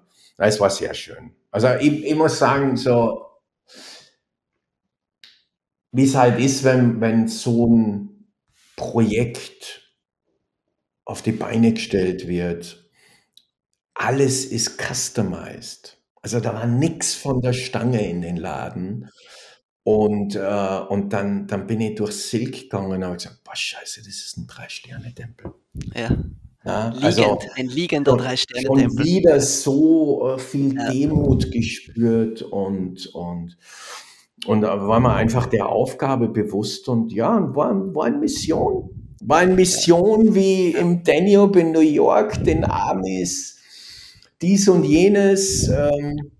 es 0.46 0.60
war 0.60 0.70
sehr 0.70 0.94
schön. 0.94 1.37
Also 1.52 1.70
ich, 1.80 2.06
ich 2.06 2.16
muss 2.16 2.40
sagen, 2.40 2.78
so 2.78 3.26
wie 5.92 6.04
es 6.04 6.16
halt 6.16 6.40
ist, 6.40 6.64
wenn, 6.64 7.02
wenn 7.02 7.28
so 7.28 7.68
ein 7.68 8.34
Projekt 8.76 9.94
auf 11.06 11.22
die 11.22 11.32
Beine 11.32 11.74
gestellt 11.74 12.28
wird. 12.28 12.90
Alles 13.96 14.46
ist 14.46 14.78
customized. 14.80 15.98
Also 16.22 16.40
da 16.40 16.54
war 16.54 16.68
nichts 16.68 17.16
von 17.16 17.42
der 17.42 17.54
Stange 17.54 18.08
in 18.08 18.22
den 18.22 18.38
Laden. 18.38 19.10
Und, 19.84 20.36
äh, 20.36 20.80
und 20.90 21.14
dann, 21.14 21.48
dann 21.48 21.66
bin 21.66 21.80
ich 21.80 21.96
durch 21.96 22.12
Silk 22.12 22.64
gegangen 22.64 22.92
und 22.92 23.04
habe 23.06 23.16
gesagt, 23.16 23.44
boah, 23.46 23.56
scheiße, 23.56 24.02
das 24.02 24.18
ist 24.18 24.38
ein 24.38 24.46
Drei-Sterne-Tempel. 24.46 25.54
Ja. 25.96 26.10
Ja 26.68 26.90
Liegend, 26.90 27.04
also, 27.04 27.40
ein 27.56 27.68
liegender 27.68 28.18
Drei-Sterne-Tempel. 28.18 29.00
Und 29.00 29.06
wieder 29.06 29.40
so 29.40 30.36
äh, 30.36 30.40
viel 30.40 30.76
ja. 30.76 30.92
Demut 30.92 31.52
gespürt 31.52 32.42
und, 32.42 33.08
und 33.08 33.58
und 34.46 34.62
war 34.62 35.00
man 35.00 35.14
einfach 35.14 35.48
der 35.48 35.68
Aufgabe 35.68 36.30
bewusst 36.30 36.88
und 36.90 37.12
ja, 37.12 37.54
war, 37.56 37.96
war 37.96 38.06
eine 38.06 38.18
Mission. 38.18 38.90
War 39.22 39.40
eine 39.40 39.56
Mission 39.56 40.36
wie 40.36 40.72
im 40.72 41.04
Danube 41.04 41.60
in 41.60 41.72
New 41.72 41.80
York, 41.80 42.44
den 42.44 42.64
Amis, 42.64 43.58
dies 44.42 44.70
und 44.70 44.84
jenes. 44.84 45.68
Ähm, 45.68 46.32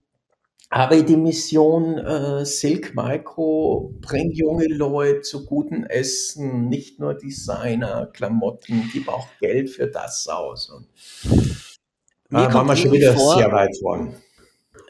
habe 0.70 0.98
ich 0.98 1.06
die 1.06 1.18
Mission 1.18 1.98
äh, 1.98 2.46
Silk 2.46 2.94
Micro, 2.94 3.94
bring 4.02 4.32
junge 4.32 4.68
Leute 4.68 5.22
zu 5.22 5.46
gutem 5.46 5.84
Essen, 5.86 6.68
nicht 6.68 7.00
nur 7.00 7.14
Designer, 7.14 8.08
Klamotten, 8.08 8.90
gib 8.92 9.08
auch 9.08 9.28
Geld 9.40 9.70
für 9.70 9.88
das 9.88 10.28
aus. 10.28 10.70
Und, 10.70 10.88
da 12.30 12.54
waren 12.54 12.68
wir 12.68 12.76
schon 12.76 12.92
wieder 12.92 13.14
vor, 13.14 13.38
sehr 13.38 13.52
weit 13.52 13.78
vorn 13.80 14.16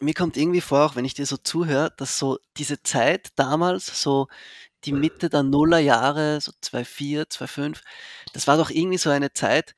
mir 0.02 0.14
kommt 0.14 0.38
irgendwie 0.38 0.62
vor, 0.62 0.86
auch 0.86 0.96
wenn 0.96 1.06
ich 1.06 1.14
dir 1.14 1.26
so 1.26 1.38
zuhöre, 1.38 1.94
dass 1.98 2.20
so 2.20 2.40
diese 2.58 2.82
Zeit 2.84 3.30
damals, 3.36 4.02
so 4.02 4.28
die 4.86 4.94
Mitte 4.94 5.30
der 5.30 5.44
Nullerjahre, 5.44 6.40
so 6.42 6.52
2004, 6.62 7.30
2005, 7.30 7.82
das 8.34 8.48
war 8.48 8.58
doch 8.58 8.70
irgendwie 8.70 8.98
so 8.98 9.10
eine 9.10 9.34
Zeit, 9.34 9.76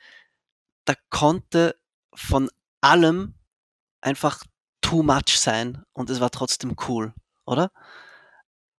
da 0.86 0.94
konnte 1.10 1.76
von 2.14 2.50
allem 2.82 3.36
einfach 4.02 4.44
too 4.82 5.04
much 5.04 5.38
sein 5.38 5.84
und 5.94 6.10
es 6.10 6.20
war 6.20 6.32
trotzdem 6.32 6.76
cool, 6.88 7.14
oder? 7.46 7.72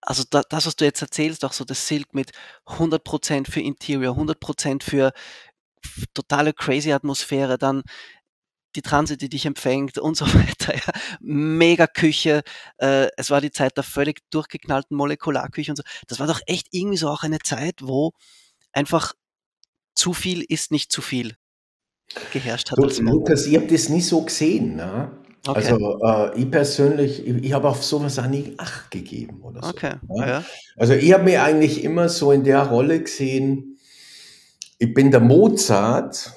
Also 0.02 0.24
da, 0.30 0.42
das, 0.50 0.66
was 0.66 0.76
du 0.76 0.86
jetzt 0.86 1.02
erzählst, 1.02 1.44
auch 1.44 1.54
so 1.54 1.66
das 1.66 1.88
Silk 1.88 2.14
mit 2.14 2.32
100% 2.66 3.52
für 3.52 3.60
Interior, 3.60 4.18
100% 4.18 4.84
für 4.84 5.12
totale 6.14 6.54
crazy 6.54 6.92
Atmosphäre, 6.94 7.58
dann 7.58 7.84
die 8.76 8.82
Transit, 8.82 9.22
die 9.22 9.30
dich 9.30 9.46
empfängt 9.46 9.98
und 9.98 10.16
so 10.16 10.26
weiter. 10.34 10.76
Ja. 10.76 10.94
Mega 11.20 11.88
Küche. 11.88 12.44
Äh, 12.78 13.10
es 13.18 13.30
war 13.30 13.42
die 13.42 13.52
Zeit 13.52 13.78
der 13.78 13.84
völlig 13.84 14.22
durchgeknallten 14.30 14.96
Molekularküche 14.96 15.72
und 15.72 15.78
so. 15.78 15.84
Das 16.08 16.20
war 16.20 16.28
doch 16.28 16.42
echt 16.46 16.68
irgendwie 16.72 16.98
so 16.98 17.10
auch 17.10 17.24
eine 17.24 17.40
Zeit, 17.40 17.76
wo 17.82 18.12
einfach 18.72 19.14
zu 19.96 20.14
viel 20.14 20.46
ist 20.48 20.72
nicht 20.72 20.92
zu 20.92 21.02
viel 21.02 21.36
geherrscht 22.32 22.72
hat. 22.72 22.78
Du, 22.78 22.86
Lukas, 23.04 23.46
ich 23.46 23.56
habe 23.56 23.68
das 23.68 23.90
nie 23.90 24.02
so 24.02 24.22
gesehen. 24.22 24.76
Ne? 24.76 25.12
Okay. 25.48 25.58
Also 25.58 26.00
äh, 26.04 26.40
ich 26.40 26.52
persönlich, 26.52 27.26
ich, 27.26 27.44
ich 27.44 27.54
habe 27.54 27.70
auf 27.70 27.84
sowas 27.84 28.20
auch 28.20 28.28
nie 28.28 28.54
Acht 28.58 28.92
gegeben 28.92 29.42
oder 29.42 29.62
so. 29.64 29.70
Okay. 29.70 29.94
Ja. 30.16 30.44
Also 30.78 30.94
ich 30.94 31.14
habe 31.14 31.24
mir 31.24 31.44
eigentlich 31.44 31.84
immer 31.84 32.10
so 32.10 32.32
in 32.32 32.44
der 32.44 32.64
Rolle 32.64 33.02
gesehen, 33.02 33.78
ich 34.78 34.94
bin 34.94 35.12
der 35.12 35.20
Mozart, 35.20 36.34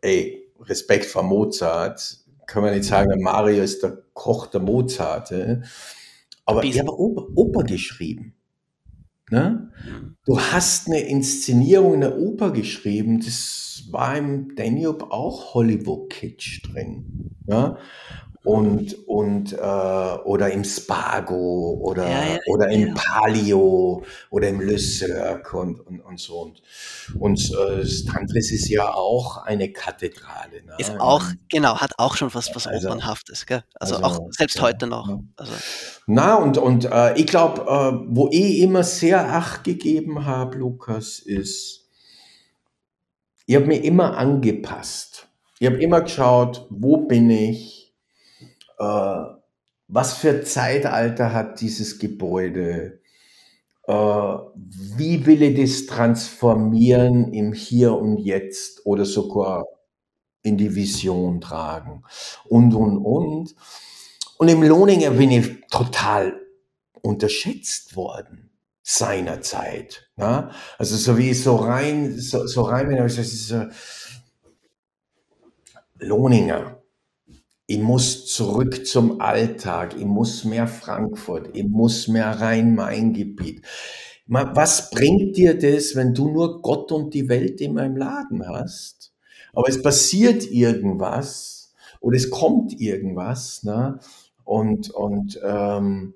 ey, 0.00 0.50
Respekt 0.60 1.06
vor 1.06 1.22
Mozart, 1.22 2.18
kann 2.46 2.62
man 2.62 2.74
nicht 2.74 2.84
sagen, 2.84 3.22
Mario 3.22 3.62
ist 3.62 3.82
der 3.82 4.02
Koch 4.12 4.46
der 4.46 4.60
Mozart. 4.60 5.32
Aber 6.44 6.64
ich 6.64 6.78
habe 6.78 6.98
Oper, 6.98 7.26
Oper 7.34 7.64
geschrieben. 7.64 8.34
Ne? 9.30 9.70
Du 10.24 10.38
hast 10.38 10.88
eine 10.88 11.00
Inszenierung 11.00 11.94
in 11.94 12.00
der 12.00 12.18
Oper 12.18 12.52
geschrieben, 12.52 13.20
das 13.20 13.84
war 13.90 14.16
im 14.16 14.54
Danube 14.54 15.10
auch 15.10 15.54
Hollywood-Kitsch 15.54 16.62
drin. 16.62 17.30
Ja? 17.46 17.78
Und, 18.44 19.06
und 19.06 19.52
äh, 19.52 19.56
oder 19.56 20.50
im 20.50 20.64
Spago 20.64 21.78
oder, 21.80 22.08
Ja, 22.08 22.24
ja, 22.24 22.38
oder 22.48 22.68
im 22.70 22.88
ja. 22.88 22.94
Palio 22.94 24.02
oder 24.30 24.48
im 24.48 24.60
Le 24.60 24.78
Cirque 24.78 25.56
und, 25.56 25.78
und, 25.80 26.00
und 26.00 26.18
so. 26.18 26.40
Und, 26.40 26.62
und 27.20 27.38
äh, 27.38 27.86
Strandles 27.86 28.50
ist 28.50 28.68
ja 28.68 28.92
auch 28.92 29.36
eine 29.44 29.72
Kathedrale. 29.72 30.64
Ne? 30.64 30.74
Ist 30.78 30.98
auch, 30.98 31.22
mein, 31.22 31.38
genau, 31.50 31.78
hat 31.78 31.92
auch 31.98 32.16
schon 32.16 32.34
was, 32.34 32.52
was 32.54 32.66
also, 32.66 32.88
Opernhaftes, 32.88 33.46
gell? 33.46 33.62
Also 33.78 33.96
auch 33.96 34.02
also, 34.02 34.28
selbst 34.30 34.56
ja, 34.56 34.62
heute 34.62 34.88
noch. 34.88 35.20
Also, 35.36 35.52
Na, 36.06 36.34
und, 36.34 36.58
und 36.58 36.86
äh, 36.86 37.14
ich 37.14 37.26
glaube, 37.26 37.60
äh, 37.62 38.06
wo 38.08 38.28
ich 38.32 38.58
immer 38.58 38.82
sehr 38.82 39.32
Acht 39.32 39.62
gegeben 39.62 40.26
habe, 40.26 40.58
Lukas, 40.58 41.20
ist, 41.20 41.88
ich 43.46 43.54
habe 43.54 43.66
mir 43.66 43.84
immer 43.84 44.16
angepasst. 44.16 45.28
Ich 45.60 45.66
habe 45.68 45.76
immer 45.76 46.00
geschaut, 46.00 46.66
wo 46.70 46.96
bin 46.96 47.30
ich, 47.30 47.81
was 49.88 50.14
für 50.14 50.42
Zeitalter 50.42 51.32
hat 51.32 51.60
dieses 51.60 51.98
Gebäude, 51.98 53.00
äh, 53.86 53.92
wie 53.92 55.26
will 55.26 55.42
ich 55.42 55.60
das 55.60 55.86
transformieren 55.86 57.32
im 57.32 57.52
Hier 57.52 57.94
und 57.94 58.18
Jetzt 58.18 58.86
oder 58.86 59.04
sogar 59.04 59.66
in 60.42 60.56
die 60.56 60.74
Vision 60.74 61.40
tragen 61.40 62.02
und, 62.44 62.74
und, 62.74 62.98
und. 62.98 63.54
Und 64.38 64.48
im 64.48 64.62
Lohninger 64.62 65.10
bin 65.10 65.30
ich 65.30 65.60
total 65.70 66.40
unterschätzt 67.00 67.94
worden 67.94 68.50
seinerzeit. 68.82 70.08
Ne? 70.16 70.50
Also 70.78 70.96
so 70.96 71.16
wie 71.16 71.30
ich 71.30 71.42
so 71.42 71.56
rein, 71.56 72.18
so, 72.18 72.46
so 72.46 72.62
rein 72.62 72.88
bin, 72.88 72.98
habe 72.98 73.08
ich 73.08 73.16
gesagt, 73.16 73.72
äh, 76.00 76.04
Lohninger. 76.04 76.81
Ich 77.72 77.78
muss 77.80 78.26
zurück 78.26 78.86
zum 78.86 79.20
Alltag. 79.20 79.94
Ich 79.98 80.04
muss 80.04 80.44
mehr 80.44 80.66
Frankfurt. 80.66 81.56
Ich 81.56 81.64
muss 81.66 82.06
mehr 82.08 82.38
Rhein-Main-Gebiet. 82.40 83.62
Ma- 84.26 84.52
Was 84.54 84.90
bringt 84.90 85.36
dir 85.38 85.58
das, 85.58 85.96
wenn 85.96 86.12
du 86.12 86.28
nur 86.30 86.60
Gott 86.62 86.92
und 86.92 87.14
die 87.14 87.28
Welt 87.30 87.60
in 87.62 87.74
meinem 87.74 87.96
Laden 87.96 88.46
hast? 88.46 89.12
Aber 89.54 89.68
es 89.68 89.80
passiert 89.82 90.50
irgendwas 90.50 91.72
oder 92.00 92.16
es 92.16 92.28
kommt 92.30 92.78
irgendwas, 92.78 93.62
ne? 93.62 93.98
Und, 94.44 94.90
und, 94.90 95.40
ähm, 95.42 96.14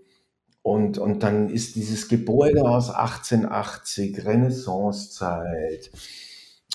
und, 0.62 0.98
und 0.98 1.22
dann 1.22 1.48
ist 1.48 1.76
dieses 1.76 2.08
Gebäude 2.08 2.62
aus 2.68 2.90
1880, 2.90 4.24
Renaissancezeit, 4.26 5.90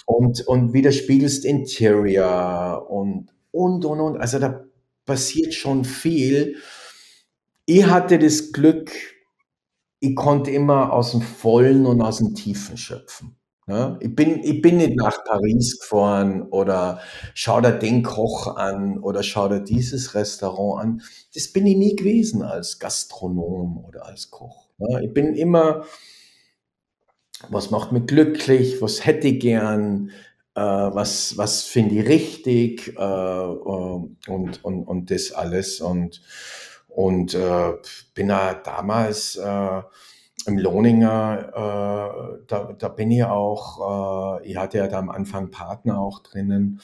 und, 0.06 0.42
und 0.48 0.74
widerspiegelst 0.74 1.46
Interior 1.46 2.90
und, 2.90 3.30
und, 3.52 3.86
und, 3.86 4.00
und. 4.00 4.18
Also 4.18 4.40
da 4.40 4.64
passiert 5.06 5.54
schon 5.54 5.86
viel. 5.86 6.58
Ich 7.66 7.86
hatte 7.86 8.20
das 8.20 8.52
Glück, 8.52 8.92
ich 10.00 10.16
konnte 10.16 10.52
immer 10.52 10.94
aus 10.94 11.12
dem 11.12 11.22
Vollen 11.22 11.86
und 11.86 12.02
aus 12.02 12.18
dem 12.18 12.36
Tiefen 12.36 12.78
schöpfen. 12.78 13.38
Ja, 13.68 13.98
ich 14.02 14.14
bin, 14.16 14.44
ich 14.44 14.62
bin 14.62 14.78
nicht 14.78 14.96
nach 14.96 15.24
Paris 15.24 15.80
gefahren 15.80 16.42
oder 16.50 17.00
schau 17.36 17.62
dir 17.62 17.74
den 17.74 18.04
Koch 18.04 18.56
an 18.58 18.98
oder 18.98 19.22
schau 19.24 19.48
dir 19.48 19.62
dieses 19.62 20.16
Restaurant 20.16 20.84
an. 20.84 21.02
Das 21.34 21.48
bin 21.54 21.68
ich 21.68 21.78
nie 21.78 21.96
gewesen 21.96 22.42
als 22.42 22.80
Gastronom 22.80 23.78
oder 23.86 24.06
als 24.08 24.32
Koch. 24.32 24.68
Ja, 24.80 25.00
ich 25.00 25.14
bin 25.14 25.36
immer, 25.36 25.86
was 27.50 27.72
macht 27.72 27.92
mich 27.92 28.08
glücklich, 28.08 28.82
was 28.82 29.06
hätte 29.06 29.28
ich 29.28 29.40
gern, 29.40 30.12
was, 30.60 31.38
was 31.38 31.64
finde 31.64 31.96
ich 31.96 32.08
richtig 32.08 32.98
äh, 32.98 33.02
äh, 33.02 33.46
und, 34.28 34.64
und, 34.64 34.84
und 34.84 35.12
das 35.12 35.32
alles. 35.32 35.82
Und, 35.82 36.22
und 36.88 37.34
äh, 37.34 37.74
bin 38.14 38.30
ja 38.30 38.54
damals 38.54 39.36
äh, 39.38 39.82
im 40.48 40.58
Lohninger, 40.58 41.50
äh, 41.50 42.44
da, 42.48 42.74
da 42.78 42.88
bin 42.90 43.12
ich 43.12 43.24
auch, 43.24 44.40
äh, 44.42 44.48
ich 44.48 44.58
hatte 44.58 44.80
ja 44.80 44.88
da 44.88 45.00
am 45.00 45.10
Anfang 45.10 45.52
Partner 45.52 46.00
auch 46.00 46.20
drinnen, 46.20 46.82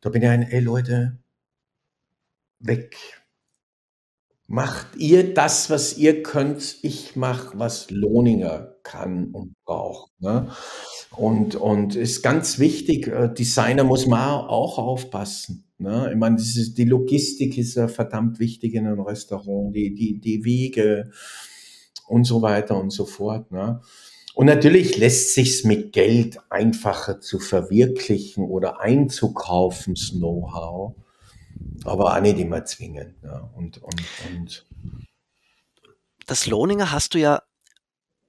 da 0.00 0.10
bin 0.10 0.22
ich 0.22 0.28
ein, 0.28 0.42
ey 0.42 0.60
Leute, 0.60 1.18
weg. 2.60 2.96
Macht 4.46 4.96
ihr 4.96 5.32
das, 5.34 5.70
was 5.70 5.96
ihr 5.96 6.22
könnt, 6.22 6.76
ich 6.82 7.16
mache, 7.16 7.58
was 7.58 7.90
Lohninger 7.90 8.76
kann 8.82 9.30
und 9.32 9.54
braucht. 9.64 10.12
Ne? 10.20 10.50
Und, 11.16 11.54
und 11.54 11.94
ist 11.94 12.22
ganz 12.22 12.58
wichtig, 12.58 13.06
äh, 13.06 13.32
Designer 13.32 13.84
muss 13.84 14.06
man 14.06 14.20
auch 14.20 14.78
aufpassen. 14.78 15.64
Ne? 15.78 16.10
Ich 16.10 16.16
meine, 16.16 16.36
ist, 16.36 16.76
die 16.76 16.84
Logistik 16.84 17.56
ist 17.58 17.74
ja 17.74 17.88
verdammt 17.88 18.38
wichtig 18.38 18.74
in 18.74 18.86
einem 18.86 19.00
Restaurant, 19.00 19.74
die, 19.74 19.94
die, 19.94 20.18
die 20.18 20.44
Wege 20.44 21.10
und 22.06 22.24
so 22.24 22.42
weiter 22.42 22.78
und 22.78 22.90
so 22.90 23.04
fort. 23.04 23.52
Ne? 23.52 23.80
Und 24.34 24.46
natürlich 24.46 24.96
lässt 24.96 25.34
sich's 25.34 25.62
mit 25.64 25.92
Geld 25.92 26.38
einfacher 26.50 27.20
zu 27.20 27.38
verwirklichen 27.38 28.44
oder 28.44 28.80
einzukaufen, 28.80 29.94
das 29.94 30.10
Know-how, 30.10 30.96
aber 31.84 32.16
auch 32.16 32.20
nicht 32.20 32.38
immer 32.38 32.64
zwingend. 32.64 33.22
Ne? 33.22 33.48
Und, 33.54 33.78
und, 33.78 34.02
und 34.30 34.66
das 36.26 36.46
Lohninger 36.46 36.90
hast 36.90 37.14
du 37.14 37.18
ja, 37.18 37.42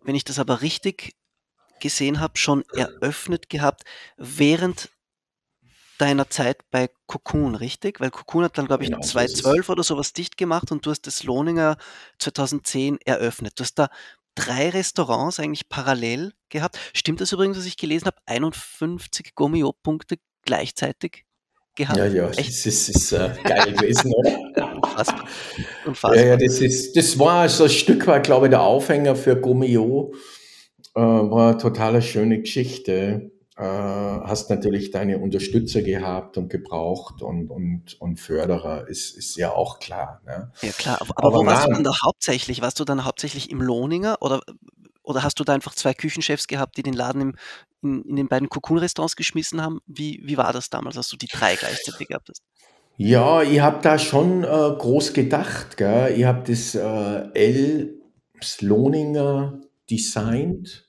wenn 0.03 0.15
ich 0.15 0.23
das 0.23 0.37
aber 0.37 0.61
richtig 0.61 1.15
gesehen 1.79 2.19
habe, 2.19 2.37
schon 2.37 2.63
eröffnet 2.73 3.49
gehabt 3.49 3.83
während 4.17 4.89
deiner 5.97 6.29
Zeit 6.29 6.57
bei 6.71 6.89
Cocoon, 7.07 7.55
richtig? 7.55 7.99
Weil 7.99 8.11
Cocoon 8.11 8.43
hat 8.43 8.57
dann, 8.57 8.67
glaube 8.67 8.83
ich, 8.83 8.89
genau 8.89 9.01
so 9.01 9.19
ist 9.19 9.35
es. 9.35 9.41
2012 9.41 9.69
oder 9.69 9.83
sowas 9.83 10.13
dicht 10.13 10.37
gemacht 10.37 10.71
und 10.71 10.85
du 10.85 10.91
hast 10.91 11.07
das 11.07 11.23
Lohninger 11.23 11.77
2010 12.19 12.99
eröffnet. 13.05 13.53
Du 13.57 13.63
hast 13.63 13.75
da 13.75 13.89
drei 14.35 14.69
Restaurants 14.69 15.39
eigentlich 15.39 15.69
parallel 15.69 16.33
gehabt. 16.49 16.77
Stimmt 16.93 17.21
das 17.21 17.31
übrigens, 17.31 17.57
was 17.57 17.65
ich 17.65 17.77
gelesen 17.77 18.07
habe? 18.07 18.17
51 18.25 19.33
Gomeo-Punkte 19.35 20.17
gleichzeitig 20.43 21.25
gehabt? 21.75 21.97
Ja, 21.97 22.05
ja, 22.07 22.29
Echt 22.29 22.49
es 22.49 22.65
ist, 22.65 22.89
ist 22.89 23.11
äh, 23.13 23.33
geil 23.43 23.73
gewesen, 23.73 24.13
oder? 24.13 24.75
unfassbar. 24.75 25.25
Ja, 25.57 25.63
ja, 25.63 25.67
Unfassbar. 25.85 26.37
das 26.37 26.59
ist, 26.59 26.95
das 26.95 27.17
war 27.17 27.47
so 27.49 27.63
ein 27.65 27.69
Stück 27.69 28.05
weit, 28.07 28.25
glaube 28.25 28.47
ich, 28.47 28.49
der 28.49 28.61
Aufhänger 28.61 29.15
für 29.15 29.35
Gomeo. 29.35 30.13
Äh, 30.95 31.01
war 31.01 31.49
eine 31.49 31.57
total 31.57 32.01
schöne 32.01 32.39
Geschichte. 32.39 33.31
Äh, 33.57 33.63
hast 33.63 34.49
natürlich 34.49 34.91
deine 34.91 35.19
Unterstützer 35.19 35.81
gehabt 35.81 36.37
und 36.37 36.49
gebraucht 36.49 37.21
und, 37.21 37.49
und, 37.49 37.99
und 38.01 38.19
Förderer, 38.19 38.87
ist, 38.87 39.15
ist 39.15 39.37
ja 39.37 39.53
auch 39.53 39.79
klar. 39.79 40.21
Ne? 40.25 40.51
Ja 40.61 40.71
klar, 40.71 40.97
aber, 40.99 41.11
aber 41.17 41.27
Aber 41.27 41.39
wo 41.39 41.45
warst 41.45 41.67
du 41.67 41.71
dann 41.71 41.83
da 41.83 41.93
hauptsächlich? 42.03 42.61
Warst 42.61 42.79
du 42.79 42.85
dann 42.85 43.05
hauptsächlich 43.05 43.51
im 43.51 43.61
Lohninger 43.61 44.17
oder, 44.21 44.41
oder 45.03 45.23
hast 45.23 45.39
du 45.39 45.43
da 45.45 45.53
einfach 45.53 45.73
zwei 45.73 45.93
Küchenchefs 45.93 46.47
gehabt, 46.47 46.75
die 46.75 46.83
den 46.83 46.93
Laden 46.93 47.21
im, 47.21 47.35
in, 47.81 48.03
in 48.03 48.15
den 48.17 48.27
beiden 48.27 48.49
Cocoon-Restaurants 48.49 49.15
geschmissen 49.15 49.61
haben? 49.61 49.79
Wie, 49.87 50.21
wie 50.23 50.37
war 50.37 50.51
das 50.51 50.69
damals, 50.69 50.97
als 50.97 51.07
du 51.07 51.15
die 51.15 51.27
drei 51.27 51.55
gleichzeitig 51.55 52.09
gehabt 52.09 52.29
hast? 52.29 52.41
ja, 52.97 53.41
ich 53.41 53.59
habe 53.59 53.81
da 53.81 53.99
schon 53.99 54.43
äh, 54.43 54.47
groß 54.47 55.13
gedacht. 55.13 55.77
Gell? 55.77 56.13
Ich 56.17 56.25
habe 56.25 56.43
das 56.47 56.75
äh, 56.75 57.29
L 57.33 58.01
Sloninger 58.41 59.61
designt. 59.89 60.84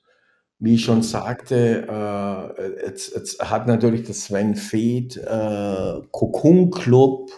Wie 0.58 0.74
ich 0.74 0.84
schon 0.84 1.02
sagte, 1.02 1.86
äh, 1.86 2.86
jetzt, 2.86 3.14
jetzt 3.14 3.40
hat 3.40 3.66
natürlich 3.66 4.04
das 4.04 4.24
Sven 4.24 4.54
Feth 4.54 5.16
äh, 5.18 6.00
Cocoon 6.10 6.70
Club, 6.70 7.30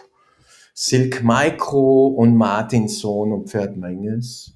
Silk 0.73 1.21
Micro 1.23 2.07
und 2.07 2.35
Martinson 2.35 3.33
und 3.33 3.49
Pferd 3.49 3.75
Menges 3.75 4.53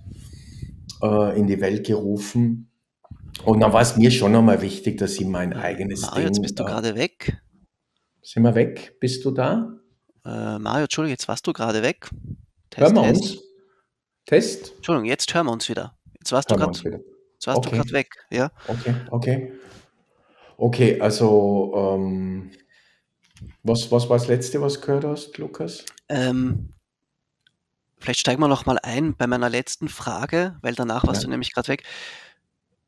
äh, 1.02 1.38
in 1.38 1.48
die 1.48 1.60
Welt 1.60 1.86
gerufen. 1.86 2.70
Und 3.44 3.60
dann 3.60 3.74
war 3.74 3.82
es 3.82 3.98
mir 3.98 4.12
schon 4.12 4.32
nochmal 4.32 4.62
wichtig, 4.62 4.98
dass 4.98 5.16
ich 5.20 5.28
mein 5.28 5.52
eigenes 5.52 6.04
Mario, 6.04 6.28
jetzt 6.28 6.36
Ding. 6.36 6.44
bist 6.44 6.60
du 6.60 6.64
gerade 6.64 6.96
weg. 6.96 7.42
sind 8.22 8.44
wir 8.44 8.56
weg? 8.56 8.96
Bist 9.02 9.26
du 9.26 9.32
da? 9.32 9.74
Äh, 10.26 10.58
Mario, 10.60 10.84
Entschuldigung, 10.84 11.12
jetzt 11.12 11.28
warst 11.28 11.46
du 11.46 11.52
gerade 11.52 11.84
weg. 11.84 12.10
Hören 12.76 12.94
Test, 12.94 12.96
wir 12.96 13.04
Test. 13.04 13.22
uns? 13.22 13.44
Test? 14.26 14.74
Entschuldigung, 14.78 15.10
jetzt 15.10 15.34
hören 15.34 15.48
wir 15.48 15.52
uns 15.52 15.68
wieder. 15.68 15.98
Jetzt 16.18 16.32
warst 16.32 16.50
du 16.50 16.56
Hören 16.56 16.74
wir 16.74 16.92
gerade 16.92 17.13
jetzt 17.44 17.48
warst 17.48 17.66
du 17.66 17.70
Okay, 17.70 17.78
gerade 17.78 17.92
weg, 17.92 18.26
ja? 18.32 18.52
okay, 18.68 18.96
okay. 19.12 19.52
Okay, 20.58 21.00
also, 21.02 21.74
ähm, 21.76 22.52
was, 23.64 23.92
was 23.92 24.10
war 24.10 24.18
das 24.18 24.28
Letzte, 24.28 24.62
was 24.62 24.76
du 24.76 24.82
gehört 24.82 25.06
hast, 25.06 25.38
Lukas? 25.38 25.84
Ähm, 26.10 26.74
vielleicht 28.00 28.20
steigen 28.20 28.42
wir 28.42 28.48
noch 28.48 28.66
mal 28.66 28.78
ein 28.80 29.16
bei 29.16 29.28
meiner 29.28 29.50
letzten 29.50 29.90
Frage, 29.90 30.58
weil 30.62 30.76
danach 30.76 31.08
warst 31.08 31.22
Ja. 31.22 31.28
du 31.28 31.32
nämlich 31.32 31.54
gerade 31.54 31.70
weg. 31.70 31.84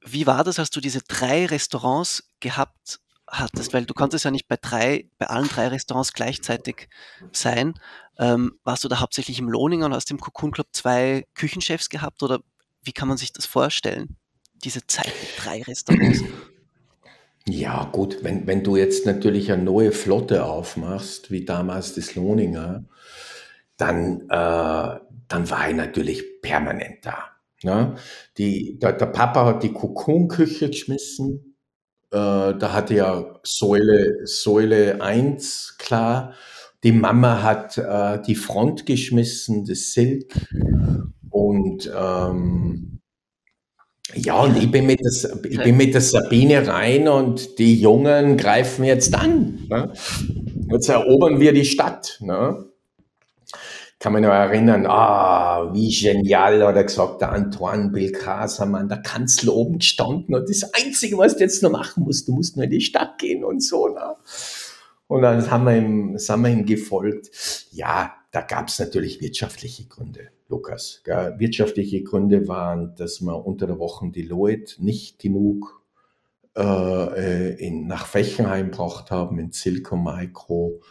Wie 0.02 0.28
war 0.28 0.44
das, 0.44 0.60
als 0.60 0.70
du 0.70 0.80
diese 0.80 1.02
drei 1.02 1.46
Restaurants 1.48 2.30
gehabt 2.40 3.00
hattest? 3.28 3.74
Weil 3.74 3.86
du 3.86 3.94
konntest 3.94 4.24
ja 4.26 4.32
nicht 4.32 4.48
bei 4.48 4.58
drei, 4.58 5.10
bei 5.18 5.28
allen 5.28 5.48
drei 5.48 5.68
Restaurants 5.70 6.14
gleichzeitig 6.14 6.88
sein. 7.32 7.74
Ähm, 8.20 8.60
warst 8.64 8.84
du 8.84 8.88
da 8.88 9.00
hauptsächlich 9.00 9.40
im 9.40 9.50
Lohninger 9.50 9.88
und 9.88 9.94
hast 9.94 10.12
im 10.12 10.20
Cocoon 10.20 10.52
Club 10.52 10.68
zwei 10.74 11.26
Küchenchefs 11.34 11.90
gehabt 11.90 12.22
oder 12.22 12.40
wie 12.84 12.94
kann 12.94 13.08
man 13.08 13.18
sich 13.18 13.34
das 13.34 13.48
vorstellen? 13.48 14.16
Diese 14.66 14.86
Zeit 14.88 15.14
mit 15.22 15.46
drei 15.46 15.62
Restaurants. 15.62 16.24
Ja, 17.48 17.88
gut, 17.92 18.24
wenn, 18.24 18.48
wenn 18.48 18.64
du 18.64 18.76
jetzt 18.76 19.06
natürlich 19.06 19.52
eine 19.52 19.62
neue 19.62 19.92
Flotte 19.92 20.46
aufmachst, 20.46 21.30
wie 21.30 21.46
damals 21.46 21.94
das 21.94 22.16
Lohninger, 22.16 22.84
dann, 23.78 24.22
äh, 24.22 25.00
dann 25.28 25.50
war 25.50 25.70
ich 25.70 25.76
natürlich 25.76 26.42
permanent 26.42 27.06
da. 27.06 27.26
Ne? 27.62 27.96
Die, 28.40 28.80
der, 28.80 28.94
der 28.94 29.06
Papa 29.06 29.46
hat 29.46 29.62
die 29.62 29.72
Kokonküche 29.74 30.70
geschmissen. 30.70 31.56
Äh, 32.10 32.18
da 32.18 32.74
hatte 32.74 32.96
ja 32.96 33.40
Säule, 33.44 34.26
Säule 34.26 35.00
1 35.00 35.76
klar. 35.78 36.34
Die 36.84 36.92
Mama 36.92 37.44
hat 37.44 37.78
äh, 37.78 38.20
die 38.24 38.36
Front 38.36 38.88
geschmissen, 38.88 39.66
das 39.66 39.94
Silk. 39.94 40.34
Und 41.30 41.92
ähm, 41.96 43.02
ja, 44.14 44.40
und 44.40 44.56
ich 44.58 44.70
bin, 44.70 44.86
mit 44.86 45.00
der, 45.00 45.12
ich 45.50 45.58
bin 45.62 45.78
mit 45.78 45.94
der 45.94 46.02
Sabine 46.02 46.68
rein 46.68 47.08
und 47.08 47.58
die 47.58 47.80
Jungen 47.80 48.38
greifen 48.38 48.86
jetzt 48.86 49.16
an. 49.16 49.66
Ne? 49.68 49.94
Jetzt 50.72 50.90
erobern 50.90 51.40
wir 51.40 51.54
die 51.54 51.66
Stadt. 51.66 52.20
Ne? 52.22 52.66
kann 54.06 54.14
mich 54.14 54.22
noch 54.22 54.30
erinnern, 54.30 54.86
ah, 54.86 55.74
wie 55.74 55.90
genial, 55.90 56.64
hat 56.64 56.76
er 56.76 56.84
gesagt, 56.84 57.22
der 57.22 57.32
Antoine 57.32 57.90
Belcasermann, 57.90 58.88
der 58.88 59.00
Kanzler 59.00 59.56
oben 59.56 59.80
gestanden 59.80 60.36
und 60.36 60.48
das 60.48 60.62
Einzige, 60.76 61.18
was 61.18 61.38
du 61.38 61.44
jetzt 61.44 61.64
noch 61.64 61.72
machen 61.72 62.04
musst, 62.04 62.28
du 62.28 62.34
musst 62.34 62.56
nur 62.56 62.66
in 62.66 62.70
die 62.70 62.82
Stadt 62.82 63.18
gehen 63.18 63.44
und 63.44 63.64
so. 63.64 63.88
Ne? 63.88 64.16
Und 65.08 65.22
dann 65.22 65.50
haben 65.52 65.66
wir 65.66 65.78
ihm, 65.78 66.18
sind 66.18 66.42
wir 66.42 66.50
ihm 66.50 66.66
gefolgt. 66.66 67.30
Ja, 67.72 68.14
da 68.32 68.42
gab 68.42 68.70
es 68.70 68.80
natürlich 68.80 69.22
wirtschaftliche 69.22 69.86
Gründe, 69.86 70.30
Lukas. 70.50 71.02
Gell? 71.04 71.36
Wirtschaftliche 71.38 72.04
Gründe 72.04 72.48
waren, 72.48 72.96
dass 72.96 73.22
wir 73.22 73.46
unter 73.46 73.68
der 73.68 73.80
Woche 73.80 74.10
die 74.10 74.24
Lloyd 74.24 74.76
nicht 74.80 75.20
genug 75.20 75.82
äh, 76.58 77.54
in, 77.56 77.88
nach 77.88 78.08
Fechenheim 78.08 78.72
gebracht 78.72 79.12
haben, 79.12 79.40
in 79.40 79.52
Silco 79.52 79.96
Micro. 79.96 80.82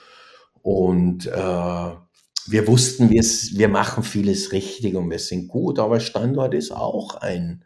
Und 0.63 1.27
äh, 1.27 1.31
wir 2.47 2.69
wussten, 2.69 3.11
wir, 3.11 3.23
wir 3.23 3.69
machen 3.69 4.03
vieles 4.05 4.53
richtig 4.53 4.95
und 4.95 5.11
wir 5.11 5.19
sind 5.19 5.49
gut, 5.49 5.79
aber 5.79 6.01
Standort 6.01 6.55
ist 6.55 6.71
auch 6.71 7.17
ein 7.17 7.65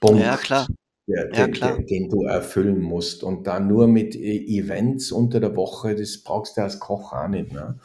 Punkt, 0.00 0.22
ja, 0.22 0.36
klar. 0.36 0.66
Der, 1.08 1.32
ja, 1.32 1.46
den, 1.46 1.86
den, 1.86 2.08
du 2.10 2.24
erfüllen 2.24 2.80
musst. 2.80 3.22
Und 3.24 3.46
dann 3.46 3.66
nur 3.66 3.88
mit 3.88 4.14
e-, 4.14 4.58
Events 4.58 5.10
unter 5.10 5.40
der 5.40 5.56
Woche, 5.56 5.94
das 5.94 6.22
brauchst 6.22 6.56
du 6.56 6.60
als 6.60 6.78
Koch 6.78 7.12
auch 7.12 7.28
nicht. 7.28 7.50
Ne? 7.50 7.78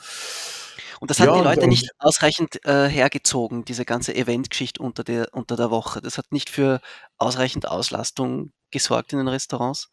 Und 0.99 1.09
das 1.09 1.19
hat 1.19 1.27
ja, 1.27 1.35
die 1.37 1.43
Leute 1.43 1.61
und, 1.63 1.69
nicht 1.69 1.89
ausreichend 1.99 2.65
äh, 2.65 2.87
hergezogen, 2.87 3.65
diese 3.65 3.85
ganze 3.85 4.15
Eventgeschichte 4.15 4.81
unter 4.81 5.03
der, 5.03 5.27
unter 5.33 5.55
der 5.55 5.71
Woche. 5.71 6.01
Das 6.01 6.17
hat 6.17 6.31
nicht 6.31 6.49
für 6.49 6.81
ausreichend 7.17 7.67
Auslastung 7.67 8.51
gesorgt 8.71 9.13
in 9.13 9.19
den 9.19 9.27
Restaurants. 9.27 9.89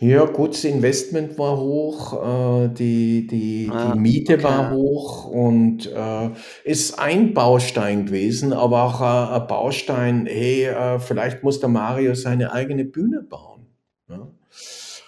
Ja, 0.00 0.24
gut, 0.26 0.54
das 0.54 0.64
Investment 0.64 1.38
war 1.38 1.56
hoch, 1.56 2.64
äh, 2.64 2.68
die, 2.68 3.26
die, 3.26 3.70
ah, 3.72 3.92
die 3.92 3.98
Miete 3.98 4.34
okay. 4.34 4.42
war 4.42 4.70
hoch 4.72 5.24
und 5.26 5.86
äh, 5.86 6.30
ist 6.64 6.98
ein 6.98 7.32
Baustein 7.32 8.06
gewesen, 8.06 8.52
aber 8.52 8.82
auch 8.82 9.00
äh, 9.00 9.34
ein 9.40 9.46
Baustein, 9.46 10.26
hey, 10.26 10.64
äh, 10.64 10.98
vielleicht 10.98 11.42
muss 11.42 11.60
der 11.60 11.70
Mario 11.70 12.14
seine 12.14 12.52
eigene 12.52 12.84
Bühne 12.84 13.22
bauen. 13.22 13.66
Ja? 14.08 14.28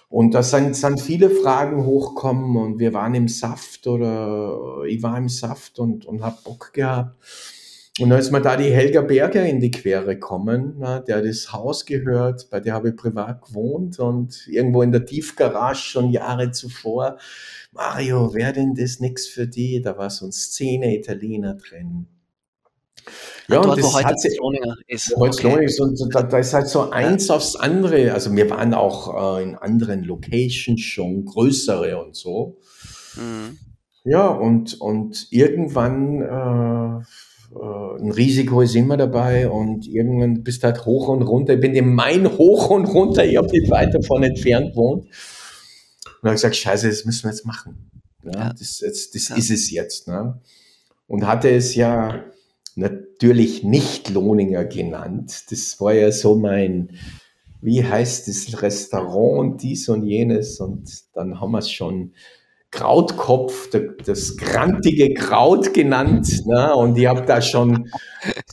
Und 0.09 0.35
da 0.35 0.43
sind, 0.43 0.77
sind 0.77 1.01
viele 1.01 1.31
Fragen 1.31 1.85
hochkommen 1.85 2.57
und 2.57 2.79
wir 2.79 2.95
waren 2.95 3.15
im 3.15 3.29
Saft 3.29 3.87
oder 3.87 4.85
ich 4.89 5.03
war 5.03 5.19
im 5.19 5.29
Saft 5.29 5.79
und, 5.79 6.07
und 6.07 6.23
habe 6.23 6.39
Bock 6.45 6.73
gehabt. 6.73 7.17
Und 7.99 8.11
dann 8.11 8.19
ist 8.19 8.31
mir 8.31 8.43
da 8.43 8.57
die 8.57 8.71
Helga 8.71 9.01
Berger 9.01 9.45
in 9.47 9.59
die 9.59 9.71
Quere 9.71 10.15
gekommen, 10.15 10.75
na, 10.79 11.01
der 11.01 11.23
das 11.23 11.53
Haus 11.53 11.87
gehört, 11.87 12.49
bei 12.51 12.61
der 12.61 12.75
habe 12.75 12.91
ich 12.91 12.97
privat 12.97 13.43
gewohnt 13.43 13.99
und 13.99 14.47
irgendwo 14.49 14.83
in 14.83 14.93
der 14.93 15.07
Tiefgarage 15.07 15.81
schon 15.81 16.11
Jahre 16.11 16.51
zuvor. 16.51 17.17
Mario, 17.73 18.35
wäre 18.35 18.53
denn 18.53 18.75
das 18.75 19.01
nichts 19.01 19.27
für 19.27 19.47
die? 19.47 19.81
Da 19.81 19.97
war 19.97 20.11
so 20.11 20.27
ein 20.27 20.33
Szene-Italiener 20.33 21.55
drin. 21.55 22.07
Ja, 23.49 23.63
dort, 23.63 23.77
und 23.77 23.79
das 23.79 23.95
heute 23.95 24.15
Sloninger 24.19 24.77
ist. 24.89 25.15
Okay. 25.17 25.65
ist 25.65 25.81
und 25.81 26.15
da, 26.15 26.23
da, 26.23 26.39
ist 26.39 26.53
halt 26.53 26.69
so 26.69 26.91
eins 26.91 27.31
aufs 27.31 27.55
andere. 27.57 28.13
Also 28.13 28.35
wir 28.35 28.51
waren 28.51 28.75
auch 28.75 29.39
äh, 29.39 29.43
in 29.43 29.55
anderen 29.55 30.03
Locations 30.03 30.81
schon, 30.81 31.25
größere 31.25 32.03
und 32.03 32.17
so. 32.17 32.59
Mhm. 33.15 33.59
Ja, 34.05 34.29
und, 34.29 34.81
und 34.81 35.29
irgendwann 35.31 36.23
äh, 36.23 37.05
ein 37.55 38.11
Risiko 38.11 38.61
ist 38.61 38.75
immer 38.75 38.97
dabei 38.97 39.49
und 39.49 39.87
irgendwann 39.87 40.43
bist 40.43 40.63
du 40.63 40.67
halt 40.67 40.85
hoch 40.85 41.09
und 41.09 41.23
runter. 41.23 41.55
Ich 41.55 41.61
bin 41.61 41.75
im 41.75 41.95
Main 41.95 42.37
hoch 42.37 42.71
und 42.71 42.87
runter, 42.87 43.25
ich 43.25 43.37
habe 43.37 43.49
nicht 43.49 43.71
weit 43.71 43.95
davon 43.95 44.23
entfernt 44.23 44.73
gewohnt. 44.73 45.05
Und 46.23 46.23
habe 46.23 46.35
gesagt, 46.35 46.57
scheiße, 46.57 46.89
das 46.89 47.05
müssen 47.05 47.25
wir 47.25 47.31
jetzt 47.31 47.47
machen. 47.47 47.91
Ja, 48.25 48.33
ja. 48.33 48.53
Das, 48.53 48.81
jetzt, 48.81 49.15
das 49.15 49.29
ja. 49.29 49.37
ist 49.37 49.51
es 49.51 49.71
jetzt. 49.71 50.09
Ne? 50.09 50.41
Und 51.07 51.27
hatte 51.27 51.51
es 51.51 51.75
ja 51.75 52.25
natürlich 52.75 53.63
nicht 53.63 54.11
Lohninger 54.11 54.65
genannt. 54.65 55.45
Das 55.51 55.81
war 55.81 55.95
ja 55.95 56.11
so 56.13 56.37
mein, 56.37 56.91
wie 57.61 57.85
heißt 57.85 58.29
das 58.29 58.63
Restaurant, 58.63 59.63
dies 59.63 59.89
und 59.89 60.05
jenes. 60.05 60.61
Und 60.61 60.91
dann 61.15 61.41
haben 61.41 61.53
wir 61.53 61.59
es 61.59 61.71
schon 61.71 62.13
Krautkopf, 62.77 63.71
das 64.05 64.37
grantige 64.37 65.15
Kraut 65.15 65.73
genannt. 65.73 66.45
Ne? 66.47 66.75
Und 66.75 66.99
ich 66.99 67.07
habe 67.07 67.23
da 67.23 67.41
schon 67.41 67.91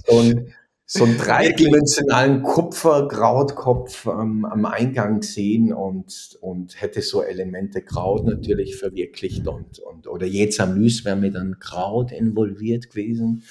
so 0.06 0.18
einen, 0.18 0.54
so 0.86 1.04
einen 1.04 1.18
dreidimensionalen 1.18 2.42
Kupferkrautkopf 2.42 4.06
ähm, 4.06 4.46
am 4.46 4.66
Eingang 4.66 5.20
gesehen 5.20 5.74
und, 5.74 6.38
und 6.40 6.82
hätte 6.82 7.02
so 7.02 7.22
Elemente 7.22 7.82
Kraut 7.82 8.26
natürlich 8.26 8.78
verwirklicht 8.78 9.46
und, 9.48 9.80
und 9.80 10.08
oder 10.08 10.26
jetzt 10.26 10.62
am 10.62 10.76
Lys 10.76 11.04
wäre 11.04 11.18
mit 11.18 11.36
einem 11.36 11.60
Kraut 11.60 12.14
involviert 12.14 12.90
gewesen. 12.90 13.44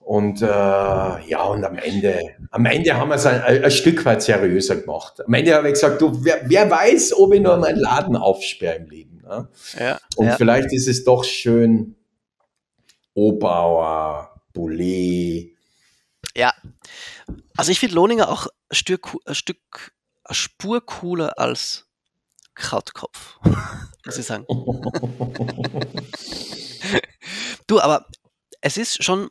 Und 0.00 0.42
äh, 0.42 0.46
ja, 0.46 1.44
und 1.44 1.64
am 1.64 1.76
Ende, 1.76 2.18
am 2.50 2.66
Ende 2.66 2.96
haben 2.96 3.08
wir 3.08 3.14
es 3.14 3.26
ein, 3.26 3.40
ein, 3.42 3.70
Stück 3.70 4.04
weit 4.04 4.22
seriöser 4.22 4.76
gemacht. 4.76 5.24
Am 5.24 5.32
Ende 5.32 5.54
habe 5.54 5.68
ich 5.68 5.74
gesagt, 5.74 6.02
du, 6.02 6.12
wer, 6.24 6.42
wer 6.44 6.70
weiß, 6.70 7.16
ob 7.16 7.32
ich 7.32 7.40
nur 7.40 7.56
meinen 7.56 7.78
Laden 7.78 8.16
aufsperre 8.16 8.76
im 8.76 8.90
Leben. 8.90 9.13
Ne? 9.24 9.48
Ja, 9.78 9.98
und 10.16 10.26
ja. 10.26 10.36
vielleicht 10.36 10.72
ist 10.72 10.86
es 10.86 11.04
doch 11.04 11.24
schön, 11.24 11.96
Obauer, 13.14 14.42
Boulet. 14.52 15.56
Ja, 16.36 16.52
also 17.56 17.72
ich 17.72 17.80
finde 17.80 17.94
Lohninger 17.94 18.28
auch 18.28 18.46
ein 18.68 18.76
Stück, 18.76 19.16
ein 19.24 19.34
Stück 19.34 19.94
eine 20.24 20.34
Spur 20.34 20.84
cooler 20.84 21.38
als 21.38 21.86
Krautkopf, 22.54 23.38
muss 24.04 24.18
ich 24.18 24.26
sagen. 24.26 24.46
du, 27.66 27.80
aber 27.80 28.06
es 28.60 28.76
ist 28.76 29.02
schon 29.02 29.30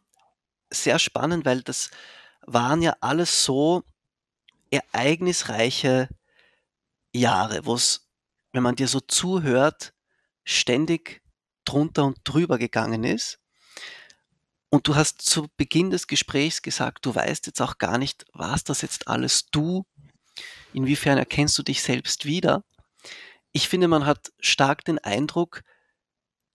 sehr 0.71 0.97
spannend, 0.97 1.45
weil 1.45 1.61
das 1.61 1.91
waren 2.45 2.81
ja 2.81 2.95
alles 2.99 3.45
so 3.45 3.83
ereignisreiche 4.71 6.09
Jahre, 7.13 7.65
wo 7.65 7.75
es 7.75 8.07
wenn 8.53 8.63
man 8.63 8.75
dir 8.75 8.87
so 8.87 9.01
zuhört, 9.01 9.93
ständig 10.45 11.21
drunter 11.65 12.05
und 12.05 12.19
drüber 12.23 12.57
gegangen 12.57 13.03
ist. 13.03 13.39
Und 14.69 14.87
du 14.87 14.95
hast 14.95 15.21
zu 15.21 15.49
Beginn 15.57 15.89
des 15.89 16.07
Gesprächs 16.07 16.61
gesagt, 16.61 17.05
du 17.05 17.13
weißt 17.13 17.47
jetzt 17.47 17.61
auch 17.61 17.77
gar 17.77 17.97
nicht, 17.97 18.25
was 18.33 18.63
das 18.63 18.81
jetzt 18.81 19.07
alles 19.07 19.47
du? 19.47 19.85
Inwiefern 20.73 21.17
erkennst 21.17 21.57
du 21.57 21.63
dich 21.63 21.83
selbst 21.83 22.25
wieder? 22.25 22.63
Ich 23.51 23.69
finde, 23.69 23.87
man 23.87 24.05
hat 24.05 24.31
stark 24.39 24.83
den 24.85 24.97
Eindruck, 24.99 25.61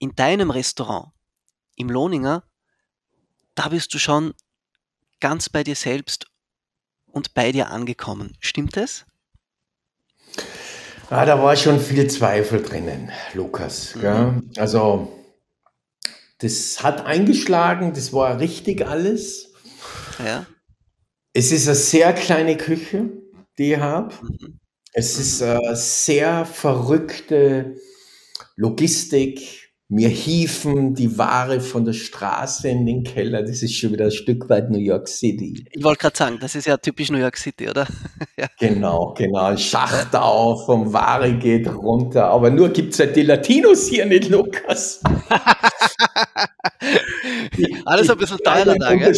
in 0.00 0.14
deinem 0.14 0.50
Restaurant, 0.50 1.12
im 1.76 1.90
Lohninger, 1.90 2.44
da 3.54 3.68
bist 3.68 3.92
du 3.94 3.98
schon 3.98 4.34
ganz 5.20 5.48
bei 5.48 5.64
dir 5.64 5.74
selbst 5.74 6.26
und 7.06 7.34
bei 7.34 7.50
dir 7.50 7.70
angekommen. 7.70 8.36
Stimmt 8.40 8.76
es? 8.76 9.04
Ah, 11.10 11.24
da 11.24 11.42
war 11.42 11.56
schon 11.56 11.80
viel 11.80 12.06
Zweifel 12.08 12.62
drinnen, 12.62 13.10
Lukas. 13.32 13.94
Mhm. 13.94 14.50
Also, 14.56 15.08
das 16.38 16.82
hat 16.82 17.06
eingeschlagen, 17.06 17.94
das 17.94 18.12
war 18.12 18.38
richtig 18.40 18.86
alles. 18.86 19.52
Ja. 20.18 20.46
Es 21.32 21.50
ist 21.50 21.66
eine 21.66 21.76
sehr 21.76 22.12
kleine 22.12 22.56
Küche, 22.56 23.10
die 23.56 23.72
ich 23.72 23.78
habe. 23.78 24.14
Mhm. 24.22 24.60
Es 24.92 25.18
ist 25.18 25.42
eine 25.42 25.76
sehr 25.76 26.44
verrückte 26.44 27.76
Logistik, 28.56 29.67
wir 29.90 30.10
hieven 30.10 30.94
die 30.94 31.16
Ware 31.16 31.60
von 31.60 31.86
der 31.86 31.94
Straße 31.94 32.68
in 32.68 32.84
den 32.84 33.04
Keller. 33.04 33.42
Das 33.42 33.62
ist 33.62 33.74
schon 33.74 33.92
wieder 33.92 34.04
ein 34.06 34.10
Stück 34.10 34.50
weit 34.50 34.70
New 34.70 34.78
York 34.78 35.08
City. 35.08 35.64
Ich 35.72 35.82
wollte 35.82 36.02
gerade 36.02 36.16
sagen, 36.16 36.36
das 36.38 36.54
ist 36.54 36.66
ja 36.66 36.76
typisch 36.76 37.10
New 37.10 37.16
York 37.16 37.38
City, 37.38 37.70
oder? 37.70 37.86
ja. 38.36 38.48
Genau, 38.58 39.14
genau. 39.16 39.56
Schacht 39.56 40.14
auf 40.14 40.68
und 40.68 40.92
Ware 40.92 41.32
geht 41.32 41.68
runter. 41.68 42.26
Aber 42.26 42.50
nur 42.50 42.68
gibt 42.68 42.92
es 42.92 43.00
halt 43.00 43.16
die 43.16 43.22
Latinos 43.22 43.88
hier 43.88 44.04
nicht, 44.04 44.28
Lukas. 44.28 45.00
Alles 47.86 48.10
ein 48.10 48.18
bisschen 48.18 48.38
teurer 48.38 48.76
da, 48.78 48.94
gell? 48.94 49.14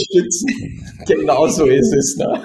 Genau 1.04 1.48
so 1.48 1.66
ist 1.66 1.92
es. 1.92 2.16
Ne? 2.16 2.44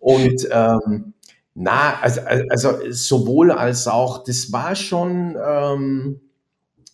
Und 0.00 0.48
ähm, 0.50 1.12
na, 1.54 2.00
also, 2.00 2.22
also 2.22 2.78
sowohl 2.88 3.50
als 3.50 3.86
auch, 3.86 4.24
das 4.24 4.50
war 4.50 4.74
schon. 4.74 5.36
Ähm, 5.46 6.20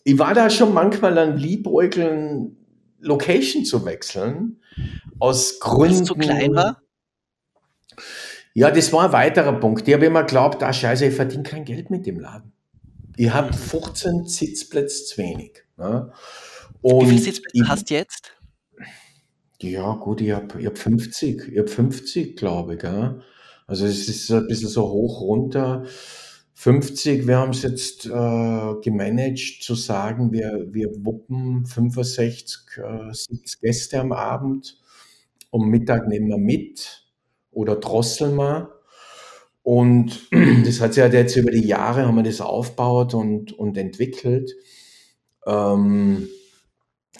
ich 0.09 0.19
war 0.19 0.33
da 0.33 0.49
schon 0.49 0.73
manchmal 0.73 1.19
an 1.19 1.37
Liebäugeln, 1.37 2.57
Location 2.99 3.67
zu 3.67 3.85
wechseln. 3.85 4.63
Aus 5.19 5.61
Gründen. 5.61 5.97
Weil 5.97 6.01
es 6.01 6.09
zu 6.09 6.15
klein 6.15 6.55
war? 6.55 6.81
Ja, 8.55 8.71
das 8.71 8.91
war 8.91 9.05
ein 9.05 9.13
weiterer 9.13 9.53
Punkt. 9.61 9.87
Ich 9.87 9.93
habe 9.93 10.07
immer 10.07 10.23
geglaubt, 10.23 10.63
ah 10.63 10.73
scheiße, 10.73 11.05
ich 11.05 11.15
verdiene 11.15 11.43
kein 11.43 11.67
Geld 11.67 11.91
mit 11.91 12.07
dem 12.07 12.21
Laden. 12.21 12.55
Ich 13.19 13.31
habe 13.31 13.53
15 13.53 14.25
Sitzplätze 14.25 15.05
zu 15.05 15.19
wenig. 15.19 15.63
Ne? 15.77 16.11
Und 16.81 17.05
Wie 17.05 17.11
viele 17.11 17.21
Sitzplätze 17.21 17.69
hast 17.69 17.91
du 17.91 17.95
jetzt? 17.95 18.33
Ja, 19.61 19.93
gut, 19.93 20.23
ich 20.23 20.33
habe 20.33 20.59
ich 20.59 20.67
hab 20.67 20.79
50. 20.79 21.49
Ich 21.53 21.59
habe 21.59 21.69
50, 21.69 22.35
glaube 22.35 22.75
ich. 22.75 22.81
Gell? 22.81 23.21
Also 23.67 23.85
es 23.85 24.09
ist 24.09 24.31
ein 24.31 24.47
bisschen 24.47 24.71
so 24.71 24.89
hoch 24.89 25.21
runter. 25.21 25.85
50, 26.61 27.29
wir 27.29 27.39
haben 27.39 27.53
es 27.53 27.63
jetzt 27.63 28.07
äh, 28.07 28.75
gemanagt 28.83 29.63
zu 29.63 29.77
sagen, 29.77 30.33
wir, 30.33 30.67
wir 30.73 30.91
wuppen 31.05 31.65
65 31.65 32.79
äh, 32.79 33.13
Sitzgäste 33.13 34.01
am 34.01 34.11
Abend. 34.11 34.77
Um 35.51 35.69
Mittag 35.69 36.09
nehmen 36.09 36.27
wir 36.27 36.37
mit 36.37 37.07
oder 37.53 37.77
drosseln 37.77 38.35
wir. 38.35 38.75
Und 39.63 40.29
das 40.65 40.81
hat 40.81 40.95
sich 40.95 41.03
halt 41.05 41.13
jetzt 41.13 41.37
über 41.37 41.53
die 41.53 41.65
Jahre 41.65 42.05
haben 42.05 42.17
wir 42.17 42.25
das 42.25 42.41
aufgebaut 42.41 43.15
und, 43.15 43.53
und 43.53 43.79
entwickelt. 43.79 44.51
Ähm, 45.47 46.29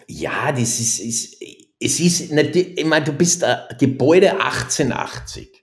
ja, 0.09 0.51
das 0.51 0.81
ist, 0.81 0.99
ist, 0.99 1.41
es 1.79 2.01
ist 2.01 2.33
ich 2.33 2.85
meine, 2.85 3.05
du 3.05 3.13
bist 3.13 3.45
Gebäude 3.79 4.33
1880. 4.41 5.58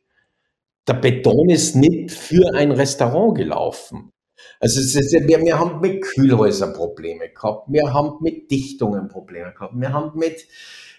Der 0.87 0.93
Beton 0.93 1.49
ist 1.49 1.75
nicht 1.75 2.11
für 2.11 2.53
ein 2.53 2.71
Restaurant 2.71 3.35
gelaufen. 3.35 4.11
Also 4.59 4.79
ist, 4.79 4.95
wir, 4.95 5.41
wir, 5.41 5.59
haben 5.59 5.81
mit 5.81 6.03
Kühlhäusern 6.03 6.73
Probleme 6.73 7.29
gehabt, 7.29 7.67
wir 7.71 7.93
haben 7.93 8.17
mit 8.21 8.49
Dichtungen 8.51 9.07
Probleme 9.07 9.53
gehabt, 9.53 9.73
wir 9.75 9.91
haben 9.91 10.17
mit, 10.17 10.45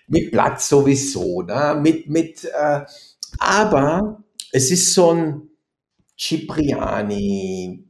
mit 0.09 0.30
Platz 0.30 0.68
sowieso, 0.68 1.43
ne? 1.43 1.78
mit, 1.80 2.09
mit, 2.09 2.45
äh, 2.45 2.80
aber 3.39 4.24
es 4.53 4.70
ist 4.70 4.95
so 4.95 5.12
ein 5.12 5.51
Cipriani, 6.18 7.87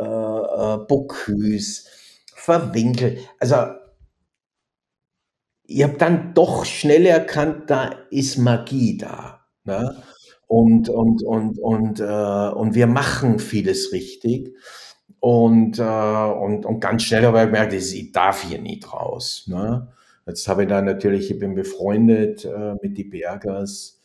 äh, 0.00 0.04
äh, 0.04 0.78
Bocuse, 0.86 1.88
verwinkelt. 2.34 3.18
Also 3.40 3.56
ich 5.64 5.82
habe 5.82 5.96
dann 5.98 6.34
doch 6.34 6.64
schnell 6.64 7.06
erkannt, 7.06 7.70
da 7.70 7.90
ist 8.10 8.38
Magie 8.38 8.98
da. 8.98 9.46
Ne? 9.64 10.02
Und, 10.46 10.88
und, 10.88 11.22
und, 11.22 11.58
und, 11.58 12.00
äh, 12.00 12.04
und 12.04 12.74
wir 12.74 12.86
machen 12.86 13.38
vieles 13.38 13.92
richtig. 13.92 14.54
Und, 15.18 15.78
äh, 15.78 15.82
und, 15.82 16.64
und 16.66 16.80
ganz 16.80 17.02
schnell 17.02 17.24
habe 17.24 17.38
ich 17.38 17.46
gemerkt, 17.46 17.72
ich 17.72 18.12
darf 18.12 18.42
hier 18.42 18.60
nicht 18.60 18.92
raus. 18.92 19.44
Ne? 19.48 19.92
Jetzt 20.26 20.46
habe 20.46 20.62
ich 20.62 20.68
da 20.68 20.82
natürlich, 20.82 21.30
ich 21.30 21.38
bin 21.38 21.54
befreundet 21.54 22.44
äh, 22.44 22.74
mit 22.82 22.96
die 22.96 23.04
Bergers. 23.04 24.00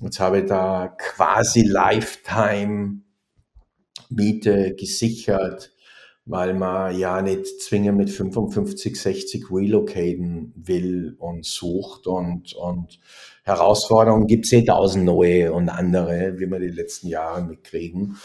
Jetzt 0.00 0.18
habe 0.18 0.40
ich 0.40 0.46
da 0.46 0.88
quasi 0.98 1.62
Lifetime 1.62 3.00
Miete 4.08 4.74
gesichert 4.74 5.74
weil 6.26 6.54
man 6.54 6.96
ja 6.98 7.20
nicht 7.20 7.60
zwingend 7.60 7.98
mit 7.98 8.10
55, 8.10 8.98
60 8.98 9.50
relocaten 9.50 10.52
will 10.56 11.16
und 11.18 11.44
sucht 11.44 12.06
und, 12.06 12.54
und 12.54 12.98
Herausforderungen 13.44 14.26
gibt 14.26 14.46
es 14.46 14.52
eh 14.52 14.64
tausend 14.64 15.04
neue 15.04 15.52
und 15.52 15.68
andere, 15.68 16.38
wie 16.38 16.50
wir 16.50 16.58
die 16.58 16.68
letzten 16.68 17.08
Jahre 17.08 17.42
mitkriegen. 17.42 18.16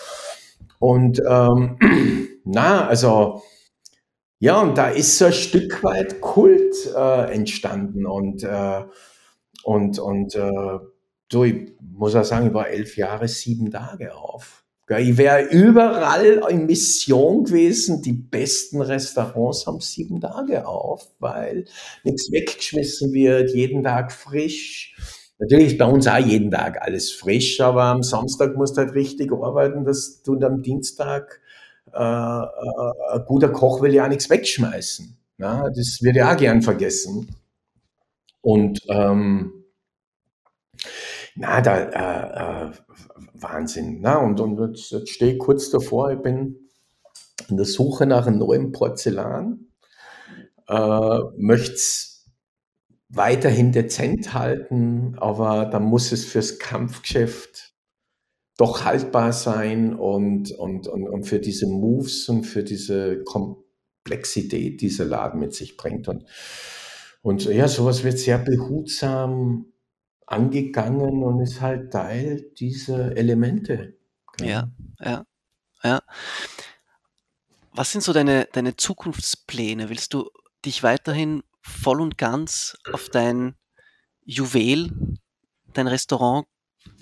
Und 0.80 1.22
ähm, 1.30 1.78
na, 2.46 2.88
also 2.88 3.44
ja, 4.40 4.62
und 4.62 4.78
da 4.78 4.88
ist 4.88 5.18
so 5.18 5.26
ein 5.26 5.34
Stück 5.34 5.84
weit 5.84 6.22
Kult 6.22 6.74
äh, 6.96 7.34
entstanden 7.34 8.06
und 8.06 8.44
äh, 8.44 8.86
und 9.64 10.00
und 10.00 10.36
äh, 10.36 10.80
du, 11.28 11.44
ich 11.44 11.74
muss 11.82 12.16
auch 12.16 12.24
sagen, 12.24 12.48
ich 12.48 12.54
war 12.54 12.70
elf 12.70 12.96
Jahre, 12.96 13.28
sieben 13.28 13.70
Tage 13.70 14.16
auf. 14.16 14.64
Ich 14.98 15.18
wäre 15.18 15.44
überall 15.44 16.42
in 16.50 16.66
Mission 16.66 17.44
gewesen. 17.44 18.02
Die 18.02 18.14
besten 18.14 18.82
Restaurants 18.82 19.68
haben 19.68 19.82
sieben 19.82 20.20
Tage 20.20 20.68
auf, 20.68 21.08
weil 21.20 21.66
nichts 22.04 22.32
weggeschmissen 22.32 23.14
wird, 23.14 23.54
jeden 23.54 23.84
Tag 23.84 24.12
frisch. 24.12 24.96
Natürlich 25.38 25.68
ist 25.68 25.78
bei 25.78 25.86
uns 25.86 26.08
auch 26.08 26.18
jeden 26.18 26.50
Tag 26.50 26.82
alles 26.82 27.12
frisch, 27.12 27.62
aber 27.62 27.84
am 27.84 28.04
Samstag 28.04 28.58
musst 28.58 28.78
du 28.78 28.82
halt 28.82 28.96
richtig 28.96 29.32
arbeiten, 29.32 29.86
dass 29.86 30.24
du 30.24 30.40
am 30.40 30.64
Dienstag 30.64 31.40
äh, 31.94 31.98
äh, 31.98 33.14
ein 33.14 33.26
guter 33.26 33.50
Koch 33.50 33.82
will 33.82 33.94
ja 33.94 34.08
nichts 34.08 34.30
wegschmeißen. 34.30 35.18
Ja, 35.38 35.70
das 35.70 36.00
wird 36.02 36.16
ja 36.18 36.34
auch 36.34 36.38
gern 36.38 36.62
vergessen. 36.62 37.36
Und 38.42 38.80
ähm, 38.90 39.59
na, 41.36 41.62
da, 41.62 41.78
äh, 41.78 42.70
äh, 42.70 42.72
Wahnsinn. 43.34 44.00
Na, 44.02 44.18
und, 44.18 44.40
und 44.40 44.60
jetzt, 44.60 44.92
jetzt 44.92 45.10
stehe 45.10 45.34
ich 45.34 45.40
kurz 45.40 45.70
davor, 45.70 46.12
ich 46.12 46.22
bin 46.22 46.70
in 47.50 47.58
der 47.58 47.66
Suche 47.66 48.06
nach 48.06 48.28
einem 48.28 48.40
neuen 48.40 48.72
Porzellan, 48.72 49.68
äh, 50.68 51.20
möchte 51.38 51.74
es 51.74 52.26
weiterhin 53.10 53.72
dezent 53.72 54.34
halten, 54.34 55.16
aber 55.18 55.66
da 55.66 55.80
muss 55.80 56.12
es 56.12 56.26
fürs 56.26 56.60
Kampfgeschäft 56.60 57.74
doch 58.58 58.84
haltbar 58.84 59.34
sein 59.34 59.96
und, 59.96 60.52
und, 60.52 60.88
und, 60.88 61.08
und 61.08 61.24
für 61.24 61.40
diese 61.40 61.66
Moves 61.66 62.28
und 62.28 62.44
für 62.44 62.64
diese 62.64 63.24
Komplexität, 63.24 64.52
die 64.52 64.78
dieser 64.78 65.06
Laden 65.06 65.40
mit 65.40 65.54
sich 65.54 65.78
bringt. 65.78 66.08
Und, 66.10 66.26
und 67.22 67.46
ja, 67.46 67.68
sowas 67.68 68.04
wird 68.04 68.20
sehr 68.20 68.38
behutsam 68.38 69.72
angegangen 70.30 71.24
und 71.24 71.42
ist 71.42 71.60
halt 71.60 71.92
Teil 71.92 72.52
dieser 72.58 73.18
Elemente. 73.18 73.98
Ja, 74.40 74.70
ja, 75.00 75.26
ja. 75.84 76.02
Was 77.72 77.92
sind 77.92 78.02
so 78.02 78.14
deine, 78.14 78.48
deine 78.52 78.76
Zukunftspläne? 78.76 79.90
Willst 79.90 80.14
du 80.14 80.30
dich 80.66 80.84
weiterhin 80.84 81.44
voll 81.62 82.02
und 82.02 82.18
ganz 82.18 82.78
auf 82.94 83.10
dein 83.10 83.56
Juwel, 84.24 84.92
dein 85.74 85.88
Restaurant 85.88 86.48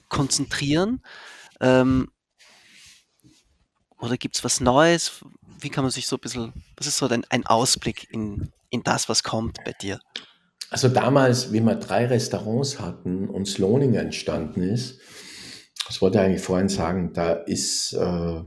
konzentrieren? 0.10 1.04
Ähm, 1.60 2.10
oder 4.00 4.18
gibt 4.18 4.36
es 4.36 4.44
was 4.44 4.62
Neues? 4.62 5.26
Wie 5.60 5.70
kann 5.70 5.84
man 5.84 5.92
sich 5.92 6.08
so 6.08 6.16
ein 6.16 6.22
bisschen, 6.22 6.54
was 6.78 6.88
ist 6.88 6.98
so 6.98 7.08
dein, 7.08 7.26
ein 7.30 7.46
Ausblick 7.46 8.08
in, 8.12 8.52
in 8.70 8.84
das, 8.84 9.10
was 9.10 9.24
kommt 9.24 9.58
bei 9.66 9.74
dir? 9.74 10.00
Also 10.70 10.90
damals, 10.90 11.54
wie 11.54 11.62
wir 11.62 11.76
drei 11.76 12.08
Restaurants 12.08 12.80
hatten 12.80 13.30
und 13.30 13.48
Sloning 13.48 13.94
entstanden 13.94 14.62
ist, 14.62 15.00
das 15.88 16.02
wollte 16.02 16.18
ich 16.18 16.24
eigentlich 16.26 16.42
vorhin 16.42 16.68
sagen, 16.68 17.14
da 17.14 17.32
ist 17.32 17.94
äh, 17.94 18.42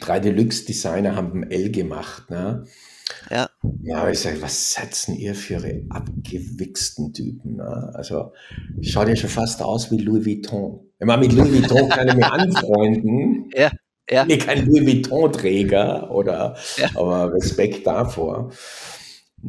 drei 0.00 0.20
Deluxe-Designer 0.20 1.14
haben 1.14 1.42
ein 1.44 1.50
L 1.50 1.70
gemacht. 1.70 2.30
Ne? 2.30 2.64
Ja. 3.30 3.48
Ja, 3.82 4.08
ich 4.10 4.18
sage, 4.18 4.42
was 4.42 4.72
setzen 4.72 5.14
ihr 5.14 5.34
für 5.34 5.54
ihre 5.54 5.82
abgewichsten 5.90 7.12
Typen? 7.12 7.56
Ne? 7.56 7.92
Also, 7.94 8.32
schaut 8.80 9.08
ja 9.08 9.16
schon 9.16 9.30
fast 9.30 9.62
aus 9.62 9.90
wie 9.92 9.98
Louis 9.98 10.26
Vuitton. 10.26 10.80
Ich 10.98 11.06
meine, 11.06 11.22
mit 11.26 11.32
Louis 11.32 11.52
Vuitton 11.52 11.88
kann 11.88 12.08
ich 12.08 12.14
mich 12.14 12.26
anfreunden. 12.32 13.50
Ja. 13.54 13.70
Ja. 14.08 14.22
Ich 14.22 14.28
bin 14.28 14.38
kein 14.38 14.66
Louis 14.66 14.86
Vuitton-Träger, 14.86 16.10
oder, 16.12 16.56
ja. 16.76 16.90
aber 16.94 17.32
Respekt 17.32 17.86
davor. 17.86 18.52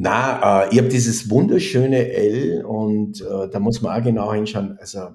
Na, 0.00 0.62
äh, 0.62 0.68
ich 0.70 0.78
habe 0.78 0.88
dieses 0.88 1.28
wunderschöne 1.28 2.12
L 2.12 2.64
und 2.64 3.20
äh, 3.20 3.48
da 3.50 3.58
muss 3.58 3.82
man 3.82 4.00
auch 4.00 4.04
genau 4.04 4.32
hinschauen. 4.32 4.78
Also 4.78 5.08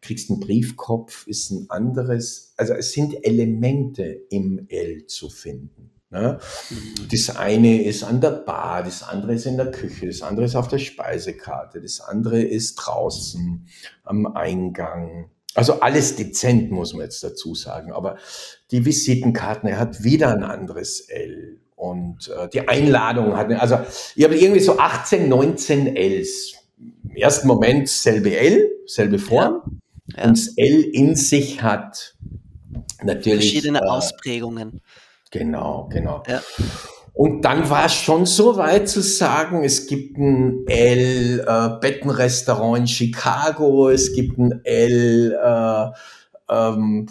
kriegst 0.00 0.28
einen 0.28 0.40
Briefkopf, 0.40 1.28
ist 1.28 1.52
ein 1.52 1.66
anderes. 1.68 2.52
Also 2.56 2.72
es 2.74 2.92
sind 2.92 3.24
Elemente 3.24 4.02
im 4.30 4.66
L 4.68 5.06
zu 5.06 5.30
finden. 5.30 5.92
Ne? 6.10 6.40
Mhm. 6.68 7.08
Das 7.12 7.36
eine 7.36 7.84
ist 7.84 8.02
an 8.02 8.20
der 8.20 8.32
Bar, 8.32 8.82
das 8.82 9.04
andere 9.04 9.34
ist 9.34 9.46
in 9.46 9.56
der 9.56 9.70
Küche, 9.70 10.08
das 10.08 10.22
andere 10.22 10.46
ist 10.46 10.56
auf 10.56 10.66
der 10.66 10.78
Speisekarte, 10.78 11.80
das 11.80 12.00
andere 12.00 12.42
ist 12.42 12.74
draußen 12.74 13.68
am 14.02 14.26
Eingang. 14.26 15.30
Also 15.54 15.74
alles 15.74 16.16
dezent, 16.16 16.72
muss 16.72 16.92
man 16.92 17.02
jetzt 17.02 17.22
dazu 17.22 17.54
sagen. 17.54 17.92
Aber 17.92 18.18
die 18.72 18.84
Visitenkarten, 18.84 19.68
er 19.68 19.78
hat 19.78 20.02
wieder 20.02 20.30
ein 20.32 20.42
anderes 20.42 21.00
L. 21.08 21.60
Und 21.84 22.28
äh, 22.28 22.48
die 22.48 22.66
Einladung 22.66 23.36
hat, 23.36 23.50
also 23.52 23.78
ich 24.16 24.24
habe 24.24 24.36
irgendwie 24.36 24.60
so 24.60 24.78
18, 24.78 25.28
19 25.28 25.96
Ls. 25.96 26.54
Im 26.78 27.16
ersten 27.16 27.46
Moment 27.46 27.90
selbe 27.90 28.34
L, 28.34 28.70
selbe 28.86 29.18
Form. 29.18 29.80
Ja. 30.06 30.16
Ja. 30.16 30.24
Und 30.24 30.38
das 30.38 30.48
L 30.56 30.80
in 30.80 31.14
sich 31.14 31.62
hat 31.62 32.16
natürlich. 33.02 33.50
Verschiedene 33.50 33.80
äh, 33.80 33.86
Ausprägungen. 33.86 34.80
Genau, 35.30 35.88
genau. 35.92 36.22
Ja. 36.26 36.40
Und 37.12 37.42
dann 37.42 37.68
war 37.68 37.84
es 37.84 37.94
schon 37.94 38.24
so 38.24 38.56
weit 38.56 38.88
zu 38.88 39.02
sagen, 39.02 39.62
es 39.62 39.86
gibt 39.86 40.16
ein 40.16 40.66
L 40.66 41.44
äh, 41.46 42.78
in 42.78 42.86
Chicago, 42.86 43.90
es 43.90 44.14
gibt 44.14 44.38
ein 44.38 44.60
L 44.64 45.32
äh, 45.32 45.90
ähm, 46.48 47.08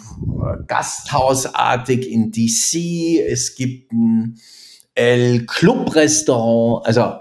Gasthausartig 0.66 2.10
in 2.10 2.32
DC, 2.32 3.20
es 3.26 3.54
gibt 3.54 3.92
ein 3.92 4.38
El 4.94 5.46
Club 5.46 5.94
Restaurant, 5.94 6.86
also 6.86 7.20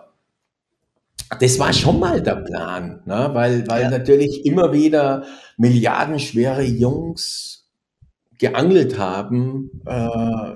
das 1.39 1.57
war 1.59 1.73
schon 1.73 1.99
mal 1.99 2.21
der 2.21 2.35
Plan, 2.35 3.01
ne? 3.05 3.29
weil, 3.33 3.67
weil 3.67 3.83
ja. 3.83 3.89
natürlich 3.89 4.45
immer 4.45 4.71
wieder 4.71 5.23
milliardenschwere 5.57 6.63
Jungs 6.63 7.67
geangelt 8.37 8.97
haben, 8.97 9.81
äh, 9.85 10.09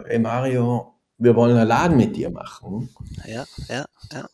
hey 0.07 0.20
Mario, 0.20 0.93
wir 1.18 1.36
wollen 1.36 1.57
einen 1.57 1.68
Laden 1.68 1.97
mit 1.97 2.15
dir 2.15 2.30
machen. 2.30 2.89
Ja, 3.26 3.45
ja, 3.70 3.86
ja. 4.13 4.28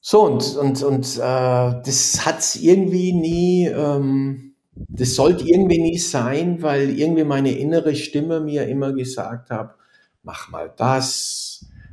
So, 0.00 0.22
und, 0.22 0.56
und, 0.56 0.82
und 0.82 1.16
äh, 1.16 1.20
das 1.20 2.24
hat 2.24 2.56
irgendwie 2.56 3.12
nie, 3.12 3.66
ähm, 3.66 4.54
das 4.72 5.14
sollte 5.14 5.46
irgendwie 5.46 5.78
nie 5.78 5.98
sein, 5.98 6.62
weil 6.62 6.98
irgendwie 6.98 7.24
meine 7.24 7.52
innere 7.52 7.94
Stimme 7.94 8.40
mir 8.40 8.66
immer 8.66 8.92
gesagt 8.92 9.50
hat, 9.50 9.74
mach 10.22 10.48
mal 10.48 10.72
das, 10.76 11.49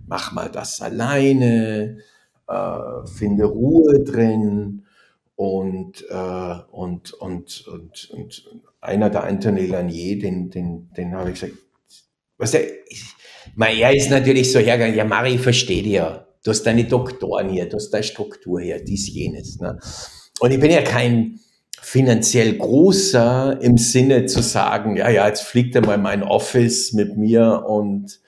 mach 0.08 0.32
mal 0.32 0.50
das 0.50 0.82
alleine, 0.82 2.00
äh, 2.48 3.08
finde 3.18 3.46
Ruhe 3.46 4.04
drin 4.04 4.84
und, 5.36 6.06
äh, 6.10 6.56
und, 6.72 7.14
und, 7.14 7.68
und, 7.68 8.10
und 8.12 8.50
einer 8.82 9.10
der 9.10 9.24
Anthony 9.24 9.68
Lanier, 9.68 10.20
den, 10.20 10.50
den, 10.50 10.90
den 10.96 11.14
habe 11.14 11.32
ich 11.32 11.40
gesagt, 11.40 11.58
was 12.38 12.52
der, 12.52 12.64
ich, 12.90 13.04
er 13.58 13.96
ist 13.96 14.10
natürlich 14.10 14.52
so 14.52 14.60
hergegangen, 14.60 14.96
ja, 14.96 15.06
Mari, 15.06 15.36
ich 15.36 15.42
verstehe 15.42 15.84
dich. 15.84 16.02
Du 16.44 16.52
hast 16.52 16.64
deine 16.64 16.86
Doktoren 16.86 17.50
hier, 17.50 17.68
du 17.68 17.76
hast 17.76 17.90
deine 17.90 18.04
Struktur 18.04 18.62
hier, 18.62 18.84
dies, 18.84 19.12
jenes. 19.14 19.60
Ne? 19.60 19.78
Und 20.40 20.52
ich 20.52 20.60
bin 20.60 20.72
ja 20.72 20.82
kein 20.82 21.40
finanziell 21.82 22.58
großer 22.58 23.60
im 23.62 23.78
Sinne 23.78 24.26
zu 24.26 24.42
sagen, 24.42 24.98
ja, 24.98 25.10
ja, 25.10 25.28
jetzt 25.28 25.44
fliegt 25.44 25.76
er 25.76 25.86
mal 25.86 25.98
mein 25.98 26.24
Office 26.24 26.94
mit 26.94 27.18
mir 27.18 27.64
und 27.68 28.20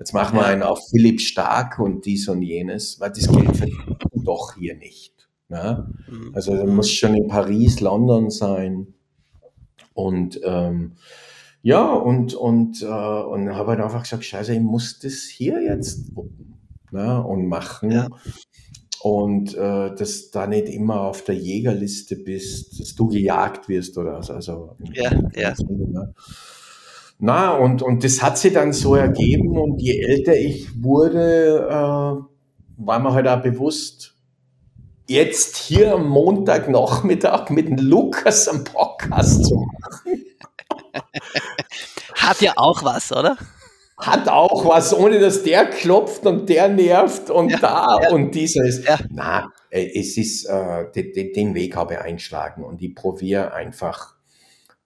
jetzt 0.00 0.14
machen 0.14 0.36
wir 0.36 0.46
einen 0.46 0.62
auf 0.62 0.80
Philipp 0.90 1.20
Stark 1.20 1.78
und 1.78 2.06
dies 2.06 2.26
und 2.28 2.42
jenes, 2.42 2.98
weil 2.98 3.10
das 3.10 3.30
Geld 3.30 3.56
verdient 3.56 3.98
doch 4.24 4.56
hier 4.58 4.74
nicht. 4.74 5.28
Ne? 5.48 5.92
Mhm. 6.08 6.32
Also 6.34 6.56
du 6.56 6.66
musst 6.66 6.96
schon 6.96 7.14
in 7.14 7.28
Paris, 7.28 7.80
London 7.80 8.30
sein 8.30 8.94
und 9.94 10.40
ähm, 10.42 10.92
ja, 11.62 11.92
und, 11.92 12.32
und, 12.34 12.80
äh, 12.82 12.86
und 12.86 13.54
habe 13.54 13.72
halt 13.72 13.80
einfach 13.80 14.02
gesagt, 14.02 14.24
scheiße, 14.24 14.54
ich 14.54 14.60
muss 14.60 14.98
das 15.00 15.24
hier 15.24 15.62
jetzt 15.62 16.10
ne, 16.90 17.22
und 17.22 17.46
machen. 17.48 17.90
Ja. 17.90 18.08
Und 19.02 19.54
äh, 19.54 19.94
dass 19.94 20.30
da 20.30 20.46
nicht 20.46 20.68
immer 20.68 21.02
auf 21.02 21.24
der 21.24 21.34
Jägerliste 21.34 22.16
bist, 22.16 22.80
dass 22.80 22.94
du 22.94 23.08
gejagt 23.08 23.68
wirst 23.68 23.98
oder 23.98 24.22
so. 24.22 24.32
Also, 24.32 24.76
ja, 24.94 25.10
ja. 25.34 25.54
Ne? 25.68 26.14
Na, 27.22 27.52
und, 27.52 27.82
und 27.82 28.02
das 28.02 28.22
hat 28.22 28.38
sich 28.38 28.54
dann 28.54 28.72
so 28.72 28.94
ergeben 28.94 29.58
und 29.58 29.78
je 29.78 30.00
älter 30.00 30.34
ich 30.34 30.82
wurde, 30.82 31.68
äh, 31.68 32.82
war 32.82 32.98
mir 32.98 33.12
halt 33.12 33.28
auch 33.28 33.42
bewusst, 33.42 34.14
jetzt 35.06 35.58
hier 35.58 35.92
am 35.94 36.08
Montagnachmittag 36.08 37.50
mit 37.50 37.68
dem 37.68 37.76
Lukas 37.76 38.48
am 38.48 38.64
Podcast 38.64 39.44
zu 39.44 39.54
machen. 39.54 40.24
Hat 42.14 42.40
ja 42.40 42.54
auch 42.56 42.82
was, 42.84 43.12
oder? 43.12 43.36
Hat 43.98 44.26
auch 44.28 44.64
was, 44.64 44.94
ohne 44.94 45.20
dass 45.20 45.42
der 45.42 45.66
klopft 45.66 46.24
und 46.24 46.48
der 46.48 46.68
nervt 46.68 47.28
und 47.28 47.50
ja, 47.50 47.58
da 47.58 47.98
ja. 48.02 48.10
und 48.12 48.34
dieses. 48.34 48.82
Ja. 48.82 48.98
Na, 49.10 49.52
äh, 49.68 49.90
es 49.94 50.16
ist, 50.16 50.46
äh, 50.46 50.90
den, 50.92 51.34
den 51.34 51.54
Weg 51.54 51.76
habe 51.76 51.94
ich 51.94 52.00
einschlagen 52.00 52.64
und 52.64 52.80
ich 52.80 52.94
probiere 52.94 53.52
einfach 53.52 54.14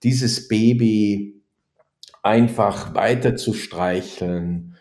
dieses 0.03 0.49
Baby 0.49 1.34
einfach 2.25 2.95
weiter 2.95 3.35
zu 3.35 3.53
streicheln, 3.53 4.75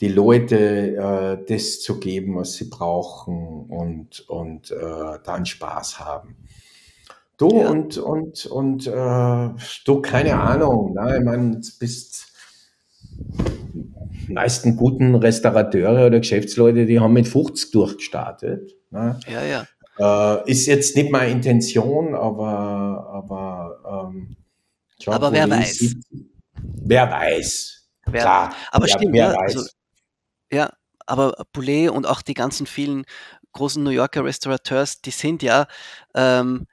die 0.00 0.08
Leute 0.08 0.96
äh, 0.96 1.44
das 1.46 1.80
zu 1.80 2.00
geben, 2.00 2.36
was 2.36 2.54
sie 2.54 2.70
brauchen 2.70 3.66
und, 3.68 4.28
und 4.28 4.70
äh, 4.70 5.18
dann 5.24 5.44
Spaß 5.44 6.00
haben. 6.00 6.36
Du 7.36 7.60
ja. 7.60 7.68
und, 7.68 7.98
und, 7.98 8.46
und 8.46 8.86
äh, 8.86 9.50
du, 9.84 10.02
keine 10.02 10.40
Ahnung, 10.40 10.94
ne? 10.94 11.18
ich 11.18 11.24
meine, 11.24 11.60
du 11.60 11.68
bist 11.78 12.32
meisten 14.28 14.76
guten 14.76 15.14
Restaurateure 15.14 16.06
oder 16.06 16.20
Geschäftsleute, 16.20 16.86
die 16.86 16.98
haben 16.98 17.12
mit 17.12 17.28
50 17.28 17.72
durchgestartet. 17.72 18.74
Ne? 18.90 19.20
Ja, 19.28 19.42
ja. 19.44 20.42
Äh, 20.44 20.50
ist 20.50 20.66
jetzt 20.66 20.96
nicht 20.96 21.10
meine 21.10 21.30
Intention, 21.30 22.14
aber, 22.14 23.08
aber, 23.12 24.08
ähm, 24.10 24.36
aber 25.06 25.32
wer 25.32 25.48
weiß. 25.48 25.74
Sieht, 25.74 26.04
wer 26.62 27.10
weiß. 27.10 27.88
Wer, 28.06 28.20
Klar, 28.20 28.54
aber 28.70 28.86
wer, 28.86 28.94
stimmt, 28.94 29.12
wer 29.12 29.32
ja, 29.32 29.36
weiß. 29.36 29.56
Also, 29.56 29.68
ja, 30.52 30.72
aber 31.06 31.34
Poulet 31.52 31.90
und 31.90 32.06
auch 32.06 32.22
die 32.22 32.34
ganzen 32.34 32.66
vielen 32.66 33.04
großen 33.52 33.82
New 33.82 33.90
Yorker 33.90 34.24
Restaurateurs, 34.24 35.00
die 35.00 35.10
sind 35.10 35.42
ja 35.42 35.66
ähm, 36.14 36.66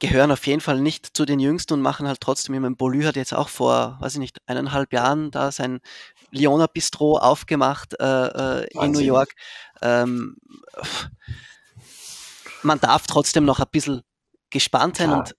gehören 0.00 0.32
auf 0.32 0.46
jeden 0.46 0.62
Fall 0.62 0.80
nicht 0.80 1.14
zu 1.16 1.24
den 1.24 1.38
Jüngsten 1.38 1.74
und 1.74 1.82
machen 1.82 2.08
halt 2.08 2.20
trotzdem, 2.20 2.54
ich 2.54 2.60
meine, 2.60 2.74
Bolü 2.74 3.04
hat 3.04 3.16
jetzt 3.16 3.34
auch 3.34 3.50
vor, 3.50 3.98
weiß 4.00 4.14
ich 4.14 4.18
nicht, 4.18 4.38
eineinhalb 4.46 4.92
Jahren 4.92 5.30
da 5.30 5.52
sein 5.52 5.80
Liona 6.30 6.66
Bistro 6.66 7.18
aufgemacht 7.18 7.94
äh, 8.00 8.62
äh 8.62 8.66
in 8.72 8.92
New 8.92 9.00
York. 9.00 9.34
Ähm, 9.82 10.36
man 12.62 12.80
darf 12.80 13.06
trotzdem 13.06 13.44
noch 13.44 13.60
ein 13.60 13.66
bisschen 13.70 14.02
gespannt 14.48 14.96
sein 14.96 15.12
und 15.12 15.36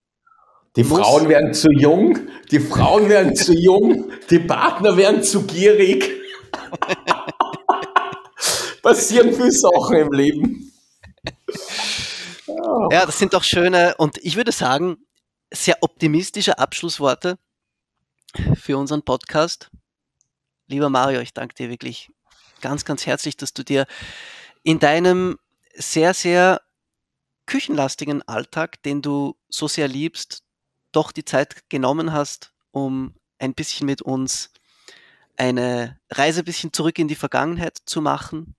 die 0.76 0.84
Frauen 0.84 1.28
werden 1.28 1.54
zu 1.54 1.72
jung, 1.72 2.20
die 2.50 2.60
Frauen 2.60 3.10
werden 3.10 3.36
zu 3.44 3.54
jung, 3.54 4.12
die 4.30 4.40
Partner 4.40 4.96
werden 4.98 5.24
zu 5.24 5.46
gierig. 5.46 6.10
Passieren 8.82 9.34
viele 9.34 9.52
Sachen 9.52 9.98
im 9.98 10.12
Leben. 10.12 10.74
Ja, 12.92 13.06
das 13.06 13.20
sind 13.20 13.34
doch 13.34 13.44
schöne 13.44 13.96
und 13.98 14.18
ich 14.20 14.36
würde 14.36 14.52
sagen, 14.52 14.98
sehr 15.54 15.78
optimistische 15.82 16.58
Abschlussworte 16.58 17.38
für 18.56 18.78
unseren 18.78 19.04
Podcast. 19.04 19.70
Lieber 20.68 20.90
Mario, 20.90 21.20
ich 21.20 21.34
danke 21.34 21.54
dir 21.54 21.70
wirklich 21.70 22.10
ganz, 22.62 22.86
ganz 22.86 23.06
herzlich, 23.06 23.38
dass 23.38 23.54
du 23.54 23.64
dir 23.64 23.86
in 24.64 24.80
deinem 24.80 25.38
sehr, 25.76 26.14
sehr 26.14 26.62
küchenlastigen 27.46 28.22
Alltag, 28.24 28.82
den 28.84 29.02
du 29.02 29.36
so 29.50 29.68
sehr 29.68 29.88
liebst, 29.88 30.44
doch 30.92 31.12
die 31.12 31.26
Zeit 31.26 31.70
genommen 31.70 32.14
hast, 32.14 32.54
um 32.72 33.16
ein 33.39 33.54
bisschen 33.54 33.86
mit 33.86 34.02
uns 34.02 34.52
eine 35.38 36.00
Reise 36.10 36.42
ein 36.42 36.46
bisschen 36.46 36.74
zurück 36.74 37.00
in 37.00 37.08
die 37.08 37.16
Vergangenheit 37.16 37.78
zu 37.86 38.02
machen 38.02 38.56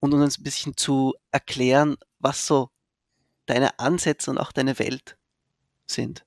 und 0.00 0.14
uns 0.14 0.38
ein 0.38 0.42
bisschen 0.42 0.76
zu 0.76 1.14
erklären, 1.30 1.96
was 2.18 2.46
so 2.46 2.70
deine 3.46 3.78
Ansätze 3.78 4.30
und 4.30 4.38
auch 4.38 4.52
deine 4.52 4.78
Welt 4.78 5.18
sind. 5.86 6.24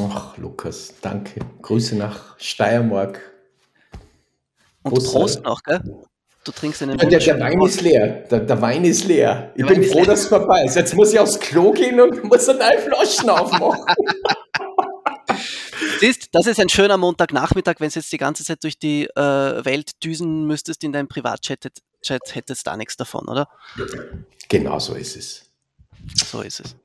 Ach, 0.00 0.36
Lukas, 0.36 0.94
danke. 1.00 1.40
Grüße 1.62 1.96
nach 1.96 2.38
Steiermark. 2.38 3.20
Und 4.82 4.94
Prost, 4.94 5.42
noch, 5.42 5.62
gell? 5.62 5.82
Du 6.48 6.52
trinkst 6.52 6.82
einen 6.82 6.96
der, 6.96 7.10
der, 7.10 7.40
Wein 7.40 7.60
ist 7.60 7.82
leer. 7.82 8.06
Der, 8.30 8.40
der 8.40 8.62
Wein 8.62 8.82
ist 8.86 9.04
leer. 9.04 9.52
Ich 9.54 9.66
der 9.66 9.74
bin 9.74 9.84
froh, 9.84 10.02
dass 10.02 10.20
es 10.20 10.28
vorbei 10.28 10.64
ist. 10.64 10.76
Jetzt 10.76 10.94
muss 10.94 11.12
ich 11.12 11.18
aufs 11.18 11.38
Klo 11.38 11.72
gehen 11.72 12.00
und 12.00 12.24
muss 12.24 12.48
eine 12.48 12.80
Flaschen 12.80 13.28
aufmachen. 13.28 13.84
Siehst, 16.00 16.28
das 16.32 16.46
ist 16.46 16.58
ein 16.58 16.70
schöner 16.70 16.96
Montagnachmittag, 16.96 17.74
wenn 17.80 17.90
du 17.90 17.96
jetzt 17.96 18.10
die 18.10 18.16
ganze 18.16 18.44
Zeit 18.44 18.64
durch 18.64 18.78
die 18.78 19.04
äh, 19.04 19.62
Welt 19.62 20.02
düsen 20.02 20.46
müsstest 20.46 20.82
in 20.84 20.92
deinem 20.92 21.06
Privatchat, 21.06 21.68
Chat, 22.00 22.34
hättest 22.34 22.66
da 22.66 22.78
nichts 22.78 22.96
davon, 22.96 23.28
oder? 23.28 23.46
Genau 24.48 24.78
so 24.78 24.94
ist 24.94 25.16
es. 25.16 25.50
So 26.14 26.40
ist 26.40 26.60
es. 26.60 26.76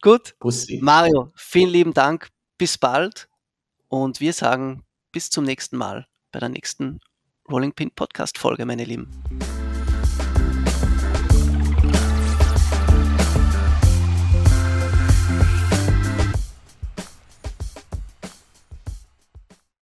Gut. 0.00 0.34
Bussi. 0.40 0.80
Mario, 0.82 1.30
vielen 1.34 1.68
lieben 1.68 1.92
Dank. 1.92 2.28
Bis 2.56 2.78
bald. 2.78 3.28
Und 3.88 4.20
wir 4.20 4.32
sagen 4.32 4.82
bis 5.12 5.28
zum 5.28 5.44
nächsten 5.44 5.76
Mal 5.76 6.06
bei 6.32 6.38
der 6.40 6.48
nächsten 6.48 7.00
Rolling 7.50 7.72
Pin 7.72 7.90
Podcast 7.90 8.38
Folge, 8.38 8.64
meine 8.64 8.84
Lieben. 8.84 9.08